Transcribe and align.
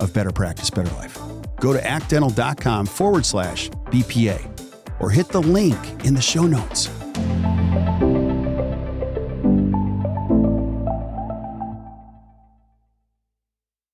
of 0.00 0.12
Better 0.12 0.32
Practice, 0.32 0.70
Better 0.70 0.94
Life. 0.96 1.18
Go 1.60 1.72
to 1.72 1.84
actdental.com 1.86 2.86
forward 2.86 3.26
slash 3.26 3.70
BPA 3.86 5.00
or 5.00 5.10
hit 5.10 5.28
the 5.28 5.40
link 5.42 5.78
in 6.04 6.14
the 6.14 6.20
show 6.20 6.46
notes. 6.46 6.88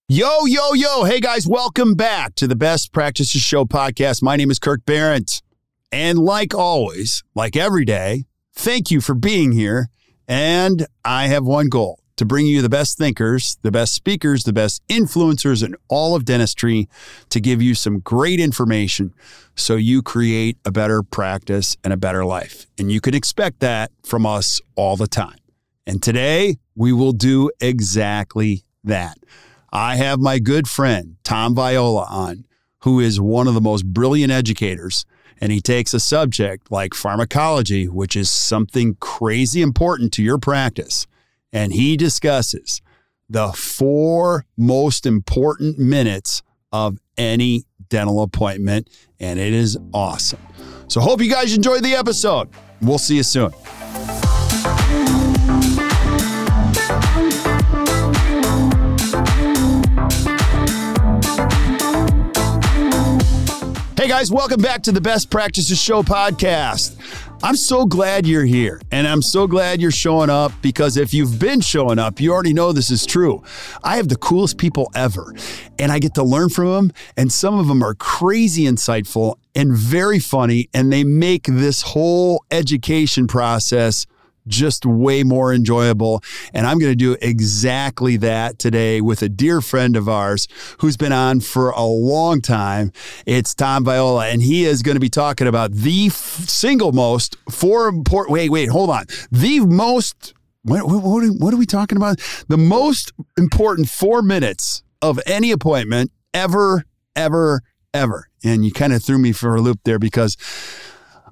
Yo, 0.08 0.44
yo, 0.44 0.74
yo. 0.74 1.04
Hey, 1.04 1.20
guys, 1.20 1.46
welcome 1.46 1.94
back 1.94 2.34
to 2.34 2.46
the 2.46 2.55
Best 2.55 2.92
Practices 2.92 3.40
Show 3.40 3.64
podcast. 3.64 4.22
My 4.22 4.36
name 4.36 4.50
is 4.50 4.58
Kirk 4.58 4.84
Behrendt. 4.84 5.40
And 5.90 6.18
like 6.18 6.55
always, 6.55 7.22
like 7.34 7.56
every 7.56 7.86
day, 7.86 8.24
thank 8.52 8.90
you 8.90 9.00
for 9.00 9.14
being 9.14 9.52
here. 9.52 9.88
And 10.28 10.86
I 11.02 11.28
have 11.28 11.44
one 11.44 11.70
goal 11.70 12.02
to 12.22 12.26
bring 12.26 12.46
you 12.46 12.62
the 12.62 12.68
best 12.68 12.98
thinkers, 12.98 13.58
the 13.62 13.72
best 13.72 13.92
speakers, 13.94 14.44
the 14.44 14.52
best 14.52 14.80
influencers 14.86 15.64
in 15.64 15.74
all 15.88 16.14
of 16.14 16.24
dentistry 16.24 16.88
to 17.30 17.40
give 17.40 17.60
you 17.60 17.74
some 17.74 17.98
great 17.98 18.38
information 18.38 19.12
so 19.56 19.74
you 19.74 20.02
create 20.02 20.56
a 20.64 20.70
better 20.70 21.02
practice 21.02 21.76
and 21.82 21.92
a 21.92 21.96
better 21.96 22.24
life. 22.24 22.66
And 22.78 22.92
you 22.92 23.00
can 23.00 23.12
expect 23.12 23.58
that 23.58 23.90
from 24.04 24.24
us 24.24 24.60
all 24.76 24.96
the 24.96 25.08
time. 25.08 25.38
And 25.84 26.00
today 26.00 26.58
we 26.76 26.92
will 26.92 27.10
do 27.10 27.50
exactly 27.60 28.62
that. 28.84 29.18
I 29.72 29.96
have 29.96 30.20
my 30.20 30.38
good 30.38 30.68
friend, 30.68 31.16
Tom 31.24 31.56
Viola, 31.56 32.06
on, 32.08 32.44
who 32.82 33.00
is 33.00 33.20
one 33.20 33.48
of 33.48 33.54
the 33.54 33.60
most 33.60 33.84
brilliant 33.84 34.30
educators. 34.30 35.04
And 35.40 35.50
he 35.50 35.60
takes 35.60 35.92
a 35.92 35.98
subject 35.98 36.70
like 36.70 36.94
pharmacology, 36.94 37.88
which 37.88 38.14
is 38.14 38.30
something 38.30 38.94
crazy 39.00 39.60
important 39.60 40.12
to 40.12 40.22
your 40.22 40.38
practice 40.38 41.08
and 41.53 41.72
he 41.72 41.97
discusses 41.97 42.81
the 43.28 43.53
four 43.53 44.47
most 44.56 45.06
important 45.06 45.78
minutes 45.78 46.42
of 46.72 46.98
any 47.19 47.64
dental 47.89 48.22
appointment, 48.22 48.89
and 49.20 49.39
it 49.39 49.53
is 49.53 49.78
awesome. 49.92 50.41
So, 50.89 51.00
hope 51.00 51.20
you 51.20 51.30
guys 51.30 51.55
enjoyed 51.55 51.83
the 51.83 51.95
episode. 51.95 52.48
We'll 52.80 52.98
see 52.98 53.17
you 53.17 53.23
soon. 53.23 53.52
Hey 63.96 64.08
guys, 64.08 64.33
welcome 64.33 64.61
back 64.61 64.83
to 64.83 64.92
the 64.92 65.01
Best 65.01 65.30
Practices 65.30 65.80
Show 65.80 66.02
podcast. 66.02 66.96
I'm 67.45 67.57
so 67.57 67.86
glad 67.86 68.25
you're 68.25 68.45
here 68.45 68.80
and 68.92 69.05
I'm 69.08 69.20
so 69.20 69.48
glad 69.48 69.80
you're 69.80 69.91
showing 69.91 70.30
up 70.30 70.53
because 70.63 70.97
if 70.97 71.13
you've 71.13 71.41
been 71.41 71.61
showing 71.61 71.98
up, 71.98 72.20
you 72.20 72.33
already 72.33 72.53
know 72.55 72.70
this 72.70 72.89
is 72.89 73.05
true. 73.05 73.42
I 73.83 73.97
have 73.97 74.07
the 74.07 74.14
coolest 74.14 74.58
people 74.58 74.92
ever 74.95 75.35
and 75.77 75.91
I 75.91 75.98
get 75.98 76.14
to 76.14 76.23
learn 76.23 76.51
from 76.51 76.67
them, 76.67 76.92
and 77.17 77.33
some 77.33 77.58
of 77.58 77.67
them 77.67 77.83
are 77.83 77.95
crazy 77.95 78.63
insightful 78.63 79.39
and 79.57 79.77
very 79.77 80.20
funny, 80.20 80.69
and 80.73 80.92
they 80.92 81.03
make 81.03 81.45
this 81.45 81.83
whole 81.83 82.45
education 82.53 83.27
process 83.27 84.07
just 84.47 84.85
way 84.85 85.23
more 85.23 85.53
enjoyable. 85.53 86.23
And 86.53 86.67
I'm 86.67 86.79
going 86.79 86.92
to 86.92 86.97
do 86.97 87.17
exactly 87.20 88.17
that 88.19 88.58
today 88.58 89.01
with 89.01 89.23
a 89.23 89.29
dear 89.29 89.61
friend 89.61 89.97
of 89.97 90.08
ours 90.08 90.48
who's 90.79 90.97
been 90.97 91.13
on 91.13 91.41
for 91.41 91.70
a 91.70 91.85
long 91.85 92.41
time. 92.41 92.92
It's 93.27 93.55
Tom 93.55 93.85
Viola, 93.85 94.29
and 94.29 94.42
he 94.42 94.64
is 94.64 94.83
going 94.83 94.97
to 94.97 95.01
be 95.01 95.08
talking 95.08 95.47
about 95.47 95.73
the 95.73 96.07
f- 96.07 96.14
single 96.14 96.92
most 96.92 97.36
four 97.51 97.89
important. 97.89 98.33
Wait, 98.33 98.51
wait, 98.51 98.69
hold 98.69 98.91
on. 98.91 99.05
The 99.30 99.61
most. 99.61 100.35
What, 100.64 100.86
what, 100.86 101.03
what, 101.03 101.24
are, 101.24 101.29
what 101.29 101.53
are 101.53 101.57
we 101.57 101.67
talking 101.67 101.97
about? 101.97 102.20
The 102.47 102.57
most 102.57 103.13
important 103.36 103.89
four 103.89 104.23
minutes 104.23 104.85
of 105.01 105.19
any 105.27 105.51
appointment 105.51 106.13
ever, 106.33 106.85
ever, 107.17 107.63
ever. 107.92 108.29
And 108.45 108.64
you 108.64 108.73
kind 108.73 108.92
of 108.92 109.03
threw 109.03 109.19
me 109.19 109.33
for 109.33 109.57
a 109.57 109.61
loop 109.61 109.80
there 109.85 109.98
because 109.98 110.36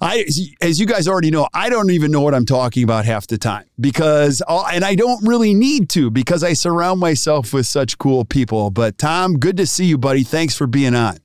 I, 0.00 0.24
as 0.62 0.80
you 0.80 0.86
guys 0.86 1.06
already 1.06 1.30
know, 1.30 1.46
I 1.52 1.68
don't 1.68 1.90
even 1.90 2.10
know 2.10 2.22
what 2.22 2.34
I'm 2.34 2.46
talking 2.46 2.84
about 2.84 3.04
half 3.04 3.26
the 3.26 3.36
time 3.36 3.66
because, 3.78 4.42
and 4.48 4.84
I 4.84 4.94
don't 4.94 5.26
really 5.26 5.52
need 5.52 5.90
to 5.90 6.10
because 6.10 6.42
I 6.42 6.54
surround 6.54 7.00
myself 7.00 7.52
with 7.52 7.66
such 7.66 7.98
cool 7.98 8.24
people. 8.24 8.70
But 8.70 8.96
Tom, 8.96 9.38
good 9.38 9.58
to 9.58 9.66
see 9.66 9.84
you, 9.84 9.98
buddy. 9.98 10.22
Thanks 10.22 10.56
for 10.56 10.66
being 10.66 10.94
on. 10.94 11.18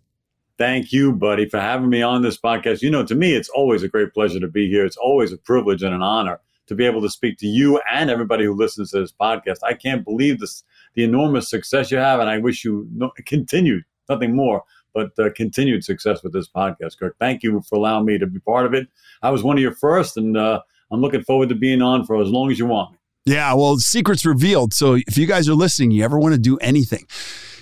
Thank 0.57 0.91
you, 0.91 1.13
buddy, 1.13 1.47
for 1.47 1.59
having 1.59 1.89
me 1.89 2.01
on 2.01 2.21
this 2.21 2.37
podcast. 2.37 2.81
You 2.81 2.89
know, 2.89 3.05
to 3.05 3.15
me, 3.15 3.33
it's 3.33 3.49
always 3.49 3.83
a 3.83 3.87
great 3.87 4.13
pleasure 4.13 4.39
to 4.39 4.47
be 4.47 4.69
here. 4.69 4.85
It's 4.85 4.97
always 4.97 5.31
a 5.31 5.37
privilege 5.37 5.83
and 5.83 5.93
an 5.93 6.01
honor 6.01 6.41
to 6.67 6.75
be 6.75 6.85
able 6.85 7.01
to 7.01 7.09
speak 7.09 7.37
to 7.39 7.47
you 7.47 7.79
and 7.89 8.09
everybody 8.09 8.45
who 8.45 8.53
listens 8.53 8.91
to 8.91 8.99
this 8.99 9.11
podcast. 9.11 9.59
I 9.63 9.73
can't 9.73 10.03
believe 10.03 10.39
this, 10.39 10.63
the 10.95 11.03
enormous 11.03 11.49
success 11.49 11.91
you 11.91 11.97
have, 11.97 12.19
and 12.19 12.29
I 12.29 12.39
wish 12.39 12.65
you 12.65 12.87
no, 12.93 13.11
continued, 13.25 13.83
nothing 14.09 14.35
more 14.35 14.63
but 14.95 15.11
uh, 15.19 15.29
continued 15.35 15.83
success 15.83 16.23
with 16.23 16.33
this 16.33 16.47
podcast, 16.47 16.97
Kirk. 16.97 17.15
Thank 17.19 17.43
you 17.43 17.61
for 17.69 17.75
allowing 17.75 18.05
me 18.05 18.17
to 18.17 18.25
be 18.25 18.39
part 18.39 18.65
of 18.65 18.73
it. 18.73 18.87
I 19.21 19.29
was 19.29 19.43
one 19.43 19.57
of 19.57 19.61
your 19.61 19.75
first, 19.75 20.17
and 20.17 20.35
uh, 20.35 20.61
I'm 20.91 21.01
looking 21.01 21.21
forward 21.21 21.49
to 21.49 21.55
being 21.55 21.83
on 21.83 22.05
for 22.05 22.19
as 22.19 22.29
long 22.29 22.49
as 22.49 22.57
you 22.57 22.65
want 22.65 22.93
me. 22.93 22.97
Yeah, 23.25 23.53
well, 23.55 23.77
secrets 23.77 24.25
revealed. 24.25 24.73
So 24.73 24.93
if 24.95 25.17
you 25.17 25.27
guys 25.27 25.49
are 25.49 25.55
listening, 25.55 25.91
you 25.91 26.03
ever 26.03 26.17
want 26.17 26.33
to 26.33 26.39
do 26.39 26.57
anything, 26.57 27.07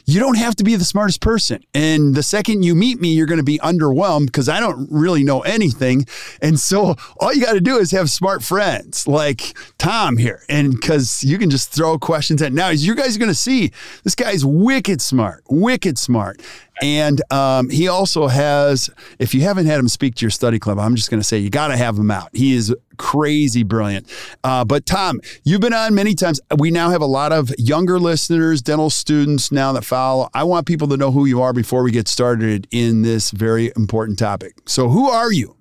you 0.06 0.20
don't 0.20 0.38
have 0.38 0.56
to 0.58 0.64
be 0.64 0.76
the 0.76 0.84
smartest 0.84 1.22
person. 1.22 1.64
And 1.74 2.16
the 2.16 2.24
second 2.24 2.64
you 2.64 2.76
meet 2.76 3.00
me, 3.00 3.14
you're 3.14 3.26
going 3.26 3.38
to 3.38 3.44
be 3.44 3.60
underwhelmed 3.60 4.28
because 4.28 4.50
I 4.50 4.60
don't 4.60 4.88
really 4.92 5.24
know 5.24 5.42
anything. 5.42 6.06
And 6.42 6.60
so 6.60 6.96
all 7.20 7.34
you 7.34 7.44
got 7.44 7.54
to 7.54 7.62
do 7.62 7.78
is 7.78 7.92
have 7.92 8.10
smart 8.10 8.44
friends 8.44 9.08
like 9.08 9.58
Tom 9.78 10.18
here. 10.18 10.44
And 10.50 10.72
because 10.72 11.24
you 11.24 11.38
can 11.38 11.50
just 11.50 11.72
throw 11.72 11.98
questions 11.98 12.42
at 12.42 12.54
now, 12.54 12.70
you 12.70 12.96
guys 12.96 13.16
are 13.16 13.20
going 13.20 13.32
to 13.32 13.36
see 13.36 13.72
this 14.04 14.16
guy's 14.16 14.44
wicked 14.44 15.02
smart, 15.02 15.44
wicked 15.50 15.98
smart. 15.98 16.42
And 16.82 17.22
um, 17.32 17.70
he 17.70 17.88
also 17.88 18.28
has, 18.28 18.90
if 19.20 19.34
you 19.34 19.42
haven't 19.42 19.68
had 19.68 19.80
him 19.80 19.88
speak 19.88 20.16
to 20.16 20.26
your 20.26 20.32
study 20.32 20.60
club, 20.60 20.80
I'm 20.80 20.96
just 20.96 21.10
going 21.10 21.20
to 21.20 21.24
say 21.24 21.38
you 21.38 21.50
got 21.50 21.68
to 21.68 21.78
have 21.78 21.98
him 21.98 22.12
out. 22.12 22.30
He 22.34 22.56
is 22.56 22.74
crazy 22.98 23.64
brilliant. 23.64 24.10
Uh, 24.44 24.66
but 24.66 24.86
Tom, 24.86 25.20
you've 25.44 25.62
been 25.62 25.74
on 25.74 25.94
many 25.94 26.16
times. 26.16 26.40
We 26.58 26.72
now 26.72 26.90
have 26.90 27.02
a 27.02 27.08
lot 27.08 27.32
of 27.32 27.52
younger 27.58 28.00
listeners, 28.00 28.62
dental 28.62 28.90
students 28.90 29.52
now 29.52 29.72
that 29.74 29.86
follow. 29.86 30.30
I 30.34 30.44
want 30.44 30.68
people 30.68 30.88
to 30.90 30.98
know 30.98 31.12
who 31.12 31.25
you 31.25 31.42
are 31.42 31.54
before 31.54 31.84
we 31.84 31.92
get 31.92 32.08
started 32.08 32.68
in 32.72 33.02
this 33.02 33.31
very 33.31 33.72
important 33.76 34.19
topic. 34.19 34.54
So, 34.66 34.90
who 34.90 35.10
are 35.10 35.31
you? 35.31 35.58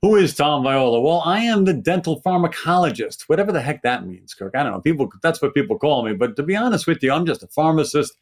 Who 0.00 0.14
is 0.14 0.34
Tom 0.34 0.62
Viola? 0.62 1.00
Well, 1.00 1.22
I 1.24 1.40
am 1.40 1.64
the 1.64 1.74
dental 1.74 2.22
pharmacologist, 2.22 3.22
whatever 3.26 3.50
the 3.50 3.60
heck 3.60 3.82
that 3.82 4.06
means, 4.06 4.32
Kirk. 4.32 4.54
I 4.54 4.62
don't 4.62 4.70
know. 4.70 4.80
People, 4.80 5.10
that's 5.24 5.42
what 5.42 5.54
people 5.54 5.76
call 5.76 6.04
me. 6.04 6.14
But 6.14 6.36
to 6.36 6.44
be 6.44 6.54
honest 6.54 6.86
with 6.86 7.02
you, 7.02 7.12
I'm 7.12 7.26
just 7.26 7.42
a 7.42 7.48
pharmacist 7.48 8.16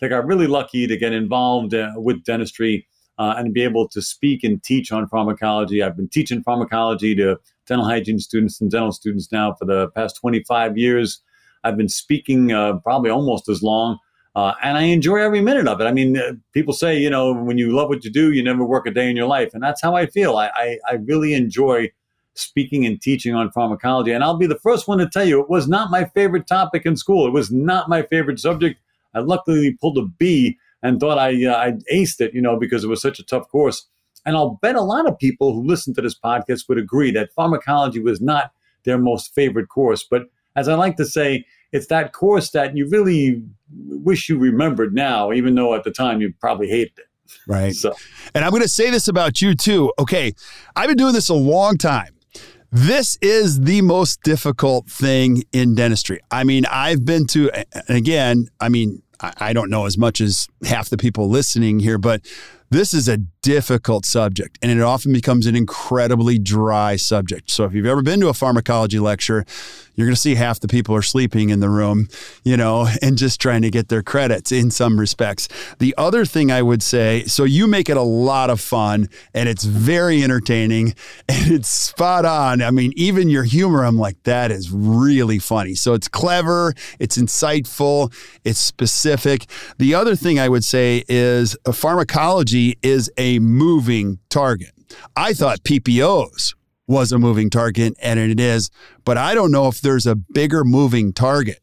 they 0.00 0.08
got 0.08 0.26
really 0.26 0.46
lucky 0.46 0.86
to 0.86 0.96
get 0.96 1.12
involved 1.12 1.74
uh, 1.74 1.92
with 1.96 2.24
dentistry 2.24 2.86
uh, 3.18 3.34
and 3.36 3.52
be 3.52 3.62
able 3.62 3.88
to 3.88 4.00
speak 4.00 4.44
and 4.44 4.62
teach 4.62 4.92
on 4.92 5.08
pharmacology. 5.08 5.82
I've 5.82 5.96
been 5.96 6.08
teaching 6.08 6.42
pharmacology 6.42 7.14
to 7.16 7.38
dental 7.66 7.86
hygiene 7.86 8.20
students 8.20 8.60
and 8.60 8.70
dental 8.70 8.92
students 8.92 9.30
now 9.32 9.54
for 9.54 9.64
the 9.64 9.88
past 9.90 10.16
25 10.16 10.78
years. 10.78 11.20
I've 11.64 11.76
been 11.76 11.88
speaking 11.88 12.52
uh, 12.52 12.74
probably 12.78 13.10
almost 13.10 13.48
as 13.48 13.62
long. 13.62 13.98
Uh, 14.36 14.54
and 14.62 14.78
I 14.78 14.82
enjoy 14.82 15.16
every 15.16 15.40
minute 15.40 15.66
of 15.66 15.80
it. 15.80 15.84
I 15.84 15.92
mean, 15.92 16.16
uh, 16.16 16.34
people 16.52 16.72
say, 16.72 16.96
you 16.96 17.10
know, 17.10 17.32
when 17.32 17.58
you 17.58 17.74
love 17.74 17.88
what 17.88 18.04
you 18.04 18.10
do, 18.10 18.30
you 18.30 18.42
never 18.42 18.64
work 18.64 18.86
a 18.86 18.90
day 18.92 19.10
in 19.10 19.16
your 19.16 19.26
life. 19.26 19.52
And 19.52 19.60
that's 19.60 19.82
how 19.82 19.96
I 19.96 20.06
feel. 20.06 20.36
I, 20.36 20.50
I, 20.54 20.78
I 20.88 20.92
really 20.94 21.34
enjoy 21.34 21.90
speaking 22.34 22.86
and 22.86 23.02
teaching 23.02 23.34
on 23.34 23.50
pharmacology. 23.50 24.12
And 24.12 24.22
I'll 24.22 24.36
be 24.36 24.46
the 24.46 24.58
first 24.60 24.86
one 24.86 24.98
to 24.98 25.08
tell 25.08 25.24
you, 25.24 25.40
it 25.40 25.50
was 25.50 25.66
not 25.66 25.90
my 25.90 26.04
favorite 26.04 26.46
topic 26.46 26.86
in 26.86 26.96
school. 26.96 27.26
It 27.26 27.32
was 27.32 27.50
not 27.50 27.88
my 27.88 28.02
favorite 28.02 28.38
subject. 28.38 28.78
I 29.14 29.20
luckily 29.20 29.76
pulled 29.80 29.98
a 29.98 30.02
B 30.02 30.58
and 30.82 31.00
thought 31.00 31.18
I 31.18 31.44
uh, 31.44 31.56
I 31.56 31.72
aced 31.92 32.20
it, 32.20 32.34
you 32.34 32.40
know, 32.40 32.58
because 32.58 32.84
it 32.84 32.88
was 32.88 33.02
such 33.02 33.18
a 33.18 33.24
tough 33.24 33.48
course. 33.48 33.86
And 34.26 34.36
I'll 34.36 34.58
bet 34.60 34.76
a 34.76 34.82
lot 34.82 35.08
of 35.08 35.18
people 35.18 35.54
who 35.54 35.64
listen 35.64 35.94
to 35.94 36.02
this 36.02 36.18
podcast 36.18 36.68
would 36.68 36.78
agree 36.78 37.10
that 37.12 37.32
pharmacology 37.32 38.00
was 38.00 38.20
not 38.20 38.52
their 38.84 38.98
most 38.98 39.34
favorite 39.34 39.68
course. 39.68 40.04
But 40.08 40.24
as 40.56 40.68
I 40.68 40.74
like 40.74 40.96
to 40.96 41.06
say, 41.06 41.44
it's 41.72 41.86
that 41.86 42.12
course 42.12 42.50
that 42.50 42.76
you 42.76 42.88
really 42.88 43.42
wish 43.86 44.28
you 44.28 44.38
remembered 44.38 44.94
now, 44.94 45.32
even 45.32 45.54
though 45.54 45.74
at 45.74 45.84
the 45.84 45.90
time 45.90 46.20
you 46.20 46.32
probably 46.40 46.68
hated 46.68 46.92
it. 46.98 47.06
Right. 47.46 47.74
So. 47.74 47.94
And 48.34 48.44
I'm 48.44 48.50
going 48.50 48.62
to 48.62 48.68
say 48.68 48.90
this 48.90 49.08
about 49.08 49.42
you 49.42 49.54
too. 49.54 49.92
Okay. 49.98 50.32
I've 50.74 50.88
been 50.88 50.96
doing 50.96 51.12
this 51.12 51.28
a 51.28 51.34
long 51.34 51.76
time. 51.76 52.14
This 52.70 53.16
is 53.22 53.60
the 53.60 53.80
most 53.80 54.22
difficult 54.22 54.90
thing 54.90 55.44
in 55.52 55.74
dentistry. 55.74 56.20
I 56.30 56.44
mean, 56.44 56.66
I've 56.66 57.04
been 57.04 57.26
to, 57.28 57.50
and 57.50 57.96
again, 57.96 58.48
I 58.60 58.68
mean, 58.68 59.02
I 59.20 59.52
don't 59.52 59.70
know 59.70 59.86
as 59.86 59.98
much 59.98 60.20
as 60.20 60.48
half 60.64 60.90
the 60.90 60.96
people 60.96 61.28
listening 61.28 61.80
here, 61.80 61.98
but 61.98 62.20
this 62.70 62.92
is 62.92 63.08
a 63.08 63.18
difficult 63.42 64.04
subject 64.04 64.58
and 64.60 64.70
it 64.70 64.80
often 64.82 65.12
becomes 65.12 65.46
an 65.46 65.56
incredibly 65.56 66.38
dry 66.38 66.96
subject. 66.96 67.50
So 67.50 67.64
if 67.64 67.72
you've 67.72 67.86
ever 67.86 68.02
been 68.02 68.20
to 68.20 68.28
a 68.28 68.34
pharmacology 68.34 68.98
lecture, 68.98 69.44
you're 69.94 70.06
going 70.06 70.14
to 70.14 70.20
see 70.20 70.36
half 70.36 70.60
the 70.60 70.68
people 70.68 70.94
are 70.94 71.02
sleeping 71.02 71.50
in 71.50 71.58
the 71.58 71.68
room, 71.68 72.08
you 72.44 72.56
know, 72.56 72.88
and 73.02 73.18
just 73.18 73.40
trying 73.40 73.62
to 73.62 73.70
get 73.70 73.88
their 73.88 74.02
credits 74.02 74.52
in 74.52 74.70
some 74.70 75.00
respects. 75.00 75.48
The 75.78 75.94
other 75.98 76.24
thing 76.24 76.52
I 76.52 76.62
would 76.62 76.82
say, 76.82 77.24
so 77.24 77.44
you 77.44 77.66
make 77.66 77.88
it 77.88 77.96
a 77.96 78.02
lot 78.02 78.50
of 78.50 78.60
fun 78.60 79.08
and 79.34 79.48
it's 79.48 79.64
very 79.64 80.22
entertaining 80.22 80.94
and 81.28 81.50
it's 81.50 81.68
spot 81.68 82.24
on. 82.24 82.62
I 82.62 82.70
mean, 82.70 82.92
even 82.96 83.28
your 83.28 83.44
humor, 83.44 83.84
I'm 83.84 83.98
like, 83.98 84.22
that 84.24 84.50
is 84.50 84.70
really 84.70 85.38
funny. 85.38 85.74
So 85.74 85.94
it's 85.94 86.06
clever, 86.06 86.74
it's 86.98 87.16
insightful, 87.16 88.12
it's 88.44 88.60
specific. 88.60 89.46
The 89.78 89.94
other 89.94 90.14
thing 90.14 90.38
I 90.38 90.48
would 90.48 90.64
say 90.64 91.04
is 91.08 91.56
a 91.64 91.72
is 92.82 93.10
a 93.16 93.38
moving 93.38 94.18
target. 94.28 94.72
I 95.16 95.32
thought 95.32 95.62
PPOs 95.64 96.54
was 96.86 97.12
a 97.12 97.18
moving 97.18 97.50
target, 97.50 97.94
and 98.00 98.18
it 98.18 98.40
is. 98.40 98.70
But 99.04 99.18
I 99.18 99.34
don't 99.34 99.50
know 99.50 99.68
if 99.68 99.80
there's 99.80 100.06
a 100.06 100.14
bigger 100.14 100.64
moving 100.64 101.12
target 101.12 101.60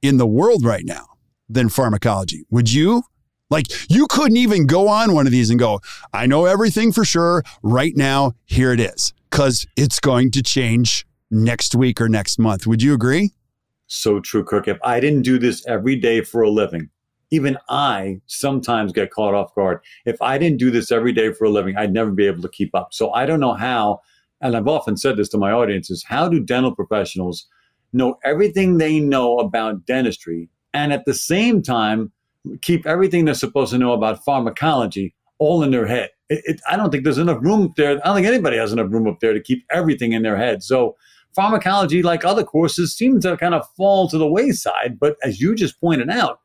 in 0.00 0.16
the 0.16 0.26
world 0.26 0.64
right 0.64 0.84
now 0.84 1.06
than 1.48 1.68
pharmacology. 1.68 2.44
Would 2.50 2.72
you? 2.72 3.02
Like, 3.50 3.66
you 3.90 4.06
couldn't 4.08 4.36
even 4.36 4.66
go 4.66 4.86
on 4.86 5.12
one 5.12 5.26
of 5.26 5.32
these 5.32 5.50
and 5.50 5.58
go, 5.58 5.80
I 6.12 6.26
know 6.26 6.44
everything 6.44 6.92
for 6.92 7.04
sure. 7.04 7.42
Right 7.62 7.96
now, 7.96 8.32
here 8.46 8.72
it 8.72 8.78
is, 8.78 9.12
because 9.28 9.66
it's 9.76 9.98
going 9.98 10.30
to 10.32 10.42
change 10.42 11.04
next 11.32 11.74
week 11.74 12.00
or 12.00 12.08
next 12.08 12.38
month. 12.38 12.66
Would 12.68 12.80
you 12.80 12.94
agree? 12.94 13.32
So 13.88 14.20
true, 14.20 14.44
Kirk. 14.44 14.68
If 14.68 14.78
I 14.84 15.00
didn't 15.00 15.22
do 15.22 15.36
this 15.36 15.66
every 15.66 15.96
day 15.96 16.20
for 16.20 16.42
a 16.42 16.50
living, 16.50 16.90
even 17.30 17.58
I 17.68 18.20
sometimes 18.26 18.92
get 18.92 19.10
caught 19.10 19.34
off 19.34 19.54
guard. 19.54 19.80
If 20.04 20.20
I 20.20 20.38
didn't 20.38 20.58
do 20.58 20.70
this 20.70 20.90
every 20.90 21.12
day 21.12 21.32
for 21.32 21.44
a 21.44 21.50
living, 21.50 21.76
I'd 21.76 21.92
never 21.92 22.10
be 22.10 22.26
able 22.26 22.42
to 22.42 22.48
keep 22.48 22.74
up. 22.74 22.92
So 22.92 23.12
I 23.12 23.26
don't 23.26 23.40
know 23.40 23.54
how 23.54 24.00
and 24.40 24.56
I've 24.56 24.68
often 24.68 24.96
said 24.96 25.16
this 25.16 25.28
to 25.30 25.38
my 25.38 25.52
audiences 25.52 26.04
how 26.04 26.28
do 26.28 26.40
dental 26.40 26.74
professionals 26.74 27.46
know 27.92 28.18
everything 28.24 28.78
they 28.78 29.00
know 29.00 29.38
about 29.38 29.86
dentistry 29.86 30.48
and 30.72 30.92
at 30.92 31.04
the 31.04 31.14
same 31.14 31.62
time 31.62 32.12
keep 32.62 32.86
everything 32.86 33.24
they're 33.24 33.34
supposed 33.34 33.72
to 33.72 33.78
know 33.78 33.92
about 33.92 34.24
pharmacology 34.24 35.14
all 35.38 35.62
in 35.62 35.70
their 35.70 35.86
head? 35.86 36.10
It, 36.28 36.42
it, 36.44 36.60
I 36.70 36.76
don't 36.76 36.90
think 36.90 37.04
there's 37.04 37.18
enough 37.18 37.42
room 37.42 37.64
up 37.64 37.76
there. 37.76 37.90
I 37.90 38.06
don't 38.06 38.14
think 38.14 38.26
anybody 38.26 38.56
has 38.56 38.72
enough 38.72 38.90
room 38.90 39.08
up 39.08 39.20
there 39.20 39.32
to 39.32 39.40
keep 39.40 39.64
everything 39.70 40.12
in 40.12 40.22
their 40.22 40.36
head. 40.36 40.62
So, 40.62 40.96
pharmacology, 41.34 42.02
like 42.02 42.24
other 42.24 42.44
courses, 42.44 42.94
seems 42.94 43.24
to 43.24 43.36
kind 43.36 43.54
of 43.54 43.68
fall 43.76 44.08
to 44.08 44.18
the 44.18 44.28
wayside. 44.28 44.98
But 45.00 45.16
as 45.24 45.40
you 45.40 45.54
just 45.54 45.80
pointed 45.80 46.08
out, 46.08 46.40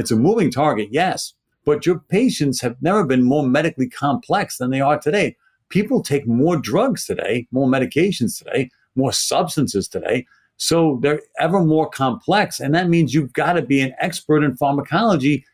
it's 0.00 0.10
a 0.10 0.16
moving 0.16 0.50
target, 0.50 0.88
yes. 0.90 1.34
But 1.64 1.86
your 1.86 2.00
patients 2.00 2.60
have 2.62 2.76
never 2.80 3.04
been 3.04 3.22
more 3.22 3.46
medically 3.46 3.88
complex 3.88 4.58
than 4.58 4.70
they 4.70 4.80
are 4.80 4.98
today 4.98 5.36
people 5.70 6.02
take 6.02 6.26
more 6.26 6.56
drugs 6.56 7.06
today, 7.06 7.46
more 7.50 7.66
medications 7.66 8.36
today, 8.36 8.70
more 8.96 9.12
substances 9.12 9.88
today. 9.88 10.26
So 10.58 10.98
they're 11.00 11.22
ever 11.38 11.64
more 11.64 11.88
complex. 11.88 12.60
And 12.60 12.74
that 12.74 12.90
means 12.90 13.14
you've 13.14 13.32
got 13.32 13.54
to 13.54 13.62
be 13.62 13.80
an 13.80 13.94
expert 13.98 14.42
in 14.44 14.56
pharmacology, 14.56 15.46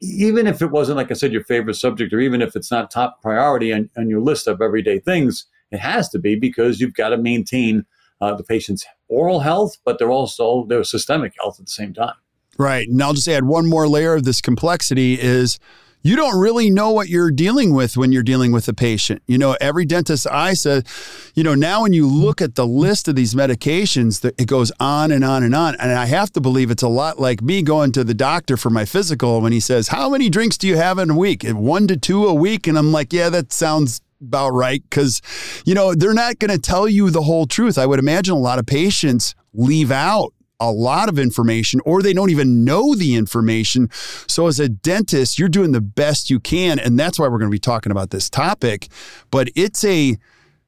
even 0.00 0.46
if 0.46 0.62
it 0.62 0.70
wasn't, 0.70 0.96
like 0.96 1.10
I 1.10 1.14
said, 1.14 1.32
your 1.32 1.44
favorite 1.44 1.74
subject, 1.74 2.14
or 2.14 2.20
even 2.20 2.40
if 2.40 2.56
it's 2.56 2.70
not 2.70 2.90
top 2.90 3.20
priority 3.20 3.74
on, 3.74 3.90
on 3.98 4.08
your 4.08 4.20
list 4.20 4.46
of 4.46 4.62
everyday 4.62 5.00
things. 5.00 5.44
It 5.70 5.80
has 5.80 6.08
to 6.10 6.18
be 6.18 6.36
because 6.36 6.80
you've 6.80 6.94
got 6.94 7.10
to 7.10 7.18
maintain 7.18 7.84
uh, 8.20 8.34
the 8.34 8.44
patient's 8.44 8.86
oral 9.08 9.40
health, 9.40 9.76
but 9.84 9.98
they're 9.98 10.10
also 10.10 10.64
their 10.66 10.84
systemic 10.84 11.34
health 11.38 11.58
at 11.58 11.66
the 11.66 11.72
same 11.72 11.92
time. 11.92 12.14
Right. 12.58 12.88
And 12.88 13.02
I'll 13.02 13.14
just 13.14 13.28
add 13.28 13.44
one 13.44 13.66
more 13.66 13.88
layer 13.88 14.14
of 14.14 14.24
this 14.24 14.40
complexity 14.40 15.20
is 15.20 15.58
you 16.04 16.16
don't 16.16 16.38
really 16.38 16.68
know 16.68 16.90
what 16.90 17.08
you're 17.08 17.30
dealing 17.30 17.72
with 17.72 17.96
when 17.96 18.12
you're 18.12 18.22
dealing 18.22 18.52
with 18.52 18.68
a 18.68 18.74
patient. 18.74 19.22
You 19.26 19.38
know, 19.38 19.56
every 19.58 19.86
dentist 19.86 20.26
I 20.30 20.52
said, 20.52 20.86
you 21.34 21.42
know, 21.42 21.54
now 21.54 21.80
when 21.82 21.94
you 21.94 22.06
look 22.06 22.42
at 22.42 22.56
the 22.56 22.66
list 22.66 23.08
of 23.08 23.16
these 23.16 23.34
medications, 23.34 24.22
it 24.38 24.46
goes 24.46 24.70
on 24.78 25.10
and 25.10 25.24
on 25.24 25.42
and 25.42 25.54
on. 25.54 25.74
And 25.76 25.92
I 25.92 26.04
have 26.04 26.30
to 26.34 26.42
believe 26.42 26.70
it's 26.70 26.82
a 26.82 26.88
lot 26.88 27.18
like 27.18 27.40
me 27.40 27.62
going 27.62 27.90
to 27.92 28.04
the 28.04 28.12
doctor 28.12 28.58
for 28.58 28.68
my 28.68 28.84
physical 28.84 29.40
when 29.40 29.52
he 29.52 29.60
says, 29.60 29.88
How 29.88 30.10
many 30.10 30.28
drinks 30.28 30.58
do 30.58 30.68
you 30.68 30.76
have 30.76 30.98
in 30.98 31.08
a 31.08 31.16
week? 31.16 31.42
One 31.42 31.86
to 31.86 31.96
two 31.96 32.26
a 32.26 32.34
week. 32.34 32.66
And 32.66 32.76
I'm 32.76 32.92
like, 32.92 33.10
Yeah, 33.10 33.30
that 33.30 33.50
sounds 33.50 34.02
about 34.20 34.50
right. 34.50 34.82
Cause, 34.90 35.22
you 35.64 35.74
know, 35.74 35.94
they're 35.94 36.12
not 36.12 36.38
going 36.38 36.50
to 36.50 36.58
tell 36.58 36.86
you 36.86 37.08
the 37.08 37.22
whole 37.22 37.46
truth. 37.46 37.78
I 37.78 37.86
would 37.86 37.98
imagine 37.98 38.34
a 38.34 38.38
lot 38.38 38.58
of 38.58 38.66
patients 38.66 39.34
leave 39.54 39.90
out 39.90 40.34
a 40.60 40.70
lot 40.70 41.08
of 41.08 41.18
information 41.18 41.80
or 41.84 42.02
they 42.02 42.12
don't 42.12 42.30
even 42.30 42.64
know 42.64 42.94
the 42.94 43.14
information. 43.14 43.88
So, 43.92 44.46
as 44.46 44.60
a 44.60 44.68
dentist, 44.68 45.38
you're 45.38 45.48
doing 45.48 45.72
the 45.72 45.80
best 45.80 46.30
you 46.30 46.40
can. 46.40 46.78
And 46.78 46.98
that's 46.98 47.18
why 47.18 47.28
we're 47.28 47.38
going 47.38 47.50
to 47.50 47.54
be 47.54 47.58
talking 47.58 47.92
about 47.92 48.10
this 48.10 48.30
topic. 48.30 48.88
But 49.30 49.50
it's 49.54 49.84
a, 49.84 50.16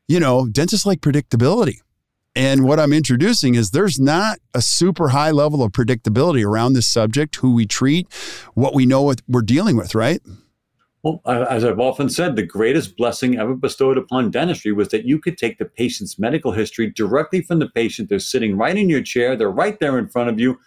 you 0.08 0.20
know, 0.20 0.46
dentists 0.46 0.86
like 0.86 1.00
predictability. 1.00 1.78
And 2.34 2.64
what 2.64 2.78
I'm 2.78 2.92
introducing 2.92 3.54
is 3.54 3.70
there's 3.70 3.98
not 3.98 4.38
a 4.52 4.60
super 4.60 5.08
high 5.08 5.30
level 5.30 5.62
of 5.62 5.72
predictability 5.72 6.46
around 6.46 6.74
this 6.74 6.86
subject, 6.86 7.36
who 7.36 7.54
we 7.54 7.64
treat, 7.64 8.12
what 8.52 8.74
we 8.74 8.84
know 8.84 9.00
what 9.00 9.22
we're 9.26 9.40
dealing 9.40 9.74
with, 9.74 9.94
right? 9.94 10.20
Well, 11.06 11.22
as 11.24 11.64
I've 11.64 11.78
often 11.78 12.08
said, 12.08 12.34
the 12.34 12.42
greatest 12.42 12.96
blessing 12.96 13.38
ever 13.38 13.54
bestowed 13.54 13.96
upon 13.96 14.32
dentistry 14.32 14.72
was 14.72 14.88
that 14.88 15.04
you 15.04 15.20
could 15.20 15.38
take 15.38 15.56
the 15.56 15.64
patient's 15.64 16.18
medical 16.18 16.50
history 16.50 16.90
directly 16.90 17.42
from 17.42 17.60
the 17.60 17.68
patient. 17.68 18.08
They're 18.08 18.18
sitting 18.18 18.56
right 18.56 18.76
in 18.76 18.90
your 18.90 19.02
chair, 19.02 19.36
they're 19.36 19.48
right 19.48 19.78
there 19.78 19.98
in 19.98 20.08
front 20.08 20.30
of 20.30 20.40
you. 20.40 20.58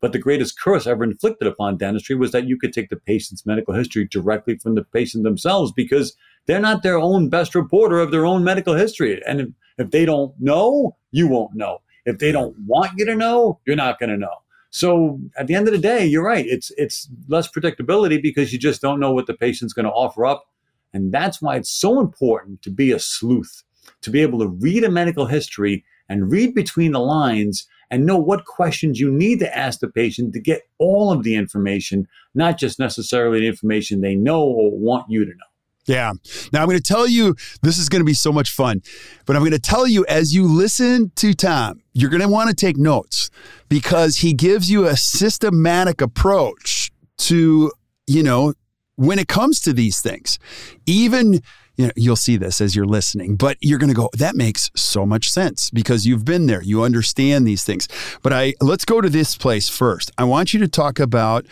But 0.00 0.10
the 0.10 0.18
greatest 0.18 0.60
curse 0.60 0.88
ever 0.88 1.04
inflicted 1.04 1.46
upon 1.46 1.76
dentistry 1.76 2.16
was 2.16 2.32
that 2.32 2.48
you 2.48 2.58
could 2.58 2.72
take 2.72 2.88
the 2.88 2.96
patient's 2.96 3.46
medical 3.46 3.72
history 3.72 4.08
directly 4.10 4.58
from 4.58 4.74
the 4.74 4.82
patient 4.82 5.22
themselves 5.22 5.70
because 5.70 6.16
they're 6.46 6.58
not 6.58 6.82
their 6.82 6.98
own 6.98 7.28
best 7.28 7.54
reporter 7.54 8.00
of 8.00 8.10
their 8.10 8.26
own 8.26 8.42
medical 8.42 8.74
history. 8.74 9.22
And 9.28 9.40
if, 9.40 9.48
if 9.78 9.90
they 9.92 10.04
don't 10.04 10.34
know, 10.40 10.96
you 11.12 11.28
won't 11.28 11.54
know. 11.54 11.82
If 12.04 12.18
they 12.18 12.32
don't 12.32 12.56
want 12.66 12.94
you 12.96 13.04
to 13.04 13.14
know, 13.14 13.60
you're 13.64 13.76
not 13.76 14.00
going 14.00 14.10
to 14.10 14.16
know. 14.16 14.41
So 14.72 15.20
at 15.36 15.48
the 15.48 15.54
end 15.54 15.68
of 15.68 15.74
the 15.74 15.78
day, 15.78 16.04
you're 16.06 16.24
right. 16.24 16.46
It's 16.48 16.72
it's 16.78 17.06
less 17.28 17.46
predictability 17.46 18.20
because 18.20 18.52
you 18.52 18.58
just 18.58 18.80
don't 18.80 18.98
know 18.98 19.12
what 19.12 19.26
the 19.26 19.34
patient's 19.34 19.74
going 19.74 19.84
to 19.84 19.92
offer 19.92 20.24
up. 20.24 20.48
And 20.94 21.12
that's 21.12 21.42
why 21.42 21.56
it's 21.56 21.70
so 21.70 22.00
important 22.00 22.62
to 22.62 22.70
be 22.70 22.90
a 22.90 22.98
sleuth, 22.98 23.62
to 24.00 24.10
be 24.10 24.22
able 24.22 24.38
to 24.40 24.48
read 24.48 24.82
a 24.82 24.90
medical 24.90 25.26
history 25.26 25.84
and 26.08 26.30
read 26.30 26.54
between 26.54 26.92
the 26.92 27.00
lines 27.00 27.66
and 27.90 28.06
know 28.06 28.16
what 28.16 28.46
questions 28.46 28.98
you 28.98 29.10
need 29.10 29.40
to 29.40 29.56
ask 29.56 29.80
the 29.80 29.88
patient 29.88 30.32
to 30.32 30.40
get 30.40 30.62
all 30.78 31.12
of 31.12 31.22
the 31.22 31.34
information, 31.34 32.08
not 32.34 32.56
just 32.56 32.78
necessarily 32.78 33.40
the 33.40 33.48
information 33.48 34.00
they 34.00 34.14
know 34.14 34.42
or 34.42 34.70
want 34.70 35.04
you 35.10 35.26
to 35.26 35.30
know. 35.32 35.51
Yeah. 35.86 36.12
Now 36.52 36.62
I'm 36.62 36.68
going 36.68 36.78
to 36.78 36.82
tell 36.82 37.08
you 37.08 37.34
this 37.62 37.78
is 37.78 37.88
going 37.88 38.00
to 38.00 38.06
be 38.06 38.14
so 38.14 38.32
much 38.32 38.50
fun, 38.50 38.82
but 39.26 39.34
I'm 39.34 39.42
going 39.42 39.52
to 39.52 39.58
tell 39.58 39.86
you 39.86 40.04
as 40.08 40.34
you 40.34 40.46
listen 40.46 41.10
to 41.16 41.34
Tom, 41.34 41.82
you're 41.92 42.10
going 42.10 42.22
to 42.22 42.28
want 42.28 42.50
to 42.50 42.54
take 42.54 42.76
notes 42.76 43.30
because 43.68 44.18
he 44.18 44.32
gives 44.32 44.70
you 44.70 44.86
a 44.86 44.96
systematic 44.96 46.00
approach 46.00 46.92
to, 47.18 47.72
you 48.06 48.22
know, 48.22 48.54
when 48.96 49.18
it 49.18 49.26
comes 49.26 49.60
to 49.60 49.72
these 49.72 50.00
things. 50.00 50.38
Even 50.86 51.40
you 51.76 51.86
know, 51.86 51.92
you'll 51.96 52.16
see 52.16 52.36
this 52.36 52.60
as 52.60 52.76
you're 52.76 52.86
listening, 52.86 53.36
but 53.36 53.56
you're 53.60 53.78
going 53.78 53.88
to 53.88 53.96
go, 53.96 54.10
that 54.18 54.36
makes 54.36 54.70
so 54.76 55.06
much 55.06 55.30
sense 55.30 55.70
because 55.70 56.06
you've 56.06 56.24
been 56.24 56.46
there. 56.46 56.62
You 56.62 56.82
understand 56.82 57.46
these 57.46 57.64
things. 57.64 57.88
But 58.22 58.32
I 58.32 58.54
let's 58.60 58.84
go 58.84 59.00
to 59.00 59.08
this 59.08 59.36
place 59.36 59.68
first. 59.68 60.10
I 60.18 60.24
want 60.24 60.52
you 60.52 60.60
to 60.60 60.68
talk 60.68 61.00
about 61.00 61.46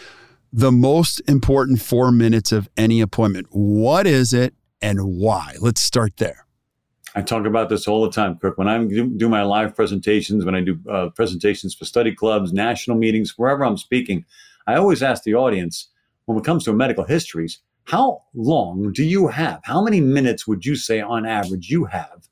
the 0.53 0.73
most 0.73 1.21
important 1.29 1.81
four 1.81 2.11
minutes 2.11 2.53
of 2.53 2.69
any 2.77 3.01
appointment. 3.01 3.47
What 3.51 4.07
is 4.07 4.33
it 4.33 4.55
and 4.81 5.01
why? 5.05 5.55
Let's 5.61 5.81
start 5.81 6.17
there. 6.17 6.47
I 7.15 7.23
talk 7.23 7.45
about 7.45 7.69
this 7.69 7.89
all 7.89 8.03
the 8.03 8.11
time, 8.11 8.39
Kirk. 8.39 8.57
When 8.57 8.69
I 8.69 8.85
do 8.85 9.29
my 9.29 9.43
live 9.43 9.75
presentations, 9.75 10.45
when 10.45 10.55
I 10.55 10.61
do 10.61 10.79
uh, 10.89 11.09
presentations 11.11 11.75
for 11.75 11.85
study 11.85 12.15
clubs, 12.15 12.53
national 12.53 12.97
meetings, 12.97 13.37
wherever 13.37 13.65
I'm 13.65 13.77
speaking, 13.77 14.25
I 14.67 14.77
always 14.77 15.03
ask 15.03 15.25
the 15.25 15.35
audience 15.35 15.89
when 16.27 16.39
it 16.39 16.45
comes 16.45 16.65
to 16.65 16.73
medical 16.73 17.05
histories, 17.05 17.59
how 17.85 18.23
long 18.35 18.93
do 18.93 19.03
you 19.03 19.27
have? 19.29 19.61
How 19.65 19.83
many 19.83 20.01
minutes 20.01 20.47
would 20.47 20.65
you 20.65 20.77
say 20.77 21.01
on 21.01 21.27
average 21.27 21.71
you 21.71 21.87
have 21.87 22.29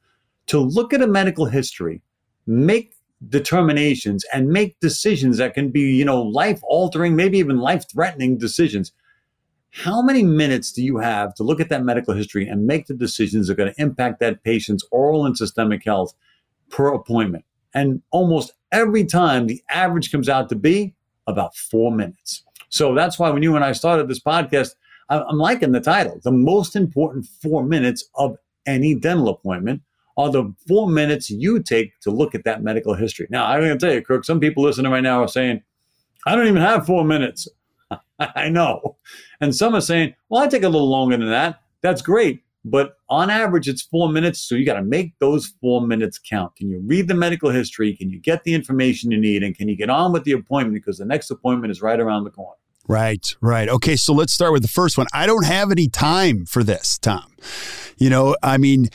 to 0.47 0.61
look 0.61 0.93
at 0.93 1.03
a 1.03 1.07
medical 1.07 1.47
history, 1.47 2.03
make 2.47 2.95
determinations 3.27 4.25
and 4.33 4.49
make 4.49 4.79
decisions 4.81 5.39
that 5.39 5.55
can 5.55 5.71
be, 5.71 5.81
you 5.81 6.05
know, 6.05 6.23
life 6.23 6.61
altering, 6.63 7.17
maybe 7.17 7.39
even 7.39 7.59
life 7.59 7.85
threatening 7.91 8.39
decisions. 8.39 8.93
how 9.71 10.01
many 10.01 10.23
minutes 10.23 10.73
do 10.73 10.83
you 10.83 10.97
have 10.99 11.35
to 11.35 11.43
look 11.43 11.61
at 11.61 11.69
that 11.69 11.85
medical 11.85 12.15
history 12.15 12.49
and 12.49 12.67
make 12.67 12.87
the 12.87 12.95
decisions 12.95 13.47
that 13.47 13.53
are 13.53 13.57
going 13.57 13.73
to 13.73 13.81
impact 13.81 14.19
that 14.19 14.43
patient's 14.43 14.85
oral 14.91 15.27
and 15.27 15.37
systemic 15.37 15.85
health 15.85 16.15
per 16.71 16.89
appointment? 16.89 17.45
And 17.75 18.03
almost 18.11 18.53
every 18.73 19.05
time, 19.05 19.47
the 19.47 19.63
average 19.71 20.11
comes 20.11 20.29
out 20.29 20.49
to 20.49 20.57
be 20.57 20.95
about 21.27 21.55
four 21.55 21.93
minutes. 21.93 22.43
So 22.71 22.95
that's 22.95 23.19
why 23.19 23.31
when 23.31 23.43
you 23.43 23.57
and 23.57 23.65
I 23.65 23.73
started 23.73 24.09
this 24.09 24.21
podcast, 24.21 24.71
I'm 25.11 25.39
liking 25.39 25.73
the 25.73 25.81
title. 25.81 26.21
The 26.23 26.33
most 26.33 26.77
important 26.77 27.27
four 27.43 27.63
minutes 27.63 28.09
of 28.15 28.37
any 28.67 28.95
dental 28.95 29.29
appointment 29.29 29.83
are 30.19 30.31
the 30.31 30.53
four 30.67 30.89
minutes 30.89 31.31
you 31.31 31.63
take 31.63 31.99
to 32.01 32.11
look 32.11 32.35
at 32.35 32.45
that 32.45 32.63
medical 32.63 32.93
history. 32.93 33.29
Now, 33.31 33.47
I'm 33.47 33.61
going 33.61 33.79
to 33.79 33.79
tell 33.79 33.95
you, 33.95 34.03
Kirk, 34.03 34.25
some 34.25 34.41
people 34.41 34.65
listening 34.65 34.91
right 34.91 35.03
now 35.03 35.23
are 35.23 35.29
saying, 35.29 35.63
I 36.27 36.35
don't 36.35 36.49
even 36.49 36.61
have 36.61 36.85
four 36.85 37.05
minutes. 37.05 37.47
I 38.19 38.49
know. 38.49 38.97
And 39.41 39.55
some 39.55 39.77
are 39.77 39.81
saying, 39.81 40.15
well, 40.29 40.43
I 40.43 40.49
take 40.49 40.65
a 40.65 40.69
little 40.69 40.91
longer 40.91 41.17
than 41.17 41.31
that. 41.31 41.61
That's 41.83 42.03
great. 42.03 42.43
But 42.65 42.97
on 43.09 43.31
average, 43.31 43.69
it's 43.69 43.83
four 43.83 44.11
minutes. 44.11 44.41
So 44.41 44.57
you 44.57 44.67
got 44.67 44.75
to 44.75 44.83
make 44.83 45.17
those 45.21 45.55
four 45.61 45.87
minutes 45.87 46.19
count. 46.19 46.57
Can 46.57 46.69
you 46.69 46.81
read 46.85 47.07
the 47.07 47.15
medical 47.15 47.51
history? 47.51 47.97
Can 47.97 48.11
you 48.11 48.19
get 48.19 48.43
the 48.43 48.53
information 48.53 49.13
you 49.13 49.21
need? 49.21 49.45
And 49.45 49.57
can 49.57 49.69
you 49.69 49.77
get 49.77 49.89
on 49.89 50.13
with 50.13 50.25
the 50.25 50.33
appointment? 50.33 50.75
Because 50.75 50.99
the 50.99 51.05
next 51.05 51.31
appointment 51.31 51.71
is 51.71 51.81
right 51.81 52.01
around 52.01 52.25
the 52.25 52.31
corner. 52.31 52.57
Right, 52.89 53.37
right. 53.41 53.69
Okay, 53.69 53.95
so 53.95 54.13
let's 54.13 54.33
start 54.33 54.53
with 54.53 54.63
the 54.63 54.69
first 54.69 54.99
one. 54.99 55.07
I 55.13 55.27
don't 55.27 55.45
have 55.45 55.71
any 55.71 55.89
time 55.89 56.45
for 56.45 56.65
this, 56.65 56.99
Tom. 56.99 57.31
You 57.99 58.11
know, 58.11 58.35
I 58.43 58.59
mean, 58.59 58.89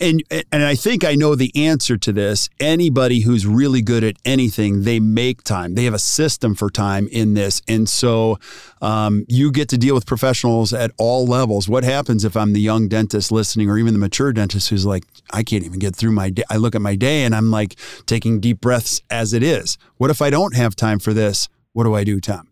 and 0.00 0.22
and 0.52 0.62
I 0.64 0.74
think 0.74 1.04
I 1.04 1.14
know 1.14 1.34
the 1.34 1.52
answer 1.54 1.96
to 1.96 2.12
this. 2.12 2.48
Anybody 2.60 3.20
who's 3.20 3.46
really 3.46 3.82
good 3.82 4.04
at 4.04 4.16
anything, 4.24 4.82
they 4.82 5.00
make 5.00 5.42
time. 5.42 5.74
They 5.74 5.84
have 5.84 5.94
a 5.94 5.98
system 5.98 6.54
for 6.54 6.70
time 6.70 7.08
in 7.10 7.34
this, 7.34 7.62
and 7.68 7.88
so 7.88 8.38
um, 8.80 9.24
you 9.28 9.50
get 9.50 9.68
to 9.70 9.78
deal 9.78 9.94
with 9.94 10.06
professionals 10.06 10.72
at 10.72 10.90
all 10.98 11.26
levels. 11.26 11.68
What 11.68 11.84
happens 11.84 12.24
if 12.24 12.36
I'm 12.36 12.52
the 12.52 12.60
young 12.60 12.88
dentist 12.88 13.32
listening, 13.32 13.70
or 13.70 13.78
even 13.78 13.94
the 13.94 13.98
mature 13.98 14.32
dentist 14.32 14.70
who's 14.70 14.86
like, 14.86 15.04
I 15.32 15.42
can't 15.42 15.64
even 15.64 15.78
get 15.78 15.96
through 15.96 16.12
my 16.12 16.30
day. 16.30 16.44
I 16.50 16.56
look 16.56 16.74
at 16.74 16.82
my 16.82 16.96
day 16.96 17.24
and 17.24 17.34
I'm 17.34 17.50
like 17.50 17.76
taking 18.06 18.40
deep 18.40 18.60
breaths 18.60 19.00
as 19.10 19.32
it 19.32 19.42
is. 19.42 19.78
What 19.96 20.10
if 20.10 20.20
I 20.20 20.30
don't 20.30 20.54
have 20.54 20.76
time 20.76 20.98
for 20.98 21.12
this? 21.12 21.48
What 21.72 21.84
do 21.84 21.94
I 21.94 22.04
do, 22.04 22.20
Tom? 22.20 22.48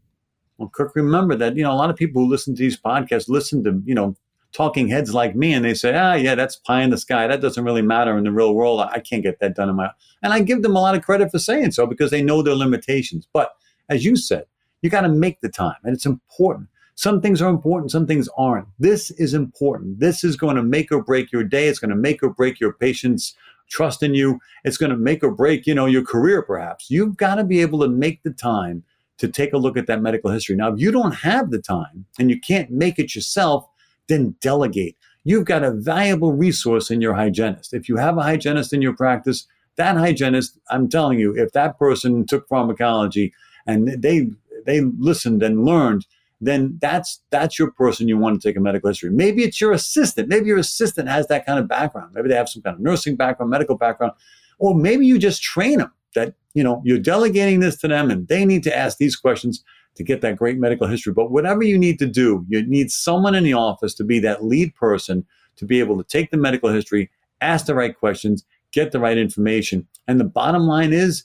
Well, 0.58 0.68
Kirk, 0.68 0.94
remember 0.94 1.34
that, 1.36 1.56
you 1.56 1.62
know, 1.62 1.72
a 1.72 1.74
lot 1.74 1.90
of 1.90 1.96
people 1.96 2.22
who 2.22 2.28
listen 2.28 2.54
to 2.54 2.62
these 2.62 2.80
podcasts 2.80 3.28
listen 3.28 3.64
to, 3.64 3.82
you 3.84 3.94
know, 3.94 4.16
talking 4.52 4.88
heads 4.88 5.14
like 5.14 5.34
me 5.34 5.52
and 5.52 5.64
they 5.64 5.74
say, 5.74 5.94
ah, 5.96 6.14
yeah, 6.14 6.34
that's 6.34 6.56
pie 6.56 6.82
in 6.82 6.90
the 6.90 6.98
sky. 6.98 7.26
That 7.26 7.40
doesn't 7.40 7.64
really 7.64 7.82
matter 7.82 8.16
in 8.16 8.24
the 8.24 8.32
real 8.32 8.54
world. 8.54 8.80
I 8.80 9.00
can't 9.00 9.22
get 9.22 9.40
that 9.40 9.56
done 9.56 9.68
in 9.68 9.76
my, 9.76 9.90
and 10.22 10.32
I 10.32 10.40
give 10.40 10.62
them 10.62 10.76
a 10.76 10.80
lot 10.80 10.94
of 10.94 11.02
credit 11.02 11.30
for 11.30 11.38
saying 11.38 11.72
so 11.72 11.86
because 11.86 12.10
they 12.10 12.22
know 12.22 12.42
their 12.42 12.54
limitations. 12.54 13.26
But 13.32 13.52
as 13.88 14.04
you 14.04 14.16
said, 14.16 14.44
you 14.82 14.90
got 14.90 15.02
to 15.02 15.08
make 15.08 15.40
the 15.40 15.48
time 15.48 15.76
and 15.84 15.94
it's 15.94 16.06
important. 16.06 16.68
Some 16.94 17.20
things 17.22 17.40
are 17.40 17.48
important, 17.48 17.90
some 17.90 18.06
things 18.06 18.28
aren't. 18.36 18.68
This 18.78 19.10
is 19.12 19.32
important. 19.32 20.00
This 20.00 20.22
is 20.22 20.36
going 20.36 20.56
to 20.56 20.62
make 20.62 20.92
or 20.92 21.02
break 21.02 21.32
your 21.32 21.44
day. 21.44 21.68
It's 21.68 21.78
going 21.78 21.90
to 21.90 21.96
make 21.96 22.22
or 22.22 22.28
break 22.28 22.60
your 22.60 22.74
patient's 22.74 23.34
trust 23.70 24.02
in 24.02 24.14
you. 24.14 24.38
It's 24.64 24.76
going 24.76 24.90
to 24.90 24.96
make 24.96 25.24
or 25.24 25.30
break, 25.30 25.66
you 25.66 25.74
know, 25.74 25.86
your 25.86 26.04
career 26.04 26.42
perhaps. 26.42 26.90
You've 26.90 27.16
got 27.16 27.36
to 27.36 27.44
be 27.44 27.62
able 27.62 27.80
to 27.80 27.88
make 27.88 28.22
the 28.22 28.32
time 28.32 28.84
to 29.18 29.28
take 29.28 29.52
a 29.52 29.58
look 29.58 29.76
at 29.76 29.86
that 29.86 30.02
medical 30.02 30.30
history. 30.30 30.56
Now, 30.56 30.72
if 30.72 30.80
you 30.80 30.90
don't 30.90 31.12
have 31.12 31.50
the 31.50 31.60
time 31.60 32.04
and 32.18 32.28
you 32.28 32.38
can't 32.40 32.70
make 32.70 32.98
it 32.98 33.14
yourself, 33.14 33.66
then 34.08 34.36
delegate. 34.40 34.96
You've 35.24 35.44
got 35.44 35.62
a 35.62 35.70
valuable 35.70 36.32
resource 36.32 36.90
in 36.90 37.00
your 37.00 37.14
hygienist. 37.14 37.72
If 37.72 37.88
you 37.88 37.96
have 37.96 38.18
a 38.18 38.22
hygienist 38.22 38.72
in 38.72 38.82
your 38.82 38.94
practice, 38.94 39.46
that 39.76 39.96
hygienist, 39.96 40.58
I'm 40.70 40.88
telling 40.88 41.18
you, 41.18 41.34
if 41.34 41.52
that 41.52 41.78
person 41.78 42.26
took 42.26 42.48
pharmacology 42.48 43.32
and 43.66 43.88
they 44.02 44.28
they 44.64 44.80
listened 44.80 45.42
and 45.42 45.64
learned, 45.64 46.06
then 46.40 46.78
that's 46.80 47.20
that's 47.30 47.58
your 47.58 47.70
person 47.70 48.08
you 48.08 48.18
want 48.18 48.40
to 48.40 48.48
take 48.48 48.56
a 48.56 48.60
medical 48.60 48.88
history. 48.88 49.10
Maybe 49.10 49.44
it's 49.44 49.60
your 49.60 49.72
assistant. 49.72 50.28
Maybe 50.28 50.46
your 50.46 50.58
assistant 50.58 51.08
has 51.08 51.28
that 51.28 51.46
kind 51.46 51.58
of 51.58 51.68
background. 51.68 52.12
Maybe 52.14 52.28
they 52.28 52.34
have 52.34 52.48
some 52.48 52.62
kind 52.62 52.74
of 52.74 52.80
nursing 52.80 53.16
background, 53.16 53.50
medical 53.50 53.76
background, 53.76 54.12
or 54.58 54.74
maybe 54.74 55.06
you 55.06 55.18
just 55.18 55.42
train 55.42 55.78
them 55.78 55.92
that 56.14 56.34
you 56.52 56.62
know 56.62 56.82
you're 56.84 56.98
delegating 56.98 57.60
this 57.60 57.76
to 57.78 57.88
them 57.88 58.10
and 58.10 58.28
they 58.28 58.44
need 58.44 58.62
to 58.64 58.76
ask 58.76 58.98
these 58.98 59.16
questions 59.16 59.64
to 59.94 60.02
get 60.02 60.20
that 60.22 60.36
great 60.36 60.58
medical 60.58 60.86
history. 60.86 61.12
But 61.12 61.30
whatever 61.30 61.62
you 61.62 61.78
need 61.78 61.98
to 61.98 62.06
do 62.06 62.44
you 62.48 62.66
need 62.66 62.90
someone 62.90 63.34
in 63.34 63.44
the 63.44 63.54
office 63.54 63.94
to 63.94 64.04
be 64.04 64.18
that 64.20 64.44
lead 64.44 64.74
person 64.74 65.26
to 65.56 65.64
be 65.64 65.80
able 65.80 66.02
to 66.02 66.04
take 66.04 66.30
the 66.30 66.36
medical 66.36 66.70
history 66.70 67.10
ask 67.40 67.66
the 67.66 67.74
right 67.74 67.98
questions 67.98 68.44
get 68.72 68.90
the 68.90 69.00
right 69.00 69.18
information. 69.18 69.86
And 70.08 70.18
the 70.18 70.24
bottom 70.24 70.62
line 70.62 70.92
is 70.92 71.24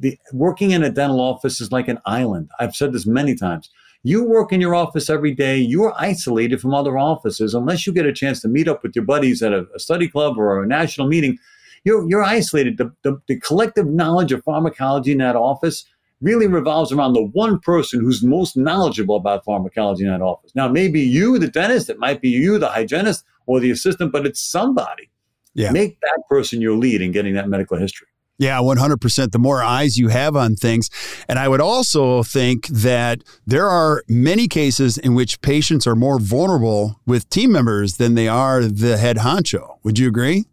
the 0.00 0.18
working 0.32 0.72
in 0.72 0.82
a 0.82 0.90
dental 0.90 1.20
office 1.20 1.60
is 1.60 1.72
like 1.72 1.88
an 1.88 1.98
island. 2.04 2.50
I've 2.58 2.76
said 2.76 2.92
this 2.92 3.06
many 3.06 3.34
times. 3.34 3.70
You 4.02 4.24
work 4.24 4.52
in 4.52 4.60
your 4.60 4.74
office 4.74 5.08
every 5.08 5.32
day 5.32 5.58
you're 5.58 5.94
isolated 5.96 6.60
from 6.60 6.74
other 6.74 6.98
offices. 6.98 7.54
Unless 7.54 7.86
you 7.86 7.92
get 7.92 8.04
a 8.04 8.12
chance 8.12 8.40
to 8.42 8.48
meet 8.48 8.68
up 8.68 8.82
with 8.82 8.96
your 8.96 9.04
buddies 9.04 9.42
at 9.42 9.52
a, 9.52 9.66
a 9.74 9.78
study 9.78 10.08
club 10.08 10.36
or 10.36 10.62
a 10.62 10.66
national 10.66 11.06
meeting 11.06 11.38
you're, 11.84 12.08
you're 12.08 12.22
isolated. 12.22 12.78
The, 12.78 12.92
the, 13.02 13.20
the 13.26 13.40
collective 13.40 13.86
knowledge 13.86 14.30
of 14.30 14.44
pharmacology 14.44 15.12
in 15.12 15.18
that 15.18 15.36
office 15.36 15.84
really 16.22 16.46
revolves 16.46 16.92
around 16.92 17.12
the 17.12 17.24
one 17.24 17.58
person 17.58 18.00
who's 18.00 18.22
most 18.22 18.56
knowledgeable 18.56 19.16
about 19.16 19.44
pharmacology 19.44 20.04
in 20.04 20.10
that 20.10 20.22
office. 20.22 20.52
Now, 20.54 20.68
maybe 20.68 21.00
you, 21.00 21.38
the 21.38 21.48
dentist, 21.48 21.90
it 21.90 21.98
might 21.98 22.22
be 22.22 22.30
you, 22.30 22.58
the 22.58 22.68
hygienist, 22.68 23.24
or 23.46 23.60
the 23.60 23.70
assistant, 23.70 24.12
but 24.12 24.24
it's 24.24 24.40
somebody. 24.40 25.10
Yeah. 25.54 25.72
Make 25.72 26.00
that 26.00 26.22
person 26.30 26.60
your 26.60 26.76
lead 26.76 27.02
in 27.02 27.12
getting 27.12 27.34
that 27.34 27.48
medical 27.48 27.76
history. 27.76 28.06
Yeah, 28.38 28.58
100%. 28.58 29.30
The 29.30 29.38
more 29.38 29.62
eyes 29.62 29.98
you 29.98 30.08
have 30.08 30.34
on 30.34 30.56
things. 30.56 30.88
And 31.28 31.38
I 31.38 31.48
would 31.48 31.60
also 31.60 32.22
think 32.22 32.66
that 32.68 33.22
there 33.46 33.68
are 33.68 34.02
many 34.08 34.48
cases 34.48 34.98
in 34.98 35.14
which 35.14 35.40
patients 35.42 35.86
are 35.86 35.94
more 35.94 36.18
vulnerable 36.18 37.00
with 37.06 37.28
team 37.28 37.52
members 37.52 37.98
than 37.98 38.14
they 38.14 38.28
are 38.28 38.62
the 38.62 38.96
head 38.96 39.18
honcho. 39.18 39.76
Would 39.84 39.98
you 39.98 40.08
agree? 40.08 40.46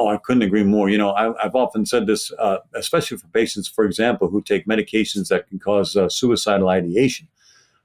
Oh, 0.00 0.08
I 0.08 0.16
couldn't 0.16 0.40
agree 0.40 0.64
more. 0.64 0.88
You 0.88 0.96
know, 0.96 1.12
I, 1.12 1.24
have 1.42 1.54
often 1.54 1.84
said 1.84 2.06
this, 2.06 2.32
uh, 2.38 2.56
especially 2.74 3.18
for 3.18 3.26
patients, 3.28 3.68
for 3.68 3.84
example, 3.84 4.30
who 4.30 4.40
take 4.40 4.66
medications 4.66 5.28
that 5.28 5.46
can 5.46 5.58
cause 5.58 5.94
uh, 5.94 6.08
suicidal 6.08 6.70
ideation. 6.70 7.28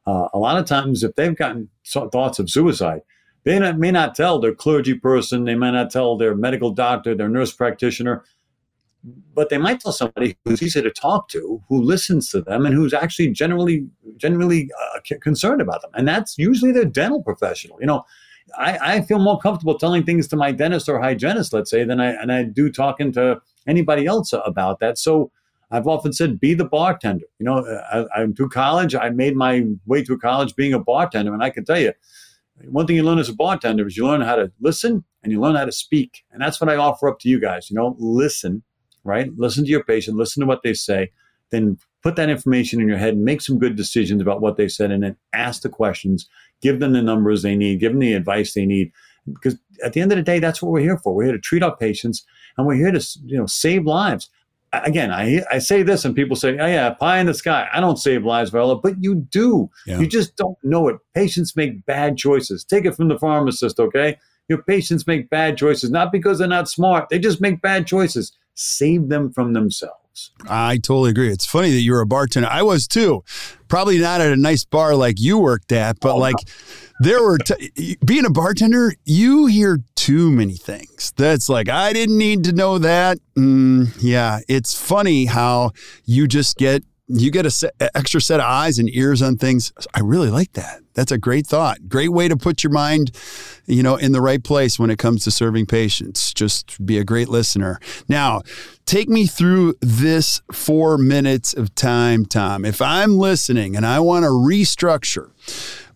Uh, 0.07 0.29
a 0.33 0.39
lot 0.39 0.57
of 0.57 0.63
times, 0.63 1.03
if 1.03 1.13
they've 1.15 1.35
gotten 1.35 1.67
thoughts 1.85 2.39
of 2.39 2.49
suicide, 2.49 3.01
they 3.43 3.59
not, 3.59 3.77
may 3.77 3.91
not 3.91 4.15
tell 4.15 4.39
their 4.39 4.55
clergy 4.55 4.93
person, 4.93 5.43
they 5.43 5.55
may 5.55 5.71
not 5.71 5.91
tell 5.91 6.15
their 6.15 6.35
medical 6.35 6.71
doctor, 6.71 7.15
their 7.15 7.27
nurse 7.27 7.51
practitioner, 7.51 8.23
but 9.33 9.49
they 9.49 9.57
might 9.57 9.81
tell 9.81 9.91
somebody 9.91 10.37
who's 10.45 10.63
easy 10.63 10.81
to 10.81 10.91
talk 10.91 11.27
to, 11.29 11.61
who 11.67 11.81
listens 11.81 12.29
to 12.29 12.41
them, 12.41 12.65
and 12.65 12.73
who's 12.73 12.93
actually 12.93 13.31
generally, 13.31 13.87
generally 14.15 14.71
uh, 14.95 14.99
concerned 15.21 15.59
about 15.59 15.81
them. 15.81 15.91
And 15.95 16.07
that's 16.07 16.37
usually 16.37 16.71
their 16.71 16.85
dental 16.85 17.21
professional. 17.21 17.77
You 17.81 17.87
know, 17.87 18.05
I, 18.57 18.97
I 18.97 19.01
feel 19.01 19.19
more 19.19 19.39
comfortable 19.39 19.77
telling 19.77 20.03
things 20.03 20.27
to 20.29 20.35
my 20.35 20.51
dentist 20.51 20.87
or 20.87 20.99
hygienist, 20.99 21.53
let's 21.53 21.71
say, 21.71 21.83
than 21.83 21.99
I 21.99 22.11
and 22.11 22.31
I 22.31 22.43
do 22.43 22.71
talking 22.71 23.11
to 23.13 23.41
anybody 23.67 24.05
else 24.05 24.33
about 24.33 24.79
that. 24.79 24.97
So 24.97 25.31
I've 25.71 25.87
often 25.87 26.13
said, 26.13 26.39
be 26.39 26.53
the 26.53 26.65
bartender. 26.65 27.25
You 27.39 27.45
know, 27.45 27.57
uh, 27.57 28.05
I, 28.15 28.21
am 28.21 28.35
through 28.35 28.49
college. 28.49 28.93
I 28.95 29.09
made 29.09 29.35
my 29.35 29.63
way 29.85 30.03
through 30.03 30.19
college 30.19 30.55
being 30.55 30.73
a 30.73 30.79
bartender, 30.79 31.33
and 31.33 31.43
I 31.43 31.49
can 31.49 31.65
tell 31.65 31.79
you, 31.79 31.93
one 32.65 32.87
thing 32.87 32.95
you 32.95 33.03
learn 33.03 33.19
as 33.19 33.29
a 33.29 33.35
bartender 33.35 33.85
is 33.85 33.97
you 33.97 34.05
learn 34.05 34.21
how 34.21 34.35
to 34.35 34.51
listen 34.61 35.03
and 35.23 35.31
you 35.31 35.41
learn 35.41 35.55
how 35.55 35.65
to 35.65 35.71
speak, 35.71 36.23
and 36.31 36.41
that's 36.41 36.61
what 36.61 36.69
I 36.69 36.75
offer 36.75 37.09
up 37.09 37.19
to 37.19 37.29
you 37.29 37.39
guys. 37.39 37.69
You 37.69 37.75
know, 37.75 37.95
listen, 37.99 38.63
right? 39.03 39.29
Listen 39.35 39.65
to 39.65 39.69
your 39.69 39.83
patient, 39.83 40.17
listen 40.17 40.41
to 40.41 40.47
what 40.47 40.61
they 40.63 40.73
say, 40.73 41.11
then 41.49 41.77
put 42.03 42.15
that 42.15 42.29
information 42.29 42.79
in 42.79 42.87
your 42.87 42.97
head 42.97 43.15
and 43.15 43.25
make 43.25 43.41
some 43.41 43.57
good 43.57 43.75
decisions 43.75 44.21
about 44.21 44.41
what 44.41 44.57
they 44.57 44.67
said, 44.67 44.91
and 44.91 45.03
then 45.03 45.17
ask 45.33 45.63
the 45.63 45.69
questions 45.69 46.29
give 46.61 46.79
them 46.79 46.93
the 46.93 47.01
numbers 47.01 47.41
they 47.41 47.55
need, 47.55 47.79
give 47.79 47.91
them 47.91 47.99
the 47.99 48.13
advice 48.13 48.53
they 48.53 48.65
need. 48.65 48.91
Because 49.31 49.57
at 49.83 49.93
the 49.93 50.01
end 50.01 50.11
of 50.11 50.17
the 50.17 50.23
day, 50.23 50.39
that's 50.39 50.61
what 50.61 50.71
we're 50.71 50.81
here 50.81 50.97
for. 50.97 51.13
We're 51.15 51.25
here 51.25 51.33
to 51.33 51.39
treat 51.39 51.63
our 51.63 51.75
patients 51.75 52.23
and 52.57 52.67
we're 52.67 52.75
here 52.75 52.91
to 52.91 53.05
you 53.25 53.37
know 53.37 53.45
save 53.45 53.85
lives. 53.85 54.29
Again, 54.73 55.11
I, 55.11 55.41
I 55.49 55.59
say 55.59 55.83
this 55.83 56.03
and 56.03 56.13
people 56.13 56.35
say, 56.35 56.57
oh, 56.59 56.65
yeah, 56.65 56.89
pie 56.89 57.19
in 57.19 57.27
the 57.27 57.33
sky. 57.33 57.69
I 57.71 57.79
don't 57.79 57.97
save 57.97 58.25
lives, 58.25 58.49
Viola, 58.49 58.75
but 58.77 59.01
you 59.01 59.15
do. 59.15 59.69
Yeah. 59.87 59.99
You 59.99 60.07
just 60.07 60.35
don't 60.35 60.57
know 60.63 60.89
it. 60.89 60.97
Patients 61.13 61.55
make 61.55 61.85
bad 61.85 62.17
choices. 62.17 62.65
Take 62.65 62.83
it 62.83 62.93
from 62.93 63.07
the 63.07 63.17
pharmacist, 63.17 63.79
okay? 63.79 64.17
Your 64.49 64.61
patients 64.63 65.07
make 65.07 65.29
bad 65.29 65.57
choices, 65.57 65.91
not 65.91 66.11
because 66.11 66.39
they're 66.39 66.47
not 66.49 66.67
smart. 66.67 67.07
They 67.09 67.19
just 67.19 67.39
make 67.39 67.61
bad 67.61 67.87
choices. 67.87 68.37
Save 68.53 69.07
them 69.07 69.31
from 69.31 69.53
themselves. 69.53 70.04
I 70.47 70.77
totally 70.77 71.09
agree. 71.09 71.31
It's 71.31 71.45
funny 71.45 71.71
that 71.71 71.81
you're 71.81 72.01
a 72.01 72.05
bartender. 72.05 72.47
I 72.49 72.61
was 72.61 72.87
too. 72.87 73.23
Probably 73.67 73.99
not 73.99 74.21
at 74.21 74.31
a 74.31 74.37
nice 74.37 74.63
bar 74.63 74.95
like 74.95 75.19
you 75.19 75.39
worked 75.39 75.71
at, 75.71 75.99
but 75.99 76.13
oh, 76.13 76.17
like 76.17 76.35
there 76.99 77.21
were 77.21 77.37
t- 77.37 77.97
being 78.05 78.25
a 78.25 78.29
bartender, 78.29 78.93
you 79.05 79.47
hear 79.47 79.79
too 79.95 80.31
many 80.31 80.55
things. 80.55 81.11
That's 81.17 81.49
like 81.49 81.67
I 81.67 81.93
didn't 81.93 82.17
need 82.17 82.43
to 82.45 82.53
know 82.53 82.77
that. 82.77 83.17
Mm, 83.37 83.95
yeah, 83.99 84.39
it's 84.47 84.77
funny 84.77 85.25
how 85.25 85.71
you 86.05 86.27
just 86.27 86.57
get 86.57 86.83
you 87.07 87.29
get 87.29 87.45
a 87.45 87.51
set, 87.51 87.73
extra 87.93 88.19
set 88.19 88.39
of 88.39 88.45
eyes 88.45 88.79
and 88.79 88.89
ears 88.89 89.21
on 89.21 89.37
things. 89.37 89.71
I 89.93 89.99
really 89.99 90.29
like 90.29 90.53
that. 90.53 90.81
That's 90.93 91.11
a 91.11 91.17
great 91.17 91.45
thought. 91.45 91.87
Great 91.87 92.11
way 92.11 92.27
to 92.27 92.37
put 92.37 92.63
your 92.63 92.71
mind, 92.71 93.11
you 93.65 93.83
know, 93.83 93.95
in 93.95 94.11
the 94.11 94.21
right 94.21 94.43
place 94.43 94.79
when 94.79 94.89
it 94.89 94.97
comes 94.97 95.23
to 95.25 95.31
serving 95.31 95.67
patients. 95.67 96.33
Just 96.33 96.83
be 96.83 96.97
a 96.97 97.03
great 97.03 97.27
listener. 97.27 97.79
Now, 98.07 98.41
take 98.85 99.09
me 99.09 99.27
through 99.27 99.75
this 99.81 100.41
four 100.51 100.97
minutes 100.97 101.53
of 101.53 101.75
time, 101.75 102.25
Tom. 102.25 102.65
If 102.65 102.81
I'm 102.81 103.17
listening 103.17 103.75
and 103.75 103.85
I 103.85 103.99
want 103.99 104.23
to 104.23 104.29
restructure 104.29 105.31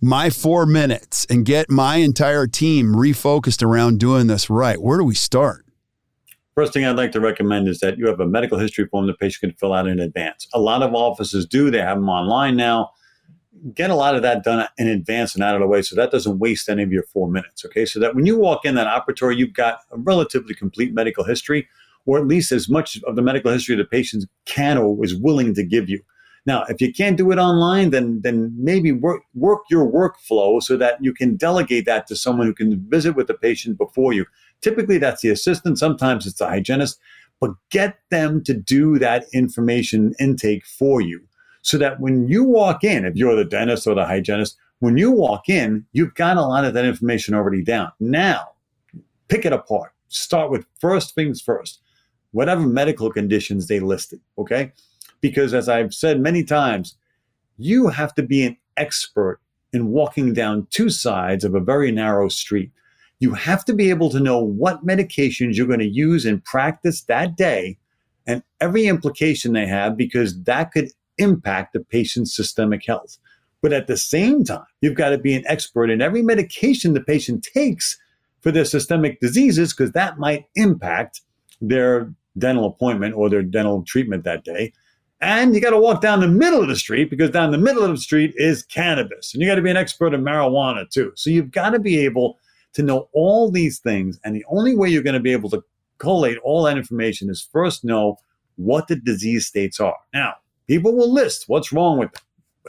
my 0.02 0.30
four 0.30 0.66
minutes 0.66 1.26
and 1.30 1.46
get 1.46 1.70
my 1.70 1.98
entire 1.98 2.46
team 2.46 2.94
refocused 2.94 3.64
around 3.64 4.00
doing 4.00 4.28
this 4.28 4.50
right, 4.50 4.80
where 4.80 4.98
do 4.98 5.04
we 5.06 5.16
start? 5.16 5.66
First 6.60 6.74
thing 6.74 6.84
I'd 6.84 6.98
like 6.98 7.14
to 7.14 7.22
recommend 7.22 7.70
is 7.70 7.80
that 7.80 7.98
you 7.98 8.06
have 8.08 8.20
a 8.20 8.28
medical 8.28 8.60
history 8.60 8.86
form 8.86 9.08
the 9.08 9.14
patient 9.14 9.40
can 9.40 9.58
fill 9.58 9.72
out 9.72 9.88
in 9.88 9.98
advance. 9.98 10.46
A 10.54 10.60
lot 10.60 10.84
of 10.84 10.94
offices 10.94 11.46
do, 11.46 11.72
they 11.72 11.80
have 11.80 11.96
them 11.96 12.10
online 12.10 12.58
now. 12.58 12.92
Get 13.74 13.92
a 13.92 13.96
lot 13.96 14.14
of 14.14 14.24
that 14.24 14.44
done 14.44 14.68
in 14.78 14.90
advance 14.90 15.36
and 15.36 15.42
out 15.42 15.56
of 15.56 15.62
the 15.62 15.68
way 15.68 15.82
so 15.82 15.96
that 15.96 16.12
doesn't 16.12 16.38
waste 16.38 16.68
any 16.68 16.84
of 16.84 16.92
your 16.92 17.04
four 17.04 17.30
minutes. 17.30 17.64
Okay. 17.64 17.86
So 17.86 17.98
that 18.02 18.14
when 18.14 18.26
you 18.26 18.38
walk 18.38 18.66
in 18.66 18.76
that 18.76 18.88
operatory, 18.88 19.38
you've 19.38 19.54
got 19.54 19.84
a 19.92 19.98
relatively 19.98 20.54
complete 20.54 20.94
medical 20.94 21.24
history, 21.24 21.66
or 22.06 22.20
at 22.20 22.28
least 22.28 22.52
as 22.52 22.68
much 22.68 23.00
of 23.08 23.16
the 23.16 23.22
medical 23.22 23.54
history 23.54 23.78
the 23.78 23.86
patient 23.86 24.26
can 24.44 24.78
or 24.78 25.02
is 25.02 25.16
willing 25.16 25.54
to 25.54 25.64
give 25.64 25.88
you. 25.88 26.02
Now, 26.46 26.66
if 26.68 26.82
you 26.82 26.92
can't 26.92 27.16
do 27.16 27.32
it 27.32 27.38
online, 27.38 27.92
then 27.92 28.20
then 28.22 28.54
maybe 28.58 28.92
work 28.92 29.22
work 29.34 29.62
your 29.70 29.90
workflow 29.90 30.62
so 30.62 30.76
that 30.76 30.98
you 31.02 31.14
can 31.14 31.38
delegate 31.38 31.86
that 31.86 32.08
to 32.08 32.18
someone 32.18 32.48
who 32.48 32.54
can 32.54 32.86
visit 32.90 33.16
with 33.16 33.28
the 33.28 33.34
patient 33.34 33.78
before 33.78 34.12
you. 34.12 34.26
Typically, 34.62 34.98
that's 34.98 35.22
the 35.22 35.30
assistant. 35.30 35.80
Sometimes 35.80 36.26
it's 36.26 36.40
the 36.40 36.48
hygienist, 36.48 37.00
but 37.40 37.52
get 37.70 38.00
them 38.10 38.44
to 38.44 38.54
do 38.54 39.00
that 39.00 39.26
information 39.34 40.14
intake 40.20 40.66
for 40.66 41.02
you, 41.02 41.22
so 41.62 41.78
that 41.78 42.00
when 42.00 42.28
you 42.28 42.44
walk 42.44 42.84
in, 42.84 43.06
if 43.06 43.16
you're 43.16 43.36
the 43.36 43.46
dentist 43.46 43.88
or 43.88 43.96
the 43.96 44.06
hygienist, 44.06 44.58
when 44.80 44.98
you 44.98 45.12
walk 45.12 45.50
in, 45.50 45.86
you've 45.92 46.16
got 46.16 46.38
a 46.38 46.42
lot 46.42 46.66
of 46.66 46.74
that 46.74 46.86
information 46.86 47.34
already 47.34 47.64
down. 47.64 47.92
Now, 48.00 48.50
pick 49.28 49.46
it 49.46 49.54
apart. 49.54 49.92
Start 50.08 50.52
with 50.52 50.66
first 50.80 51.16
things 51.16 51.42
first. 51.42 51.82
Whatever 52.32 52.62
medical 52.62 53.12
conditions 53.12 53.68
they 53.68 53.80
listed. 53.80 54.22
Okay 54.38 54.72
because, 55.22 55.54
as 55.54 55.68
I've 55.68 55.94
said 55.94 56.20
many 56.20 56.44
times, 56.44 56.96
you 57.58 57.88
have 57.90 58.14
to 58.16 58.24
be 58.24 58.44
an 58.44 58.58
expert 58.78 59.40
in 59.74 59.90
walking 59.90 60.34
down 60.34 60.68
two 60.70 60.90
sides 60.90 61.44
of 61.44 61.54
a 61.54 61.60
very 61.60 61.92
narrow 61.92 62.30
street. 62.30 62.72
You 63.20 63.34
have 63.34 63.66
to 63.66 63.74
be 63.74 63.90
able 63.90 64.10
to 64.12 64.20
know 64.20 64.40
what 64.40 64.86
medications 64.86 65.56
you're 65.56 65.68
going 65.68 65.80
to 65.80 65.86
use 65.86 66.26
in 66.26 66.42
practice 66.42 67.02
that 67.04 67.36
day 67.36 67.78
and 68.26 68.44
every 68.62 68.86
implication 68.88 69.54
they 69.54 69.66
have 69.66 69.98
because 69.98 70.42
that 70.44 70.72
could 70.72 70.90
impact 71.18 71.74
the 71.74 71.80
patient's 71.80 72.36
systemic 72.36 72.86
health. 72.86 73.18
But 73.62 73.74
at 73.74 73.88
the 73.88 73.98
same 73.98 74.44
time, 74.44 74.66
you've 74.82 74.96
got 74.96 75.10
to 75.10 75.18
be 75.18 75.36
an 75.36 75.44
expert 75.48 75.90
in 75.90 76.02
every 76.02 76.22
medication 76.22 76.94
the 76.94 77.02
patient 77.02 77.44
takes 77.44 77.98
for 78.42 78.52
their 78.52 78.66
systemic 78.66 79.20
diseases 79.20 79.74
because 79.74 79.92
that 79.92 80.18
might 80.18 80.46
impact 80.56 81.22
their 81.62 82.14
dental 82.38 82.66
appointment 82.66 83.16
or 83.16 83.30
their 83.30 83.42
dental 83.42 83.84
treatment 83.84 84.24
that 84.24 84.46
day. 84.46 84.72
And 85.22 85.54
you 85.54 85.60
got 85.60 85.72
to 85.72 85.78
walk 85.78 86.02
down 86.02 86.22
the 86.22 86.28
middle 86.30 86.62
of 86.62 86.70
the 86.70 86.78
street 86.78 87.10
because 87.10 87.32
down 87.32 87.52
the 87.52 87.58
middle 87.58 87.84
of 87.84 87.92
the 87.92 87.98
street 87.98 88.34
is 88.38 88.64
cannabis. 88.64 89.34
And 89.34 89.42
you 89.42 89.50
got 89.50 89.56
to 89.56 89.62
be 89.62 89.70
an 89.70 89.76
expert 89.76 90.14
in 90.14 90.22
marijuana 90.22 90.90
too. 90.90 91.12
So 91.16 91.30
you've 91.30 91.52
got 91.52 91.72
to 91.72 91.80
be 91.80 92.00
able 92.00 92.40
to 92.74 92.84
know 92.84 93.10
all 93.14 93.52
these 93.52 93.80
things. 93.80 94.20
And 94.24 94.36
the 94.36 94.46
only 94.50 94.76
way 94.76 94.90
you're 94.90 95.04
going 95.04 95.14
to 95.14 95.20
be 95.20 95.32
able 95.32 95.50
to 95.52 95.64
collate 95.98 96.38
all 96.44 96.64
that 96.64 96.78
information 96.78 97.30
is 97.30 97.48
first 97.52 97.84
know 97.84 98.18
what 98.56 98.88
the 98.88 98.96
disease 98.96 99.48
states 99.48 99.80
are. 99.80 99.98
Now, 100.14 100.36
people 100.68 100.96
will 100.96 101.12
list 101.12 101.46
what's 101.48 101.72
wrong 101.72 101.98
with 101.98 102.12
them 102.14 102.24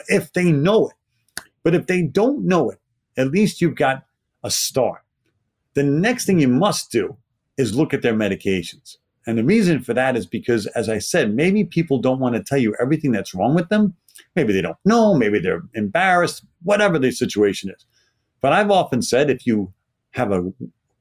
if 0.09 0.33
they 0.33 0.53
know 0.53 0.89
it. 0.89 1.43
But 1.63 1.75
if 1.75 1.87
they 1.87 2.03
don't 2.03 2.47
know 2.47 2.71
it, 2.71 2.79
at 3.17 3.31
least 3.31 3.61
you've 3.61 3.77
got 3.77 4.05
a 4.43 4.51
start. 4.51 5.03
The 5.75 5.83
next 5.83 6.25
thing 6.25 6.41
you 6.41 6.49
must 6.49 6.91
do 6.91 7.17
is 7.57 7.77
look 7.77 7.93
at 7.93 8.03
their 8.03 8.15
medications. 8.15 8.97
And 9.27 9.37
the 9.37 9.45
reason 9.45 9.83
for 9.83 9.93
that 9.95 10.17
is 10.17 10.27
because, 10.27 10.67
as 10.69 10.89
I 10.89 10.99
said, 10.99 11.35
maybe 11.35 11.65
people 11.65 11.99
don't 11.99 12.21
want 12.21 12.35
to 12.35 12.43
tell 12.43 12.59
you 12.59 12.75
everything 12.81 13.13
that's 13.13 13.35
wrong 13.35 13.55
with 13.55 13.69
them. 13.69 13.95
Maybe 14.35 14.53
they 14.53 14.63
don't 14.63 14.79
know, 14.85 15.15
maybe 15.15 15.39
they're 15.39 15.63
embarrassed, 15.75 16.45
whatever 16.63 16.99
the 16.99 17.11
situation 17.11 17.71
is. 17.71 17.85
But 18.41 18.53
I've 18.53 18.71
often 18.71 19.03
said 19.03 19.31
if 19.31 19.47
you 19.47 19.73
have 20.13 20.33
a 20.33 20.53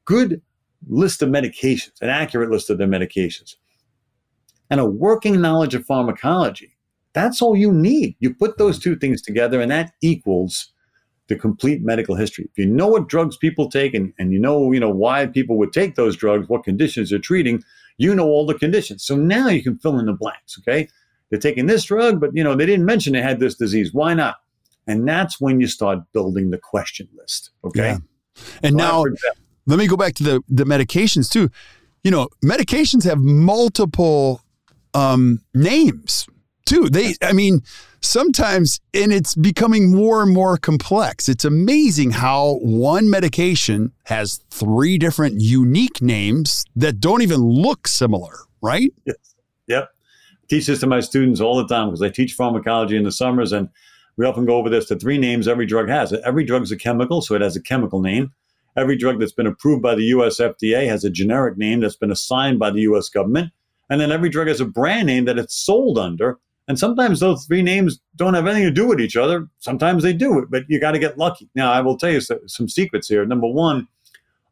good 0.05 0.41
list 0.87 1.21
of 1.21 1.29
medications, 1.29 2.01
an 2.01 2.09
accurate 2.09 2.49
list 2.49 2.69
of 2.69 2.77
their 2.77 2.87
medications, 2.87 3.55
and 4.69 4.79
a 4.79 4.85
working 4.85 5.41
knowledge 5.41 5.75
of 5.75 5.85
pharmacology, 5.85 6.77
that's 7.13 7.41
all 7.41 7.55
you 7.55 7.71
need. 7.71 8.15
You 8.19 8.33
put 8.33 8.57
those 8.57 8.79
mm-hmm. 8.79 8.91
two 8.91 8.95
things 8.97 9.21
together, 9.21 9.61
and 9.61 9.71
that 9.71 9.93
equals 10.01 10.71
the 11.27 11.35
complete 11.35 11.83
medical 11.83 12.15
history. 12.15 12.49
If 12.51 12.57
you 12.57 12.65
know 12.65 12.87
what 12.87 13.07
drugs 13.07 13.37
people 13.37 13.69
take 13.69 13.93
and, 13.93 14.13
and 14.17 14.33
you 14.33 14.39
know, 14.39 14.71
you 14.71 14.79
know 14.79 14.89
why 14.89 15.27
people 15.27 15.57
would 15.57 15.71
take 15.71 15.95
those 15.95 16.17
drugs, 16.17 16.49
what 16.49 16.63
conditions 16.63 17.11
they're 17.11 17.19
treating, 17.19 17.63
you 17.97 18.15
know 18.15 18.27
all 18.27 18.45
the 18.45 18.55
conditions. 18.55 19.03
So 19.03 19.15
now 19.15 19.47
you 19.47 19.61
can 19.61 19.77
fill 19.77 19.99
in 19.99 20.07
the 20.07 20.13
blanks, 20.13 20.57
okay? 20.59 20.87
They're 21.29 21.39
taking 21.39 21.67
this 21.67 21.83
drug, 21.83 22.19
but 22.19 22.31
you 22.33 22.43
know, 22.43 22.55
they 22.55 22.65
didn't 22.65 22.85
mention 22.85 23.13
they 23.13 23.21
had 23.21 23.39
this 23.39 23.55
disease. 23.55 23.93
Why 23.93 24.15
not? 24.15 24.37
And 24.87 25.07
that's 25.07 25.39
when 25.39 25.59
you 25.59 25.67
start 25.67 25.99
building 26.13 26.49
the 26.49 26.57
question 26.57 27.07
list. 27.15 27.51
Okay. 27.63 27.91
Yeah. 27.91 27.97
And 28.63 28.73
so 28.73 28.77
now 28.77 29.05
let 29.65 29.79
me 29.79 29.87
go 29.87 29.97
back 29.97 30.15
to 30.15 30.23
the 30.23 30.41
the 30.47 30.63
medications 30.63 31.29
too. 31.29 31.49
You 32.03 32.11
know, 32.11 32.29
medications 32.43 33.03
have 33.03 33.19
multiple 33.19 34.41
um, 34.93 35.41
names 35.53 36.27
too. 36.65 36.89
They, 36.89 37.15
I 37.21 37.33
mean, 37.33 37.61
sometimes, 38.01 38.79
and 38.93 39.11
it's 39.11 39.35
becoming 39.35 39.93
more 39.93 40.21
and 40.21 40.33
more 40.33 40.57
complex. 40.57 41.27
It's 41.27 41.43
amazing 41.43 42.11
how 42.11 42.59
one 42.61 43.09
medication 43.09 43.91
has 44.05 44.39
three 44.51 44.97
different 44.97 45.41
unique 45.41 46.01
names 46.01 46.63
that 46.75 46.99
don't 46.99 47.21
even 47.21 47.41
look 47.41 47.87
similar, 47.87 48.37
right? 48.61 48.93
Yes. 49.05 49.15
Yep. 49.67 49.89
I 49.91 50.45
teach 50.47 50.67
this 50.67 50.79
to 50.79 50.87
my 50.87 50.99
students 50.99 51.41
all 51.41 51.57
the 51.57 51.67
time 51.67 51.89
because 51.89 52.01
I 52.01 52.09
teach 52.09 52.33
pharmacology 52.33 52.95
in 52.95 53.03
the 53.03 53.11
summers, 53.11 53.51
and 53.51 53.69
we 54.19 54.25
often 54.25 54.45
go 54.45 54.57
over 54.57 54.69
this 54.69 54.87
the 54.87 54.95
three 54.97 55.17
names 55.17 55.47
every 55.47 55.65
drug 55.65 55.89
has. 55.89 56.13
Every 56.13 56.43
drug 56.43 56.61
is 56.61 56.71
a 56.71 56.77
chemical, 56.77 57.21
so 57.21 57.33
it 57.33 57.41
has 57.41 57.55
a 57.55 57.61
chemical 57.61 58.01
name. 58.01 58.31
Every 58.77 58.95
drug 58.95 59.19
that's 59.19 59.31
been 59.31 59.47
approved 59.47 59.81
by 59.81 59.95
the 59.95 60.03
US 60.03 60.39
FDA 60.39 60.87
has 60.87 61.03
a 61.03 61.09
generic 61.09 61.57
name 61.57 61.79
that's 61.79 61.95
been 61.95 62.11
assigned 62.11 62.59
by 62.59 62.69
the 62.69 62.81
US 62.81 63.09
government. 63.09 63.51
And 63.89 63.99
then 63.99 64.11
every 64.11 64.29
drug 64.29 64.47
has 64.47 64.61
a 64.61 64.65
brand 64.65 65.07
name 65.07 65.25
that 65.25 65.39
it's 65.39 65.55
sold 65.55 65.97
under 65.97 66.37
and 66.69 66.77
sometimes 66.77 67.19
those 67.19 67.45
three 67.45 67.63
names 67.63 67.99
don't 68.15 68.35
have 68.35 68.45
anything 68.45 68.65
to 68.65 68.71
do 68.71 68.87
with 68.87 69.01
each 69.01 69.17
other. 69.17 69.47
Sometimes 69.57 70.03
they 70.03 70.13
do, 70.13 70.45
but 70.51 70.65
you 70.67 70.79
got 70.79 70.91
to 70.91 70.99
get 70.99 71.17
lucky. 71.17 71.49
Now, 71.55 71.71
I 71.71 71.81
will 71.81 71.97
tell 71.97 72.11
you 72.11 72.21
some 72.21 72.69
secrets 72.69 73.07
here. 73.07 73.25
Number 73.25 73.47
one, 73.47 73.87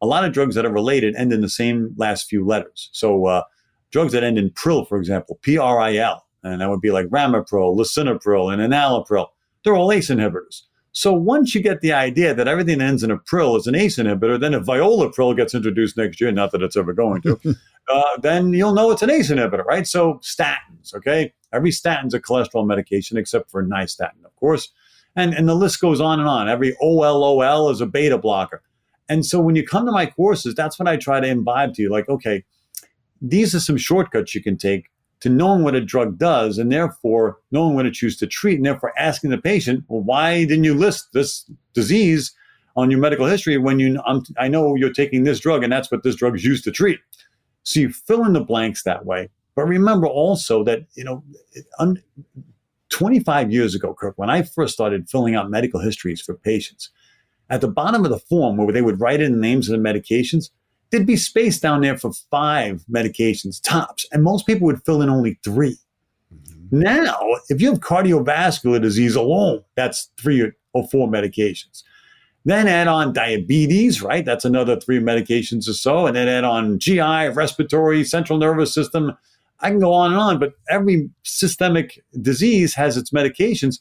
a 0.01 0.07
lot 0.07 0.25
of 0.25 0.33
drugs 0.33 0.55
that 0.55 0.65
are 0.65 0.71
related 0.71 1.15
end 1.15 1.31
in 1.31 1.41
the 1.41 1.49
same 1.49 1.93
last 1.95 2.27
few 2.27 2.43
letters. 2.43 2.89
So, 2.91 3.27
uh, 3.27 3.43
drugs 3.91 4.13
that 4.13 4.23
end 4.23 4.39
in 4.39 4.49
pril, 4.49 4.87
for 4.87 4.97
example, 4.97 5.37
P 5.43 5.59
R 5.59 5.79
I 5.79 5.97
L, 5.97 6.25
and 6.41 6.59
that 6.59 6.69
would 6.71 6.81
be 6.81 6.89
like 6.89 7.05
ramipril, 7.07 7.77
lisinopril, 7.77 8.51
and 8.51 8.61
enalapril. 8.63 9.27
They're 9.67 9.75
all 9.75 9.91
ACE 9.91 10.09
inhibitors. 10.09 10.61
So 10.93 11.11
once 11.11 11.53
you 11.53 11.59
get 11.59 11.81
the 11.81 11.91
idea 11.91 12.33
that 12.33 12.47
everything 12.47 12.79
ends 12.79 13.03
in 13.03 13.11
a 13.11 13.17
pril 13.17 13.57
is 13.57 13.67
an 13.67 13.75
ACE 13.75 13.97
inhibitor, 13.97 14.39
then 14.39 14.53
if 14.53 14.63
violapril 14.63 15.35
gets 15.35 15.53
introduced 15.53 15.97
next 15.97 16.21
year, 16.21 16.31
not 16.31 16.53
that 16.53 16.63
it's 16.63 16.77
ever 16.77 16.93
going 16.93 17.21
to, 17.23 17.37
uh, 17.89 18.17
then 18.21 18.53
you'll 18.53 18.73
know 18.73 18.91
it's 18.91 19.01
an 19.01 19.11
ACE 19.11 19.29
inhibitor, 19.29 19.65
right? 19.65 19.85
So 19.85 20.21
statins, 20.23 20.95
okay? 20.95 21.33
Every 21.51 21.71
statin's 21.71 22.13
a 22.13 22.21
cholesterol 22.21 22.65
medication 22.65 23.17
except 23.17 23.51
for 23.51 23.61
nystatin, 23.61 24.23
of 24.23 24.33
course. 24.37 24.71
And, 25.17 25.33
and 25.33 25.49
the 25.49 25.53
list 25.53 25.81
goes 25.81 25.99
on 25.99 26.21
and 26.21 26.29
on. 26.29 26.47
Every 26.47 26.73
OLOL 26.81 27.69
is 27.69 27.81
a 27.81 27.87
beta 27.87 28.17
blocker. 28.17 28.63
And 29.09 29.25
so 29.25 29.41
when 29.41 29.57
you 29.57 29.67
come 29.67 29.85
to 29.85 29.91
my 29.91 30.05
courses, 30.05 30.55
that's 30.55 30.79
what 30.79 30.87
I 30.87 30.95
try 30.95 31.19
to 31.19 31.27
imbibe 31.27 31.73
to 31.73 31.81
you. 31.81 31.89
Like, 31.89 32.07
okay, 32.07 32.45
these 33.21 33.53
are 33.53 33.59
some 33.59 33.75
shortcuts 33.75 34.33
you 34.33 34.41
can 34.41 34.57
take 34.57 34.85
to 35.21 35.29
knowing 35.29 35.63
what 35.63 35.75
a 35.75 35.81
drug 35.81 36.17
does 36.17 36.57
and 36.57 36.71
therefore 36.71 37.39
knowing 37.51 37.75
what 37.75 37.83
to 37.83 37.91
choose 37.91 38.17
to 38.17 38.27
treat 38.27 38.57
and 38.57 38.65
therefore 38.65 38.93
asking 38.97 39.31
the 39.31 39.37
patient, 39.37 39.83
well, 39.87 40.01
why 40.01 40.45
didn't 40.45 40.63
you 40.63 40.75
list 40.75 41.09
this 41.13 41.49
disease 41.73 42.33
on 42.75 42.91
your 42.91 42.99
medical 42.99 43.25
history 43.25 43.57
when 43.57 43.79
you, 43.79 43.99
I'm, 44.05 44.21
I 44.37 44.47
know 44.47 44.75
you're 44.75 44.93
taking 44.93 45.23
this 45.23 45.39
drug 45.39 45.63
and 45.63 45.73
that's 45.73 45.91
what 45.91 46.03
this 46.03 46.15
drug 46.15 46.35
is 46.35 46.45
used 46.45 46.63
to 46.65 46.71
treat. 46.71 46.99
So 47.63 47.79
you 47.79 47.89
fill 47.89 48.25
in 48.25 48.33
the 48.33 48.41
blanks 48.41 48.83
that 48.83 49.05
way. 49.05 49.29
But 49.55 49.65
remember 49.65 50.05
also 50.05 50.63
that, 50.65 50.85
you 50.93 51.03
know, 51.03 51.23
25 52.89 53.51
years 53.51 53.73
ago, 53.73 53.95
Kirk, 53.95 54.13
when 54.17 54.29
I 54.29 54.43
first 54.43 54.73
started 54.73 55.09
filling 55.09 55.33
out 55.33 55.49
medical 55.49 55.79
histories 55.79 56.21
for 56.21 56.35
patients, 56.35 56.91
at 57.49 57.61
the 57.61 57.67
bottom 57.67 58.05
of 58.05 58.11
the 58.11 58.19
form 58.19 58.57
where 58.57 58.71
they 58.71 58.81
would 58.81 58.99
write 58.99 59.21
in 59.21 59.31
the 59.31 59.39
names 59.39 59.67
of 59.67 59.77
the 59.77 59.83
medications, 59.83 60.51
there'd 60.91 61.05
be 61.05 61.15
space 61.15 61.59
down 61.59 61.81
there 61.81 61.97
for 61.97 62.11
five 62.31 62.83
medications 62.91 63.61
tops, 63.61 64.05
and 64.11 64.23
most 64.23 64.45
people 64.45 64.65
would 64.65 64.83
fill 64.85 65.01
in 65.01 65.09
only 65.09 65.39
3 65.43 65.75
mm-hmm. 66.33 66.79
Now, 66.79 67.19
if 67.49 67.61
you 67.61 67.69
have 67.71 67.79
cardiovascular 67.79 68.81
disease 68.81 69.15
alone, 69.15 69.63
that's 69.75 70.11
three 70.19 70.51
or 70.73 70.87
four 70.89 71.07
medications. 71.07 71.83
Then 72.47 72.69
add 72.69 72.87
on 72.87 73.11
diabetes, 73.11 74.01
right? 74.01 74.23
That's 74.23 74.45
another 74.45 74.79
three 74.79 74.99
medications 74.99 75.67
or 75.67 75.73
so. 75.73 76.07
And 76.07 76.15
then 76.15 76.29
add 76.29 76.45
on 76.45 76.79
GI, 76.79 77.29
respiratory, 77.33 78.05
central 78.05 78.39
nervous 78.39 78.73
system. 78.73 79.17
I 79.59 79.69
can 79.69 79.79
go 79.79 79.91
on 79.91 80.11
and 80.11 80.19
on, 80.19 80.39
but 80.39 80.53
every 80.69 81.09
systemic 81.23 82.01
disease 82.21 82.73
has 82.75 82.95
its 82.95 83.11
medications. 83.11 83.79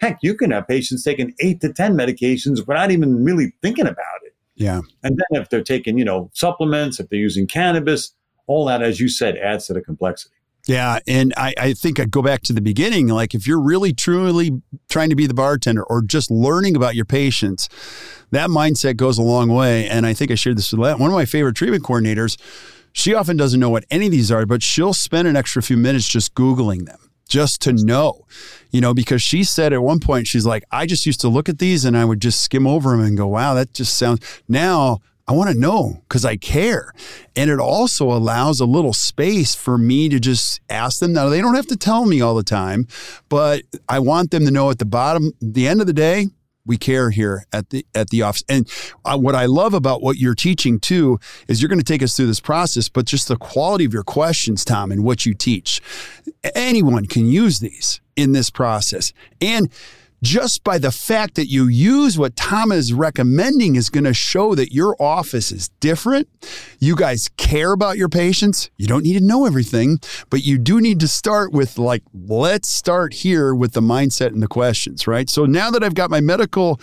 Heck, 0.00 0.18
you 0.22 0.36
can 0.36 0.52
have 0.52 0.68
patients 0.68 1.02
taking 1.02 1.34
eight 1.40 1.60
to 1.62 1.72
10 1.72 1.94
medications 1.96 2.64
without 2.64 2.92
even 2.92 3.24
really 3.24 3.52
thinking 3.62 3.86
about 3.86 4.20
it. 4.22 4.23
Yeah. 4.56 4.80
And 5.02 5.18
then 5.18 5.42
if 5.42 5.48
they're 5.48 5.62
taking, 5.62 5.98
you 5.98 6.04
know, 6.04 6.30
supplements, 6.34 7.00
if 7.00 7.08
they're 7.08 7.18
using 7.18 7.46
cannabis, 7.46 8.14
all 8.46 8.66
that, 8.66 8.82
as 8.82 9.00
you 9.00 9.08
said, 9.08 9.36
adds 9.36 9.66
to 9.66 9.72
the 9.72 9.80
complexity. 9.80 10.34
Yeah. 10.66 11.00
And 11.06 11.34
I, 11.36 11.54
I 11.58 11.72
think 11.74 12.00
I'd 12.00 12.10
go 12.10 12.22
back 12.22 12.42
to 12.44 12.52
the 12.52 12.62
beginning. 12.62 13.08
Like, 13.08 13.34
if 13.34 13.46
you're 13.46 13.60
really 13.60 13.92
truly 13.92 14.62
trying 14.88 15.10
to 15.10 15.16
be 15.16 15.26
the 15.26 15.34
bartender 15.34 15.82
or 15.82 16.02
just 16.02 16.30
learning 16.30 16.74
about 16.74 16.94
your 16.94 17.04
patients, 17.04 17.68
that 18.30 18.48
mindset 18.48 18.96
goes 18.96 19.18
a 19.18 19.22
long 19.22 19.48
way. 19.48 19.86
And 19.88 20.06
I 20.06 20.14
think 20.14 20.30
I 20.30 20.36
shared 20.36 20.56
this 20.56 20.72
with 20.72 20.80
one 20.80 21.10
of 21.10 21.14
my 21.14 21.26
favorite 21.26 21.56
treatment 21.56 21.84
coordinators. 21.84 22.38
She 22.92 23.12
often 23.12 23.36
doesn't 23.36 23.60
know 23.60 23.70
what 23.70 23.84
any 23.90 24.06
of 24.06 24.12
these 24.12 24.30
are, 24.30 24.46
but 24.46 24.62
she'll 24.62 24.94
spend 24.94 25.28
an 25.28 25.36
extra 25.36 25.62
few 25.62 25.76
minutes 25.76 26.08
just 26.08 26.34
Googling 26.34 26.86
them 26.86 27.10
just 27.28 27.62
to 27.62 27.72
know, 27.72 28.26
you 28.70 28.80
know, 28.80 28.94
because 28.94 29.22
she 29.22 29.44
said 29.44 29.72
at 29.72 29.82
one 29.82 30.00
point, 30.00 30.26
she's 30.26 30.46
like, 30.46 30.64
I 30.70 30.86
just 30.86 31.06
used 31.06 31.20
to 31.20 31.28
look 31.28 31.48
at 31.48 31.58
these 31.58 31.84
and 31.84 31.96
I 31.96 32.04
would 32.04 32.20
just 32.20 32.42
skim 32.42 32.66
over 32.66 32.90
them 32.90 33.00
and 33.00 33.16
go, 33.16 33.26
wow, 33.26 33.54
that 33.54 33.72
just 33.72 33.96
sounds. 33.98 34.20
Now 34.48 35.00
I 35.26 35.32
want 35.32 35.50
to 35.50 35.58
know 35.58 36.02
because 36.06 36.24
I 36.24 36.36
care. 36.36 36.92
And 37.34 37.50
it 37.50 37.58
also 37.58 38.12
allows 38.12 38.60
a 38.60 38.66
little 38.66 38.92
space 38.92 39.54
for 39.54 39.78
me 39.78 40.08
to 40.10 40.20
just 40.20 40.60
ask 40.68 41.00
them. 41.00 41.14
Now, 41.14 41.28
they 41.28 41.40
don't 41.40 41.54
have 41.54 41.66
to 41.68 41.76
tell 41.76 42.04
me 42.04 42.20
all 42.20 42.34
the 42.34 42.42
time, 42.42 42.86
but 43.28 43.62
I 43.88 44.00
want 44.00 44.30
them 44.30 44.44
to 44.44 44.50
know 44.50 44.70
at 44.70 44.78
the 44.78 44.84
bottom, 44.84 45.32
the 45.40 45.66
end 45.66 45.80
of 45.80 45.86
the 45.86 45.94
day, 45.94 46.28
we 46.66 46.76
care 46.76 47.10
here 47.10 47.44
at 47.52 47.70
the 47.70 47.86
at 47.94 48.10
the 48.10 48.22
office. 48.22 48.44
And 48.48 48.68
uh, 49.04 49.18
what 49.18 49.34
I 49.34 49.46
love 49.46 49.74
about 49.74 50.02
what 50.02 50.16
you're 50.16 50.34
teaching 50.34 50.78
too 50.80 51.18
is 51.48 51.60
you're 51.60 51.68
going 51.68 51.78
to 51.78 51.84
take 51.84 52.02
us 52.02 52.16
through 52.16 52.26
this 52.26 52.40
process, 52.40 52.88
but 52.88 53.04
just 53.06 53.28
the 53.28 53.36
quality 53.36 53.84
of 53.84 53.92
your 53.92 54.04
questions, 54.04 54.64
Tom, 54.64 54.90
and 54.90 55.04
what 55.04 55.26
you 55.26 55.34
teach. 55.34 55.80
Anyone 56.54 57.06
can 57.06 57.26
use 57.26 57.60
these 57.60 58.00
in 58.16 58.32
this 58.32 58.50
process. 58.50 59.12
And 59.40 59.70
just 60.24 60.64
by 60.64 60.78
the 60.78 60.90
fact 60.90 61.34
that 61.34 61.46
you 61.46 61.68
use 61.68 62.18
what 62.18 62.34
Tom 62.34 62.72
is 62.72 62.94
recommending 62.94 63.76
is 63.76 63.90
going 63.90 64.04
to 64.04 64.14
show 64.14 64.54
that 64.54 64.72
your 64.72 64.96
office 65.00 65.52
is 65.52 65.68
different. 65.80 66.28
You 66.78 66.96
guys 66.96 67.28
care 67.36 67.72
about 67.72 67.98
your 67.98 68.08
patients. 68.08 68.70
You 68.78 68.86
don't 68.86 69.04
need 69.04 69.18
to 69.18 69.24
know 69.24 69.44
everything, 69.44 69.98
but 70.30 70.42
you 70.42 70.56
do 70.56 70.80
need 70.80 70.98
to 71.00 71.08
start 71.08 71.52
with 71.52 71.78
like, 71.78 72.02
let's 72.14 72.68
start 72.68 73.12
here 73.12 73.54
with 73.54 73.72
the 73.72 73.82
mindset 73.82 74.28
and 74.28 74.42
the 74.42 74.48
questions, 74.48 75.06
right? 75.06 75.28
So 75.28 75.44
now 75.44 75.70
that 75.70 75.84
I've 75.84 75.94
got 75.94 76.10
my 76.10 76.22
medical, 76.22 76.80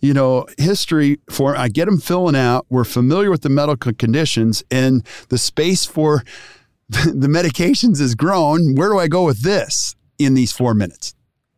you 0.00 0.14
know, 0.14 0.46
history 0.56 1.18
for, 1.28 1.56
I 1.56 1.68
get 1.68 1.86
them 1.86 1.98
filling 1.98 2.36
out. 2.36 2.64
We're 2.70 2.84
familiar 2.84 3.30
with 3.30 3.42
the 3.42 3.48
medical 3.48 3.92
conditions 3.92 4.62
and 4.70 5.04
the 5.30 5.38
space 5.38 5.84
for 5.84 6.22
the 6.88 7.28
medications 7.28 7.98
has 7.98 8.14
grown. 8.14 8.76
Where 8.76 8.90
do 8.90 9.00
I 9.00 9.08
go 9.08 9.24
with 9.24 9.42
this 9.42 9.96
in 10.16 10.34
these 10.34 10.52
four 10.52 10.74
minutes? 10.74 11.14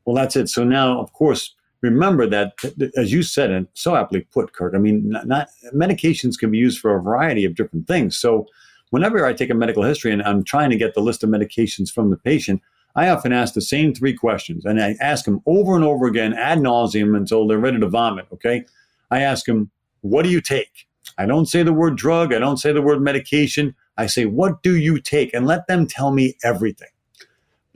Well, 0.07 0.15
that's 0.17 0.37
it. 0.37 0.49
So 0.49 0.65
now, 0.65 1.01
of 1.01 1.13
course, 1.13 1.55
remember 1.83 2.27
that, 2.29 2.55
as 2.97 3.13
you 3.13 3.23
said, 3.25 3.51
and 3.51 3.67
so 3.75 3.97
aptly 3.97 4.21
put, 4.33 4.53
Kirk. 4.53 4.75
I 4.75 4.79
mean, 4.79 5.11
not, 5.11 5.27
not, 5.27 5.49
medications 5.75 6.39
can 6.39 6.51
be 6.51 6.59
used 6.59 6.79
for 6.79 6.97
a 6.97 7.03
variety 7.03 7.45
of 7.45 7.57
different 7.57 7.89
things. 7.89 8.17
So, 8.17 8.47
whenever 8.91 9.27
I 9.27 9.33
take 9.33 9.51
a 9.51 9.55
medical 9.55 9.83
history 9.83 10.13
and 10.13 10.23
I'm 10.23 10.45
trying 10.45 10.71
to 10.71 10.77
get 10.77 10.95
the 10.95 11.01
list 11.01 11.25
of 11.25 11.31
medications 11.31 11.93
from 11.93 12.11
the 12.11 12.17
patient, 12.17 12.63
I 12.95 13.09
often 13.09 13.33
ask 13.33 13.53
the 13.53 13.61
same 13.61 13.93
three 13.95 14.15
questions, 14.15 14.65
and 14.65 14.81
I 14.83 14.97
ask 15.01 15.25
them 15.27 15.43
over 15.45 15.75
and 15.75 15.85
over 15.85 16.07
again, 16.07 16.33
ad 16.35 16.61
nauseum, 16.61 17.17
until 17.17 17.47
they're 17.47 17.59
ready 17.59 17.81
to 17.81 17.89
vomit. 17.89 18.27
Okay, 18.33 18.65
I 19.11 19.21
ask 19.21 19.45
them, 19.45 19.71
"What 20.03 20.23
do 20.23 20.31
you 20.31 20.41
take?" 20.41 20.87
I 21.19 21.27
don't 21.27 21.47
say 21.47 21.63
the 21.63 21.73
word 21.75 21.97
drug. 21.97 22.33
I 22.33 22.39
don't 22.39 22.59
say 22.59 22.73
the 22.73 22.83
word 22.83 23.03
medication. 23.03 23.75
I 23.99 24.07
say, 24.07 24.25
"What 24.25 24.63
do 24.63 24.77
you 24.77 25.01
take?" 25.01 25.35
and 25.35 25.47
let 25.47 25.67
them 25.67 25.87
tell 25.87 26.13
me 26.13 26.37
everything. 26.45 26.89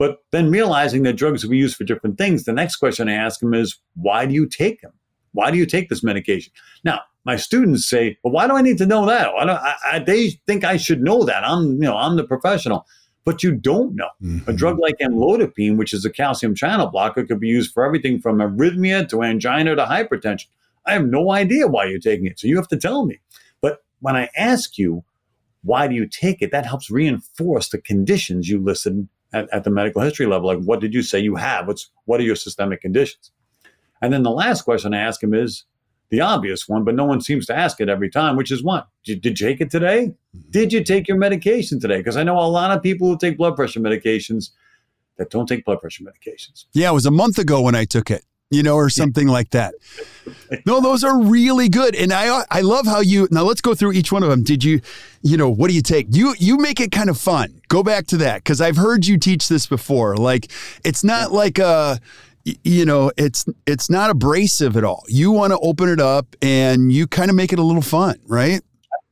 But 0.01 0.17
then 0.31 0.49
realizing 0.49 1.03
that 1.03 1.13
drugs 1.13 1.47
be 1.47 1.59
used 1.59 1.77
for 1.77 1.83
different 1.83 2.17
things, 2.17 2.45
the 2.45 2.53
next 2.53 2.77
question 2.77 3.07
I 3.07 3.13
ask 3.13 3.39
them 3.39 3.53
is, 3.53 3.77
why 3.93 4.25
do 4.25 4.33
you 4.33 4.47
take 4.47 4.81
them? 4.81 4.93
Why 5.33 5.51
do 5.51 5.59
you 5.59 5.67
take 5.67 5.89
this 5.89 6.01
medication? 6.01 6.51
Now, 6.83 7.01
my 7.23 7.35
students 7.35 7.87
say, 7.87 8.17
well, 8.23 8.33
why 8.33 8.47
do 8.47 8.55
I 8.55 8.63
need 8.63 8.79
to 8.79 8.87
know 8.87 9.05
that? 9.05 9.27
I 9.27 9.75
I, 9.85 9.99
they 9.99 10.31
think 10.47 10.63
I 10.63 10.77
should 10.77 11.03
know 11.03 11.23
that. 11.25 11.43
I'm, 11.43 11.73
you 11.73 11.81
know, 11.81 11.95
I'm 11.95 12.15
the 12.15 12.23
professional. 12.23 12.87
But 13.25 13.43
you 13.43 13.51
don't 13.51 13.93
know. 13.93 14.09
Mm-hmm. 14.23 14.49
A 14.49 14.53
drug 14.53 14.79
like 14.79 14.95
amlodipine, 14.97 15.77
which 15.77 15.93
is 15.93 16.03
a 16.03 16.09
calcium 16.09 16.55
channel 16.55 16.87
blocker, 16.87 17.23
could 17.23 17.39
be 17.39 17.49
used 17.49 17.71
for 17.71 17.85
everything 17.85 18.19
from 18.19 18.39
arrhythmia 18.39 19.07
to 19.09 19.21
angina 19.21 19.75
to 19.75 19.85
hypertension. 19.85 20.47
I 20.87 20.93
have 20.93 21.05
no 21.05 21.31
idea 21.31 21.67
why 21.67 21.85
you're 21.85 21.99
taking 21.99 22.25
it. 22.25 22.39
So 22.39 22.47
you 22.47 22.55
have 22.55 22.69
to 22.69 22.77
tell 22.77 23.05
me. 23.05 23.19
But 23.61 23.83
when 23.99 24.15
I 24.15 24.31
ask 24.35 24.79
you, 24.79 25.03
why 25.61 25.87
do 25.87 25.93
you 25.93 26.07
take 26.07 26.41
it? 26.41 26.49
That 26.49 26.65
helps 26.65 26.89
reinforce 26.89 27.69
the 27.69 27.77
conditions 27.77 28.49
you 28.49 28.59
listed 28.59 29.07
at, 29.33 29.47
at 29.53 29.63
the 29.63 29.69
medical 29.69 30.01
history 30.01 30.25
level. 30.25 30.47
Like, 30.47 30.63
what 30.63 30.79
did 30.79 30.93
you 30.93 31.01
say 31.01 31.19
you 31.19 31.35
have? 31.35 31.67
What's 31.67 31.89
what 32.05 32.19
are 32.19 32.23
your 32.23 32.35
systemic 32.35 32.81
conditions? 32.81 33.31
And 34.01 34.11
then 34.11 34.23
the 34.23 34.31
last 34.31 34.63
question 34.63 34.93
I 34.93 34.99
ask 34.99 35.21
him 35.21 35.33
is 35.33 35.65
the 36.09 36.21
obvious 36.21 36.67
one, 36.67 36.83
but 36.83 36.95
no 36.95 37.05
one 37.05 37.21
seems 37.21 37.45
to 37.45 37.55
ask 37.55 37.79
it 37.79 37.87
every 37.87 38.09
time, 38.09 38.35
which 38.35 38.51
is 38.51 38.63
what? 38.63 38.87
Did, 39.05 39.21
did 39.21 39.39
you 39.39 39.47
take 39.47 39.61
it 39.61 39.71
today? 39.71 40.13
Mm-hmm. 40.35 40.49
Did 40.49 40.73
you 40.73 40.83
take 40.83 41.07
your 41.07 41.17
medication 41.17 41.79
today? 41.79 41.97
Because 41.97 42.17
I 42.17 42.23
know 42.23 42.37
a 42.37 42.49
lot 42.49 42.75
of 42.75 42.83
people 42.83 43.07
who 43.07 43.17
take 43.17 43.37
blood 43.37 43.55
pressure 43.55 43.79
medications 43.79 44.49
that 45.17 45.29
don't 45.29 45.45
take 45.47 45.63
blood 45.63 45.79
pressure 45.79 46.03
medications. 46.03 46.65
Yeah, 46.73 46.89
it 46.89 46.93
was 46.93 47.05
a 47.05 47.11
month 47.11 47.37
ago 47.37 47.61
when 47.61 47.75
I 47.75 47.85
took 47.85 48.11
it 48.11 48.25
you 48.51 48.61
know, 48.61 48.75
or 48.75 48.89
something 48.89 49.27
like 49.27 49.49
that. 49.51 49.73
No, 50.65 50.81
those 50.81 51.03
are 51.03 51.19
really 51.19 51.67
good, 51.67 51.95
and 51.95 52.13
I 52.13 52.43
I 52.51 52.61
love 52.61 52.85
how 52.85 52.99
you. 52.99 53.27
Now 53.31 53.43
let's 53.43 53.61
go 53.61 53.73
through 53.73 53.93
each 53.93 54.11
one 54.11 54.21
of 54.21 54.29
them. 54.29 54.43
Did 54.43 54.63
you, 54.63 54.81
you 55.23 55.35
know, 55.35 55.49
what 55.49 55.69
do 55.69 55.73
you 55.73 55.81
take? 55.81 56.07
You 56.11 56.35
you 56.37 56.57
make 56.57 56.79
it 56.79 56.91
kind 56.91 57.09
of 57.09 57.17
fun. 57.17 57.61
Go 57.69 57.81
back 57.81 58.05
to 58.07 58.17
that 58.17 58.43
because 58.43 58.61
I've 58.61 58.75
heard 58.75 59.07
you 59.07 59.17
teach 59.17 59.47
this 59.47 59.65
before. 59.65 60.15
Like 60.15 60.51
it's 60.83 61.03
not 61.03 61.31
like 61.31 61.57
a 61.57 61.99
you 62.43 62.85
know 62.85 63.11
it's 63.17 63.45
it's 63.65 63.89
not 63.89 64.09
abrasive 64.09 64.75
at 64.75 64.83
all 64.83 65.03
you 65.07 65.31
want 65.31 65.53
to 65.53 65.59
open 65.59 65.87
it 65.89 65.99
up 65.99 66.35
and 66.41 66.91
you 66.91 67.05
kind 67.05 67.29
of 67.29 67.35
make 67.35 67.53
it 67.53 67.59
a 67.59 67.63
little 67.63 67.81
fun 67.81 68.19
right 68.25 68.61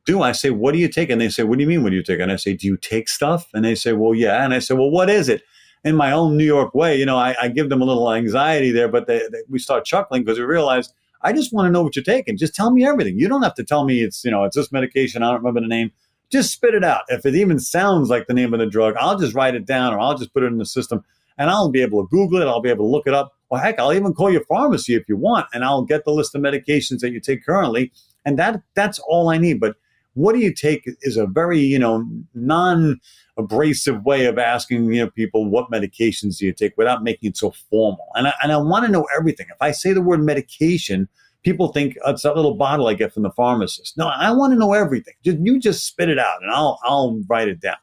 do 0.04 0.22
I 0.22 0.32
say 0.32 0.50
what 0.50 0.72
do 0.72 0.78
you 0.78 0.88
take 0.88 1.10
and 1.10 1.20
they 1.20 1.28
say 1.28 1.44
what 1.44 1.58
do 1.58 1.62
you 1.62 1.68
mean 1.68 1.82
what 1.82 1.90
do 1.90 1.96
you 1.96 2.02
take 2.02 2.20
and 2.20 2.32
I 2.32 2.36
say 2.36 2.54
do 2.54 2.66
you 2.66 2.76
take 2.76 3.08
stuff 3.08 3.48
and 3.54 3.64
they 3.64 3.74
say 3.74 3.92
well 3.92 4.14
yeah 4.14 4.44
and 4.44 4.52
I 4.52 4.58
say 4.58 4.74
well 4.74 4.90
what 4.90 5.08
is 5.08 5.28
it 5.28 5.42
in 5.84 5.96
my 5.96 6.12
own 6.12 6.36
New 6.36 6.44
York 6.44 6.74
way, 6.74 6.98
you 6.98 7.06
know, 7.06 7.16
I, 7.16 7.34
I 7.40 7.48
give 7.48 7.68
them 7.68 7.80
a 7.80 7.84
little 7.84 8.12
anxiety 8.12 8.70
there, 8.70 8.88
but 8.88 9.06
they, 9.06 9.18
they, 9.30 9.42
we 9.48 9.58
start 9.58 9.84
chuckling 9.84 10.22
because 10.22 10.38
we 10.38 10.44
realize 10.44 10.92
I 11.22 11.32
just 11.32 11.52
want 11.52 11.66
to 11.66 11.70
know 11.70 11.82
what 11.82 11.96
you're 11.96 12.02
taking. 12.02 12.36
Just 12.36 12.54
tell 12.54 12.70
me 12.70 12.86
everything. 12.86 13.18
You 13.18 13.28
don't 13.28 13.42
have 13.42 13.54
to 13.54 13.64
tell 13.64 13.84
me 13.84 14.02
it's, 14.02 14.24
you 14.24 14.30
know, 14.30 14.44
it's 14.44 14.56
this 14.56 14.72
medication. 14.72 15.22
I 15.22 15.30
don't 15.30 15.38
remember 15.38 15.60
the 15.60 15.66
name. 15.66 15.90
Just 16.30 16.52
spit 16.52 16.74
it 16.74 16.84
out. 16.84 17.02
If 17.08 17.26
it 17.26 17.34
even 17.34 17.58
sounds 17.58 18.08
like 18.08 18.26
the 18.26 18.34
name 18.34 18.54
of 18.54 18.60
the 18.60 18.66
drug, 18.66 18.94
I'll 18.98 19.18
just 19.18 19.34
write 19.34 19.54
it 19.54 19.66
down 19.66 19.92
or 19.92 20.00
I'll 20.00 20.16
just 20.16 20.32
put 20.32 20.42
it 20.42 20.46
in 20.46 20.58
the 20.58 20.66
system 20.66 21.04
and 21.36 21.50
I'll 21.50 21.70
be 21.70 21.82
able 21.82 22.02
to 22.02 22.08
Google 22.08 22.40
it. 22.40 22.46
I'll 22.46 22.60
be 22.60 22.70
able 22.70 22.86
to 22.86 22.90
look 22.90 23.06
it 23.06 23.14
up. 23.14 23.32
Well, 23.50 23.60
heck, 23.60 23.78
I'll 23.78 23.92
even 23.92 24.14
call 24.14 24.30
your 24.30 24.44
pharmacy 24.44 24.94
if 24.94 25.08
you 25.08 25.16
want 25.16 25.46
and 25.52 25.64
I'll 25.64 25.82
get 25.82 26.04
the 26.04 26.12
list 26.12 26.34
of 26.34 26.42
medications 26.42 27.00
that 27.00 27.10
you 27.10 27.20
take 27.20 27.44
currently. 27.44 27.92
And 28.24 28.38
that 28.38 28.62
that's 28.74 28.98
all 29.00 29.28
I 29.28 29.38
need. 29.38 29.60
But 29.60 29.76
what 30.14 30.34
do 30.34 30.40
you 30.40 30.54
take 30.54 30.88
is 31.02 31.16
a 31.16 31.26
very, 31.26 31.58
you 31.58 31.78
know, 31.78 32.06
non 32.34 33.00
abrasive 33.40 34.04
way 34.04 34.26
of 34.26 34.38
asking 34.38 34.92
you 34.92 35.04
know 35.04 35.10
people 35.10 35.48
what 35.48 35.70
medications 35.70 36.38
do 36.38 36.46
you 36.46 36.52
take 36.52 36.76
without 36.76 37.02
making 37.02 37.30
it 37.30 37.36
so 37.36 37.52
formal. 37.70 38.06
And 38.14 38.28
I, 38.28 38.34
and 38.42 38.52
I 38.52 38.56
want 38.58 38.86
to 38.86 38.92
know 38.92 39.06
everything. 39.16 39.46
If 39.50 39.60
I 39.60 39.72
say 39.72 39.92
the 39.92 40.02
word 40.02 40.22
medication, 40.22 41.08
people 41.42 41.72
think 41.72 41.96
oh, 42.04 42.12
it's 42.12 42.22
that 42.22 42.36
little 42.36 42.54
bottle 42.54 42.86
I 42.86 42.94
get 42.94 43.12
from 43.12 43.22
the 43.22 43.30
pharmacist. 43.30 43.96
No, 43.96 44.08
I 44.08 44.30
want 44.30 44.52
to 44.52 44.58
know 44.58 44.72
everything. 44.72 45.14
Just, 45.24 45.38
you 45.40 45.58
just 45.58 45.86
spit 45.86 46.08
it 46.08 46.18
out, 46.18 46.42
and 46.42 46.50
I'll 46.50 46.78
I'll 46.84 47.20
write 47.28 47.48
it 47.48 47.60
down. 47.60 47.76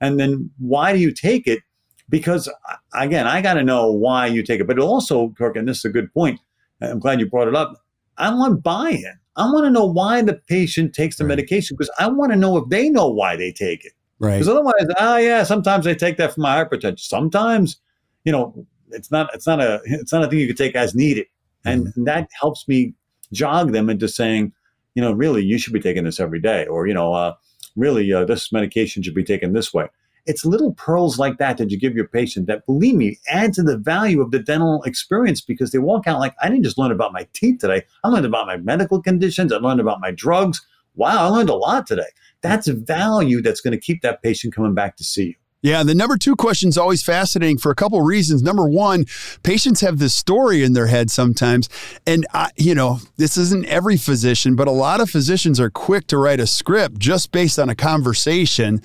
And 0.00 0.20
then 0.20 0.50
why 0.58 0.92
do 0.92 0.98
you 0.98 1.12
take 1.12 1.46
it? 1.46 1.60
Because 2.08 2.48
again, 2.94 3.26
I 3.26 3.40
got 3.42 3.54
to 3.54 3.64
know 3.64 3.90
why 3.90 4.26
you 4.26 4.42
take 4.42 4.60
it. 4.60 4.66
But 4.66 4.78
also, 4.78 5.30
Kirk, 5.30 5.56
and 5.56 5.68
this 5.68 5.78
is 5.78 5.84
a 5.86 5.90
good 5.90 6.12
point. 6.12 6.40
I'm 6.80 6.98
glad 6.98 7.20
you 7.20 7.28
brought 7.28 7.48
it 7.48 7.54
up. 7.54 7.82
I 8.18 8.32
want 8.32 8.62
buy-in. 8.62 9.18
I 9.36 9.44
want 9.52 9.64
to 9.66 9.70
know 9.70 9.84
why 9.84 10.22
the 10.22 10.34
patient 10.34 10.94
takes 10.94 11.16
the 11.16 11.24
right. 11.24 11.28
medication 11.28 11.76
because 11.76 11.90
I 11.98 12.08
want 12.08 12.32
to 12.32 12.38
know 12.38 12.56
if 12.56 12.68
they 12.70 12.88
know 12.88 13.08
why 13.08 13.36
they 13.36 13.52
take 13.52 13.84
it. 13.84 13.92
Right. 14.18 14.34
Because 14.34 14.48
otherwise, 14.48 14.86
oh 14.98 15.16
yeah, 15.16 15.42
sometimes 15.42 15.86
I 15.86 15.94
take 15.94 16.16
that 16.16 16.34
for 16.34 16.40
my 16.40 16.64
hypertension. 16.64 17.00
Sometimes, 17.00 17.76
you 18.24 18.32
know, 18.32 18.66
it's 18.90 19.10
not 19.10 19.28
it's 19.34 19.46
not 19.46 19.60
a 19.60 19.80
it's 19.84 20.12
not 20.12 20.24
a 20.24 20.28
thing 20.28 20.38
you 20.38 20.46
can 20.46 20.56
take 20.56 20.74
as 20.74 20.94
needed, 20.94 21.26
and 21.64 21.88
mm-hmm. 21.88 22.04
that 22.04 22.28
helps 22.40 22.66
me 22.66 22.94
jog 23.32 23.72
them 23.72 23.90
into 23.90 24.08
saying, 24.08 24.52
you 24.94 25.02
know, 25.02 25.12
really, 25.12 25.44
you 25.44 25.58
should 25.58 25.72
be 25.72 25.80
taking 25.80 26.04
this 26.04 26.20
every 26.20 26.40
day, 26.40 26.66
or 26.66 26.86
you 26.86 26.94
know, 26.94 27.12
uh, 27.12 27.34
really, 27.76 28.12
uh, 28.12 28.24
this 28.24 28.50
medication 28.52 29.02
should 29.02 29.14
be 29.14 29.24
taken 29.24 29.52
this 29.52 29.74
way. 29.74 29.86
It's 30.24 30.44
little 30.44 30.74
pearls 30.74 31.18
like 31.18 31.38
that 31.38 31.56
that 31.58 31.70
you 31.70 31.78
give 31.78 31.94
your 31.94 32.08
patient 32.08 32.48
that, 32.48 32.66
believe 32.66 32.96
me, 32.96 33.18
add 33.28 33.52
to 33.54 33.62
the 33.62 33.76
value 33.76 34.20
of 34.20 34.32
the 34.32 34.40
dental 34.40 34.82
experience 34.82 35.40
because 35.40 35.70
they 35.70 35.78
walk 35.78 36.08
out 36.08 36.18
like, 36.18 36.34
I 36.42 36.48
didn't 36.48 36.64
just 36.64 36.78
learn 36.78 36.90
about 36.90 37.12
my 37.12 37.28
teeth 37.32 37.60
today. 37.60 37.84
I 38.02 38.08
learned 38.08 38.26
about 38.26 38.48
my 38.48 38.56
medical 38.56 39.00
conditions. 39.00 39.52
I 39.52 39.58
learned 39.58 39.78
about 39.78 40.00
my 40.00 40.10
drugs. 40.10 40.66
Wow, 40.96 41.26
I 41.26 41.28
learned 41.28 41.50
a 41.50 41.54
lot 41.54 41.86
today 41.86 42.08
that's 42.42 42.68
value 42.68 43.42
that's 43.42 43.60
going 43.60 43.72
to 43.72 43.80
keep 43.80 44.02
that 44.02 44.22
patient 44.22 44.54
coming 44.54 44.74
back 44.74 44.96
to 44.96 45.04
see 45.04 45.24
you. 45.24 45.34
Yeah, 45.62 45.82
the 45.82 45.96
number 45.96 46.16
two 46.16 46.36
question 46.36 46.68
is 46.68 46.78
always 46.78 47.02
fascinating 47.02 47.58
for 47.58 47.72
a 47.72 47.74
couple 47.74 47.98
of 47.98 48.06
reasons. 48.06 48.40
Number 48.40 48.68
one, 48.68 49.06
patients 49.42 49.80
have 49.80 49.98
this 49.98 50.14
story 50.14 50.62
in 50.62 50.74
their 50.74 50.86
head 50.86 51.10
sometimes. 51.10 51.68
And, 52.06 52.24
I, 52.32 52.50
you 52.56 52.72
know, 52.72 53.00
this 53.16 53.36
isn't 53.36 53.66
every 53.66 53.96
physician, 53.96 54.54
but 54.54 54.68
a 54.68 54.72
lot 54.72 55.00
of 55.00 55.10
physicians 55.10 55.58
are 55.58 55.70
quick 55.70 56.06
to 56.08 56.18
write 56.18 56.38
a 56.38 56.46
script 56.46 56.98
just 56.98 57.32
based 57.32 57.58
on 57.58 57.68
a 57.68 57.74
conversation. 57.74 58.80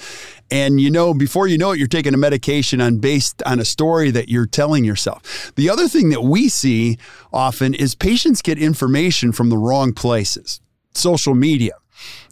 And, 0.50 0.82
you 0.82 0.90
know, 0.90 1.14
before 1.14 1.46
you 1.46 1.58
know 1.58 1.72
it, 1.72 1.78
you're 1.78 1.88
taking 1.88 2.16
a 2.16 2.18
medication 2.18 2.82
on 2.82 2.98
based 2.98 3.44
on 3.44 3.60
a 3.60 3.66
story 3.66 4.10
that 4.10 4.30
you're 4.30 4.48
telling 4.48 4.84
yourself. 4.84 5.52
The 5.56 5.70
other 5.70 5.88
thing 5.88 6.10
that 6.10 6.24
we 6.24 6.50
see 6.50 6.98
often 7.32 7.76
is 7.76 7.94
patients 7.94 8.42
get 8.42 8.58
information 8.58 9.34
from 9.34 9.50
the 9.50 9.58
wrong 9.58 9.94
places 9.94 10.62
social 10.94 11.36
media 11.36 11.74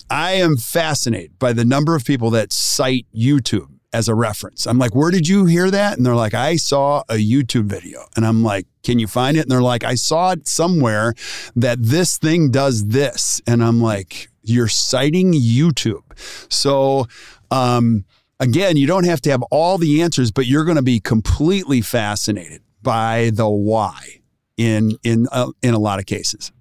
I 0.10 0.34
am 0.34 0.58
fascinated 0.58 1.38
by 1.38 1.54
the 1.54 1.65
number 1.65 1.95
of 1.95 2.04
people 2.04 2.32
that 2.32 2.52
cite 2.52 3.06
YouTube 3.15 3.67
as 3.93 4.08
a 4.08 4.15
reference. 4.15 4.65
I'm 4.65 4.78
like, 4.80 4.95
where 4.95 5.12
did 5.12 5.28
you 5.28 5.45
hear 5.45 5.69
that? 5.69 5.98
And 5.98 6.06
they're 6.06 6.15
like, 6.15 6.34
I 6.34 6.56
saw 6.56 7.04
a 7.10 7.15
YouTube 7.15 7.65
video. 7.65 8.06
And 8.15 8.26
I'm 8.26 8.43
like, 8.43 8.65
can 8.84 9.00
you 9.00 9.08
find 9.08 9.38
it? 9.38 9.41
And 9.41 9.52
they're 9.52 9.62
like, 9.62 9.84
I 9.84 9.95
saw 9.95 10.32
it 10.32 10.48
somewhere 10.48 11.13
that 11.56 11.78
this 11.82 12.17
thing 12.17 12.50
does 12.50 12.88
this. 12.88 13.41
And 13.48 13.63
I'm 13.63 13.82
like, 13.82 14.30
you're 14.43 14.67
citing 14.67 15.34
YouTube. 15.34 16.04
So, 16.52 17.06
um, 17.52 18.06
again, 18.39 18.78
you 18.78 18.88
don't 18.88 19.06
have 19.06 19.22
to 19.22 19.32
have 19.32 19.43
all 19.43 19.78
the 19.78 20.02
answers, 20.02 20.32
but 20.32 20.48
you're 20.48 20.65
going 20.65 20.78
to 20.78 20.84
be 20.84 21.00
completely 21.00 21.82
fascinated 21.82 22.62
by 22.82 23.32
the 23.34 23.50
why 23.50 24.22
in 24.58 24.98
in 25.04 25.28
uh, 25.32 25.52
in 25.62 25.74
a 25.74 25.80
lot 25.80 26.00
of 26.00 26.06
cases. 26.06 26.52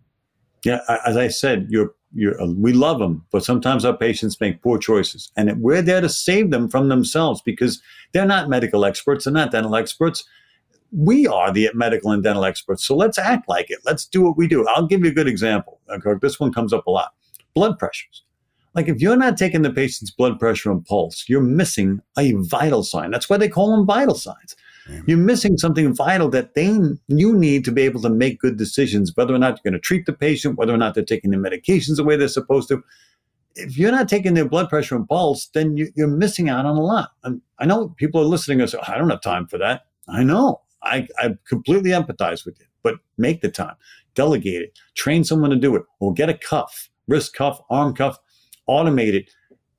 Yeah, 0.64 0.80
as 1.06 1.16
I 1.16 1.28
said, 1.28 1.66
you're 1.70 1.94
you're, 2.14 2.40
uh, 2.40 2.46
we 2.46 2.72
love 2.72 2.98
them, 2.98 3.26
but 3.30 3.44
sometimes 3.44 3.84
our 3.84 3.96
patients 3.96 4.40
make 4.40 4.62
poor 4.62 4.78
choices, 4.78 5.30
and 5.36 5.60
we're 5.60 5.82
there 5.82 6.00
to 6.00 6.08
save 6.08 6.50
them 6.50 6.68
from 6.68 6.88
themselves 6.88 7.42
because 7.42 7.82
they're 8.12 8.24
not 8.24 8.48
medical 8.48 8.84
experts, 8.84 9.24
they're 9.24 9.34
not 9.34 9.50
dental 9.50 9.76
experts. 9.76 10.24
We 10.90 11.26
are 11.26 11.52
the 11.52 11.68
medical 11.74 12.10
and 12.12 12.22
dental 12.22 12.46
experts, 12.46 12.84
so 12.84 12.96
let's 12.96 13.18
act 13.18 13.46
like 13.46 13.70
it. 13.70 13.80
Let's 13.84 14.06
do 14.06 14.22
what 14.22 14.38
we 14.38 14.48
do. 14.48 14.66
I'll 14.68 14.86
give 14.86 15.04
you 15.04 15.10
a 15.10 15.14
good 15.14 15.28
example. 15.28 15.80
This 16.22 16.40
one 16.40 16.52
comes 16.52 16.72
up 16.72 16.86
a 16.86 16.90
lot: 16.90 17.12
blood 17.54 17.78
pressures. 17.78 18.24
Like 18.74 18.88
if 18.88 19.00
you're 19.00 19.16
not 19.16 19.36
taking 19.36 19.62
the 19.62 19.72
patient's 19.72 20.10
blood 20.10 20.38
pressure 20.38 20.70
and 20.70 20.84
pulse, 20.84 21.24
you're 21.28 21.42
missing 21.42 22.00
a 22.18 22.32
vital 22.32 22.82
sign. 22.82 23.10
That's 23.10 23.28
why 23.28 23.36
they 23.36 23.48
call 23.48 23.76
them 23.76 23.86
vital 23.86 24.14
signs. 24.14 24.56
You're 25.06 25.18
missing 25.18 25.58
something 25.58 25.94
vital 25.94 26.28
that 26.30 26.54
they 26.54 26.66
you 27.08 27.36
need 27.36 27.64
to 27.64 27.72
be 27.72 27.82
able 27.82 28.00
to 28.02 28.08
make 28.08 28.40
good 28.40 28.56
decisions, 28.56 29.12
whether 29.14 29.34
or 29.34 29.38
not 29.38 29.58
you're 29.58 29.70
going 29.70 29.80
to 29.80 29.86
treat 29.86 30.06
the 30.06 30.12
patient, 30.12 30.56
whether 30.56 30.72
or 30.72 30.78
not 30.78 30.94
they're 30.94 31.04
taking 31.04 31.30
the 31.30 31.36
medications 31.36 31.96
the 31.96 32.04
way 32.04 32.16
they're 32.16 32.28
supposed 32.28 32.68
to. 32.68 32.82
If 33.54 33.76
you're 33.76 33.92
not 33.92 34.08
taking 34.08 34.34
their 34.34 34.48
blood 34.48 34.68
pressure 34.68 34.96
and 34.96 35.08
pulse, 35.08 35.48
then 35.52 35.76
you, 35.76 35.90
are 35.98 36.06
missing 36.06 36.48
out 36.48 36.64
on 36.64 36.76
a 36.76 36.82
lot. 36.82 37.10
And 37.24 37.42
I 37.58 37.66
know 37.66 37.88
people 37.96 38.20
are 38.20 38.24
listening 38.24 38.60
and 38.60 38.70
say, 38.70 38.78
I 38.86 38.96
don't 38.96 39.10
have 39.10 39.20
time 39.20 39.46
for 39.46 39.58
that. 39.58 39.86
I 40.08 40.22
know. 40.22 40.62
I, 40.82 41.08
I 41.18 41.34
completely 41.46 41.90
empathize 41.90 42.44
with 42.44 42.58
you, 42.60 42.66
but 42.82 42.96
make 43.16 43.40
the 43.40 43.50
time, 43.50 43.74
delegate 44.14 44.62
it, 44.62 44.78
train 44.94 45.24
someone 45.24 45.50
to 45.50 45.56
do 45.56 45.74
it, 45.74 45.82
or 45.98 46.12
get 46.12 46.28
a 46.28 46.34
cuff, 46.34 46.88
wrist 47.08 47.34
cuff, 47.34 47.60
arm 47.68 47.94
cuff, 47.94 48.18
automate 48.68 49.14
it. 49.14 49.30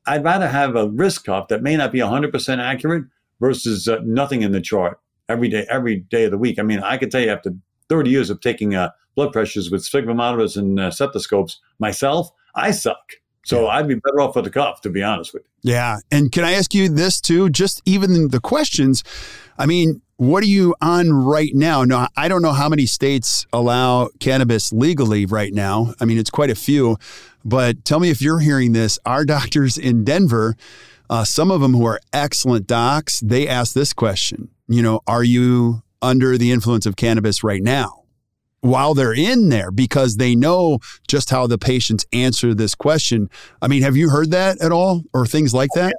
I'd 0.06 0.24
rather 0.24 0.50
have 0.50 0.76
a 0.76 0.90
wrist 0.90 1.24
cuff 1.24 1.48
that 1.48 1.64
may 1.64 1.78
not 1.78 1.92
be 1.92 2.00
100% 2.00 2.58
accurate, 2.60 3.06
versus 3.40 3.88
uh, 3.88 4.00
nothing 4.04 4.42
in 4.42 4.52
the 4.52 4.62
chart 4.62 5.00
every 5.28 5.48
day, 5.48 5.66
every 5.70 5.98
day 5.98 6.26
of 6.26 6.32
the 6.32 6.38
week. 6.38 6.60
I 6.60 6.64
mean, 6.64 6.80
I 6.80 6.98
could 6.98 7.12
tell 7.12 7.22
you 7.22 7.30
after 7.30 7.52
30 7.90 8.10
years 8.10 8.30
of 8.30 8.42
taking 8.42 8.76
uh, 8.76 8.90
blood 9.16 9.32
pressures 9.32 9.72
with 9.72 9.84
sphygmometers 9.84 10.58
and 10.58 10.80
uh, 10.80 10.92
stethoscopes 10.92 11.60
myself, 11.80 12.30
I 12.56 12.72
suck. 12.72 13.14
So 13.44 13.64
yeah. 13.64 13.70
I'd 13.70 13.88
be 13.88 13.96
better 13.96 14.22
off 14.22 14.36
with 14.36 14.46
the 14.46 14.52
cuff, 14.52 14.82
to 14.82 14.90
be 14.90 15.02
honest 15.02 15.34
with 15.34 15.44
you. 15.44 15.72
Yeah. 15.74 15.98
And 16.12 16.32
can 16.32 16.44
I 16.44 16.54
ask 16.54 16.74
you 16.74 16.90
this 16.90 17.20
too? 17.20 17.50
Just 17.50 17.82
even 17.86 18.30
the 18.30 18.40
questions. 18.40 19.04
I 19.58 19.66
mean, 19.66 20.02
what 20.18 20.44
are 20.44 20.48
you 20.48 20.76
on 20.82 21.12
right 21.12 21.52
now? 21.54 21.84
No, 21.84 22.08
I 22.18 22.28
don't 22.28 22.42
know 22.42 22.52
how 22.52 22.68
many 22.68 22.86
states 22.86 23.48
allow 23.54 24.10
cannabis 24.20 24.74
legally 24.74 25.26
right 25.26 25.54
now. 25.54 25.94
I 26.00 26.06
mean, 26.06 26.18
it's 26.18 26.30
quite 26.30 26.50
a 26.50 26.56
few. 26.56 26.98
But 27.46 27.86
tell 27.86 28.00
me 28.00 28.10
if 28.10 28.22
you're 28.22 28.40
hearing 28.40 28.74
this. 28.74 29.00
Our 29.06 29.24
doctors 29.24 29.78
in 29.78 30.04
Denver, 30.04 30.58
uh, 31.10 31.24
some 31.24 31.52
of 31.52 31.62
them 31.62 31.74
who 31.74 31.86
are 31.86 32.00
excellent 32.14 32.68
docs, 32.68 33.20
they 33.20 33.48
ask 33.48 33.74
this 33.74 33.94
question, 33.94 34.50
you 34.68 34.82
know, 34.82 35.02
are 35.08 35.24
you 35.24 35.82
under 36.02 36.38
the 36.38 36.52
influence 36.52 36.86
of 36.86 36.96
cannabis 36.96 37.44
right 37.44 37.64
now? 37.64 38.04
While 38.62 38.94
they're 38.94 39.14
in 39.14 39.50
there, 39.50 39.72
because 39.72 40.18
they 40.18 40.36
know 40.36 40.80
just 41.08 41.30
how 41.30 41.48
the 41.48 41.58
patients 41.58 42.06
answer 42.12 42.54
this 42.54 42.76
question. 42.76 43.30
I 43.62 43.70
mean, 43.70 43.84
have 43.84 43.96
you 43.96 44.10
heard 44.10 44.32
that 44.32 44.62
at 44.62 44.72
all 44.72 45.04
or 45.14 45.26
things 45.26 45.54
like 45.54 45.70
that? 45.76 45.96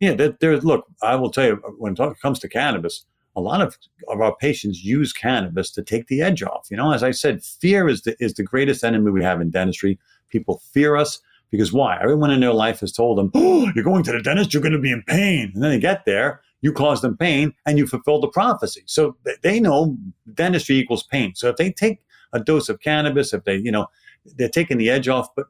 Yeah, 0.00 0.14
there, 0.14 0.36
there, 0.40 0.58
look, 0.58 0.86
I 1.00 1.14
will 1.14 1.30
tell 1.30 1.46
you, 1.46 1.56
when 1.78 1.94
it 1.96 2.20
comes 2.20 2.40
to 2.40 2.48
cannabis, 2.48 3.06
a 3.36 3.40
lot 3.40 3.62
of, 3.62 3.78
of 4.08 4.20
our 4.20 4.34
patients 4.34 4.82
use 4.82 5.12
cannabis 5.12 5.70
to 5.70 5.82
take 5.82 6.08
the 6.08 6.20
edge 6.20 6.42
off. 6.42 6.66
You 6.70 6.76
know, 6.76 6.92
as 6.92 7.04
I 7.04 7.12
said, 7.12 7.42
fear 7.44 7.88
is 7.88 8.02
the, 8.02 8.16
is 8.18 8.34
the 8.34 8.42
greatest 8.42 8.82
enemy 8.82 9.12
we 9.12 9.22
have 9.22 9.40
in 9.40 9.50
dentistry. 9.50 9.98
People 10.28 10.60
fear 10.72 10.96
us. 10.96 11.20
Because 11.52 11.72
why? 11.72 11.98
Everyone 12.00 12.30
in 12.30 12.40
their 12.40 12.54
life 12.54 12.80
has 12.80 12.90
told 12.90 13.18
them, 13.18 13.30
oh, 13.34 13.70
you're 13.74 13.84
going 13.84 14.02
to 14.04 14.12
the 14.12 14.22
dentist, 14.22 14.52
you're 14.52 14.62
going 14.62 14.72
to 14.72 14.78
be 14.78 14.90
in 14.90 15.02
pain. 15.02 15.52
And 15.54 15.62
then 15.62 15.70
they 15.70 15.78
get 15.78 16.06
there, 16.06 16.40
you 16.62 16.72
cause 16.72 17.02
them 17.02 17.16
pain, 17.16 17.52
and 17.66 17.76
you 17.76 17.86
fulfill 17.86 18.20
the 18.20 18.28
prophecy. 18.28 18.82
So 18.86 19.16
they 19.42 19.60
know 19.60 19.96
dentistry 20.32 20.78
equals 20.78 21.02
pain. 21.04 21.34
So 21.34 21.50
if 21.50 21.56
they 21.56 21.70
take 21.70 22.00
a 22.32 22.40
dose 22.40 22.70
of 22.70 22.80
cannabis, 22.80 23.34
if 23.34 23.44
they, 23.44 23.56
you 23.56 23.70
know, 23.70 23.86
they're 24.24 24.48
taking 24.48 24.78
the 24.78 24.88
edge 24.88 25.08
off, 25.08 25.28
but 25.36 25.46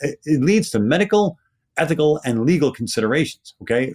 it, 0.00 0.18
it 0.24 0.42
leads 0.42 0.68
to 0.70 0.80
medical, 0.80 1.38
ethical, 1.76 2.20
and 2.24 2.44
legal 2.44 2.72
considerations. 2.72 3.54
Okay. 3.62 3.94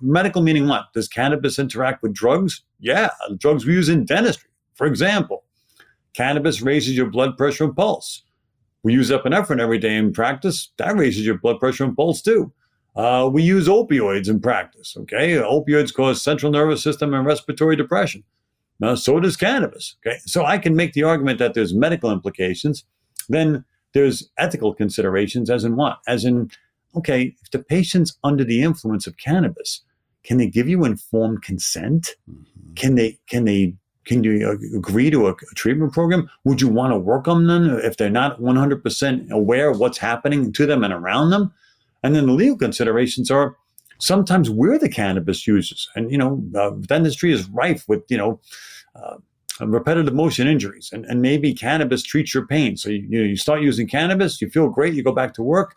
Medical 0.00 0.40
meaning 0.40 0.68
what? 0.68 0.92
Does 0.94 1.08
cannabis 1.08 1.58
interact 1.58 2.04
with 2.04 2.14
drugs? 2.14 2.62
Yeah, 2.78 3.10
drugs 3.38 3.66
we 3.66 3.72
use 3.72 3.88
in 3.88 4.04
dentistry. 4.04 4.50
For 4.74 4.86
example, 4.86 5.42
cannabis 6.14 6.62
raises 6.62 6.96
your 6.96 7.06
blood 7.06 7.36
pressure 7.36 7.64
and 7.64 7.74
pulse 7.74 8.22
we 8.82 8.92
use 8.92 9.10
epinephrine 9.10 9.60
every 9.60 9.78
day 9.78 9.96
in 9.96 10.12
practice. 10.12 10.70
That 10.76 10.96
raises 10.96 11.24
your 11.24 11.38
blood 11.38 11.60
pressure 11.60 11.84
and 11.84 11.96
pulse 11.96 12.22
too. 12.22 12.52
Uh, 12.94 13.28
we 13.32 13.42
use 13.42 13.68
opioids 13.68 14.28
in 14.28 14.40
practice. 14.40 14.96
Okay, 14.98 15.32
opioids 15.34 15.94
cause 15.94 16.20
central 16.20 16.52
nervous 16.52 16.82
system 16.82 17.14
and 17.14 17.26
respiratory 17.26 17.76
depression. 17.76 18.22
Now, 18.80 18.96
so 18.96 19.20
does 19.20 19.36
cannabis. 19.36 19.96
Okay, 20.04 20.18
so 20.26 20.44
I 20.44 20.58
can 20.58 20.74
make 20.74 20.92
the 20.92 21.04
argument 21.04 21.38
that 21.38 21.54
there's 21.54 21.72
medical 21.72 22.10
implications. 22.10 22.84
Then 23.28 23.64
there's 23.94 24.28
ethical 24.38 24.74
considerations, 24.74 25.50
as 25.50 25.64
in 25.64 25.76
what? 25.76 25.98
As 26.06 26.24
in, 26.24 26.50
okay, 26.96 27.34
if 27.42 27.50
the 27.50 27.60
patient's 27.60 28.18
under 28.24 28.44
the 28.44 28.62
influence 28.62 29.06
of 29.06 29.16
cannabis, 29.16 29.82
can 30.24 30.38
they 30.38 30.48
give 30.48 30.68
you 30.68 30.84
informed 30.84 31.42
consent? 31.42 32.10
Mm-hmm. 32.30 32.74
Can 32.74 32.94
they 32.94 33.18
can 33.26 33.44
they 33.44 33.74
can 34.04 34.24
you 34.24 34.48
uh, 34.48 34.76
agree 34.76 35.10
to 35.10 35.28
a, 35.28 35.34
treatment 35.54 35.92
program? 35.92 36.28
Would 36.44 36.60
you 36.60 36.68
want 36.68 36.92
to 36.92 36.98
work 36.98 37.28
on 37.28 37.46
them 37.46 37.78
if 37.78 37.96
they're 37.96 38.10
not 38.10 38.40
100% 38.40 39.30
aware 39.30 39.70
of 39.70 39.78
what's 39.78 39.98
happening 39.98 40.52
to 40.52 40.66
them 40.66 40.82
and 40.82 40.92
around 40.92 41.30
them? 41.30 41.52
And 42.02 42.14
then 42.14 42.26
the 42.26 42.32
legal 42.32 42.56
considerations 42.56 43.30
are 43.30 43.56
sometimes 43.98 44.50
we're 44.50 44.78
the 44.78 44.88
cannabis 44.88 45.46
users. 45.46 45.88
And, 45.94 46.10
you 46.10 46.18
know, 46.18 46.42
uh, 46.56 46.70
dentistry 46.80 47.32
is 47.32 47.48
rife 47.50 47.84
with, 47.88 48.02
you 48.08 48.16
know, 48.16 48.40
uh, 48.96 49.18
repetitive 49.60 50.14
motion 50.14 50.48
injuries. 50.48 50.90
And, 50.92 51.04
and 51.06 51.22
maybe 51.22 51.54
cannabis 51.54 52.02
treats 52.02 52.34
your 52.34 52.46
pain. 52.46 52.76
So 52.76 52.90
you, 52.90 53.06
you, 53.08 53.18
know, 53.20 53.24
you 53.24 53.36
start 53.36 53.62
using 53.62 53.86
cannabis, 53.86 54.40
you 54.40 54.50
feel 54.50 54.68
great, 54.68 54.94
you 54.94 55.04
go 55.04 55.12
back 55.12 55.34
to 55.34 55.42
work. 55.42 55.76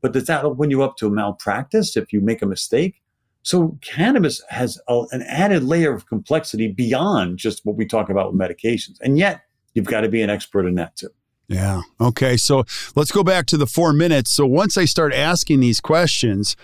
But 0.00 0.12
does 0.12 0.26
that 0.26 0.44
open 0.44 0.70
you 0.70 0.82
up 0.82 0.96
to 0.98 1.10
malpractice 1.10 1.96
if 1.96 2.12
you 2.12 2.20
make 2.20 2.42
a 2.42 2.46
mistake? 2.46 3.00
So 3.44 3.78
cannabis 3.82 4.42
has 4.48 4.80
a, 4.88 5.04
an 5.12 5.22
added 5.22 5.62
layer 5.62 5.94
of 5.94 6.06
complexity 6.06 6.68
beyond 6.68 7.38
just 7.38 7.64
what 7.64 7.76
we 7.76 7.86
talk 7.86 8.08
about 8.08 8.32
with 8.32 8.40
medications. 8.40 8.96
And 9.00 9.18
yet 9.18 9.42
you've 9.74 9.84
got 9.84 10.00
to 10.00 10.08
be 10.08 10.22
an 10.22 10.30
expert 10.30 10.66
in 10.66 10.74
that 10.76 10.96
too. 10.96 11.10
Yeah. 11.46 11.82
Okay. 12.00 12.38
So 12.38 12.64
let's 12.96 13.12
go 13.12 13.22
back 13.22 13.44
to 13.46 13.58
the 13.58 13.66
four 13.66 13.92
minutes. 13.92 14.30
So 14.30 14.46
once 14.46 14.78
I 14.78 14.86
start 14.86 15.12
asking 15.12 15.60
these 15.60 15.78
questions, 15.78 16.56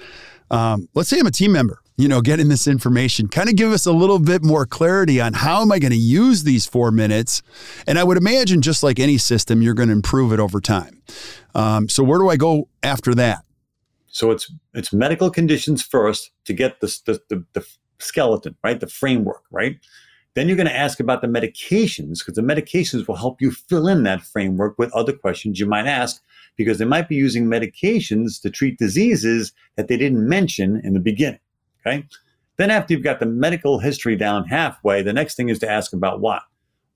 um, 0.50 0.88
let's 0.94 1.10
say 1.10 1.20
I'm 1.20 1.26
a 1.26 1.30
team 1.30 1.52
member, 1.52 1.80
you 1.98 2.08
know, 2.08 2.22
getting 2.22 2.48
this 2.48 2.66
information, 2.66 3.28
kind 3.28 3.50
of 3.50 3.56
give 3.56 3.72
us 3.72 3.84
a 3.84 3.92
little 3.92 4.18
bit 4.18 4.42
more 4.42 4.64
clarity 4.64 5.20
on 5.20 5.34
how 5.34 5.60
am 5.60 5.70
I 5.70 5.78
going 5.78 5.92
to 5.92 5.98
use 5.98 6.44
these 6.44 6.64
four 6.64 6.90
minutes. 6.90 7.42
And 7.86 7.98
I 7.98 8.04
would 8.04 8.16
imagine, 8.16 8.62
just 8.62 8.82
like 8.82 8.98
any 8.98 9.18
system, 9.18 9.60
you're 9.60 9.74
going 9.74 9.90
to 9.90 9.94
improve 9.94 10.32
it 10.32 10.40
over 10.40 10.60
time. 10.62 11.02
Um, 11.54 11.90
so 11.90 12.02
where 12.02 12.18
do 12.18 12.30
I 12.30 12.36
go 12.36 12.68
after 12.82 13.14
that? 13.16 13.44
So 14.10 14.30
it's 14.30 14.52
it's 14.74 14.92
medical 14.92 15.30
conditions 15.30 15.82
first 15.82 16.30
to 16.44 16.52
get 16.52 16.80
the, 16.80 16.86
the, 17.06 17.20
the, 17.28 17.44
the 17.52 17.66
skeleton, 17.98 18.56
right? 18.62 18.78
The 18.78 18.86
framework, 18.86 19.42
right? 19.50 19.78
Then 20.34 20.46
you're 20.46 20.56
going 20.56 20.68
to 20.68 20.76
ask 20.76 21.00
about 21.00 21.22
the 21.22 21.28
medications 21.28 22.18
because 22.18 22.34
the 22.34 22.42
medications 22.42 23.08
will 23.08 23.16
help 23.16 23.40
you 23.40 23.50
fill 23.50 23.88
in 23.88 24.04
that 24.04 24.22
framework 24.22 24.78
with 24.78 24.92
other 24.92 25.12
questions 25.12 25.58
you 25.58 25.66
might 25.66 25.86
ask 25.86 26.22
because 26.56 26.78
they 26.78 26.84
might 26.84 27.08
be 27.08 27.16
using 27.16 27.46
medications 27.46 28.40
to 28.42 28.50
treat 28.50 28.78
diseases 28.78 29.52
that 29.76 29.88
they 29.88 29.96
didn't 29.96 30.28
mention 30.28 30.80
in 30.84 30.94
the 30.94 31.00
beginning. 31.00 31.40
Okay. 31.80 32.06
Then 32.58 32.70
after 32.70 32.92
you've 32.92 33.02
got 33.02 33.20
the 33.20 33.26
medical 33.26 33.80
history 33.80 34.16
down 34.16 34.44
halfway, 34.44 35.02
the 35.02 35.12
next 35.12 35.34
thing 35.34 35.48
is 35.48 35.58
to 35.60 35.70
ask 35.70 35.92
about 35.92 36.20
what? 36.20 36.42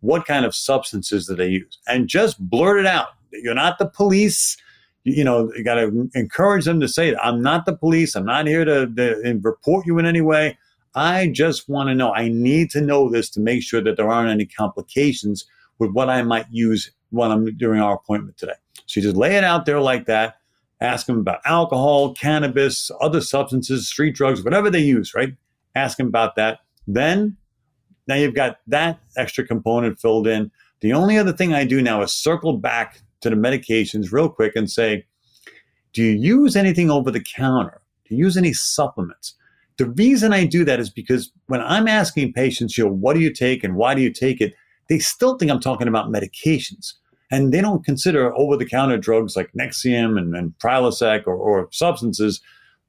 What 0.00 0.26
kind 0.26 0.44
of 0.44 0.54
substances 0.54 1.26
do 1.26 1.34
they 1.34 1.48
use? 1.48 1.78
And 1.88 2.06
just 2.06 2.38
blurt 2.38 2.78
it 2.78 2.86
out. 2.86 3.08
You're 3.32 3.54
not 3.54 3.78
the 3.78 3.86
police 3.86 4.56
you 5.04 5.22
know, 5.22 5.52
you 5.54 5.62
got 5.62 5.74
to 5.74 6.10
encourage 6.14 6.64
them 6.64 6.80
to 6.80 6.88
say, 6.88 7.14
I'm 7.16 7.42
not 7.42 7.66
the 7.66 7.76
police. 7.76 8.16
I'm 8.16 8.24
not 8.24 8.46
here 8.46 8.64
to, 8.64 8.86
to 8.86 9.38
report 9.42 9.86
you 9.86 9.98
in 9.98 10.06
any 10.06 10.22
way. 10.22 10.58
I 10.94 11.28
just 11.28 11.68
want 11.68 11.88
to 11.88 11.94
know. 11.94 12.12
I 12.12 12.28
need 12.28 12.70
to 12.70 12.80
know 12.80 13.10
this 13.10 13.28
to 13.30 13.40
make 13.40 13.62
sure 13.62 13.82
that 13.82 13.96
there 13.96 14.08
aren't 14.08 14.30
any 14.30 14.46
complications 14.46 15.44
with 15.78 15.90
what 15.90 16.08
I 16.08 16.22
might 16.22 16.46
use 16.50 16.90
when 17.10 17.30
I'm 17.30 17.56
doing 17.56 17.80
our 17.80 17.94
appointment 17.94 18.38
today. 18.38 18.54
So 18.86 19.00
you 19.00 19.02
just 19.02 19.16
lay 19.16 19.36
it 19.36 19.44
out 19.44 19.66
there 19.66 19.80
like 19.80 20.06
that. 20.06 20.36
Ask 20.80 21.06
them 21.06 21.18
about 21.18 21.40
alcohol, 21.44 22.14
cannabis, 22.14 22.90
other 23.00 23.20
substances, 23.20 23.88
street 23.88 24.14
drugs, 24.14 24.42
whatever 24.42 24.70
they 24.70 24.80
use, 24.80 25.14
right? 25.14 25.34
Ask 25.74 25.98
them 25.98 26.08
about 26.08 26.36
that. 26.36 26.60
Then, 26.86 27.36
now 28.06 28.16
you've 28.16 28.34
got 28.34 28.58
that 28.66 29.00
extra 29.16 29.46
component 29.46 29.98
filled 29.98 30.26
in. 30.26 30.50
The 30.80 30.92
only 30.92 31.16
other 31.16 31.32
thing 31.32 31.54
I 31.54 31.64
do 31.64 31.80
now 31.80 32.02
is 32.02 32.12
circle 32.12 32.58
back 32.58 33.00
to 33.20 33.30
the 33.30 33.36
medications 33.36 34.12
real 34.12 34.28
quick 34.28 34.54
and 34.56 34.70
say, 34.70 35.04
do 35.92 36.02
you 36.02 36.10
use 36.10 36.56
anything 36.56 36.90
over 36.90 37.10
the 37.10 37.22
counter? 37.22 37.80
Do 38.08 38.14
you 38.14 38.24
use 38.24 38.36
any 38.36 38.52
supplements? 38.52 39.34
the 39.76 39.86
reason 39.86 40.32
I 40.32 40.44
do 40.44 40.64
that 40.64 40.80
is 40.80 40.90
because 40.90 41.32
when 41.46 41.60
I'm 41.60 41.88
asking 41.88 42.32
patients, 42.32 42.78
you 42.78 42.84
know, 42.84 42.90
what 42.90 43.14
do 43.14 43.20
you 43.20 43.32
take 43.32 43.64
and 43.64 43.76
why 43.76 43.94
do 43.94 44.02
you 44.02 44.12
take 44.12 44.40
it? 44.40 44.54
They 44.88 44.98
still 44.98 45.36
think 45.36 45.50
I'm 45.50 45.60
talking 45.60 45.88
about 45.88 46.10
medications. 46.10 46.92
And 47.30 47.52
they 47.52 47.60
don't 47.60 47.84
consider 47.84 48.36
over 48.36 48.56
the 48.56 48.66
counter 48.66 48.98
drugs 48.98 49.34
like 49.34 49.50
Nexium 49.58 50.18
and, 50.18 50.36
and 50.36 50.54
Prilosec 50.58 51.26
or, 51.26 51.34
or 51.34 51.68
substances 51.72 52.40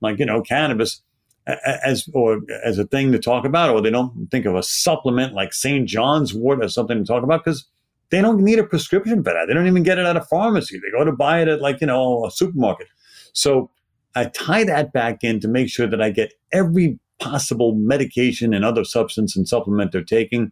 like, 0.02 0.20
you 0.20 0.26
know, 0.26 0.42
cannabis 0.42 1.02
as 1.48 2.08
or 2.14 2.42
as 2.64 2.78
a 2.78 2.86
thing 2.86 3.12
to 3.12 3.20
talk 3.20 3.46
about, 3.46 3.70
or 3.70 3.82
they 3.82 3.90
don't 3.90 4.28
think 4.30 4.46
of 4.46 4.56
a 4.56 4.64
supplement 4.64 5.34
like 5.34 5.54
St. 5.54 5.88
John's 5.88 6.34
wort 6.34 6.64
as 6.64 6.74
something 6.74 6.98
to 6.98 7.06
talk 7.06 7.24
about 7.24 7.44
because 7.44 7.66
they 8.10 8.22
don't 8.22 8.42
need 8.42 8.60
a 8.60 8.64
prescription 8.64 9.24
for 9.24 9.34
that. 9.34 9.46
They 9.48 9.54
don't 9.54 9.68
even 9.68 9.84
get 9.84 9.98
it 9.98 10.06
at 10.06 10.18
a 10.18 10.22
pharmacy. 10.22 10.80
They 10.80 10.92
go 10.98 11.04
to 11.04 11.12
buy 11.12 11.42
it 11.42 11.48
at 11.48 11.62
like, 11.62 11.82
you 11.82 11.88
know, 11.88 12.26
a 12.26 12.32
supermarket. 12.32 12.88
So 13.34 13.70
I 14.16 14.26
tie 14.26 14.64
that 14.64 14.94
back 14.94 15.24
in 15.24 15.40
to 15.42 15.48
make 15.48 15.70
sure 15.70 15.88
that 15.88 16.02
I 16.02 16.10
get 16.10 16.34
every 16.52 17.00
possible 17.20 17.74
medication 17.76 18.54
and 18.54 18.64
other 18.64 18.84
substance 18.84 19.36
and 19.36 19.48
supplement 19.48 19.92
they're 19.92 20.04
taking. 20.04 20.52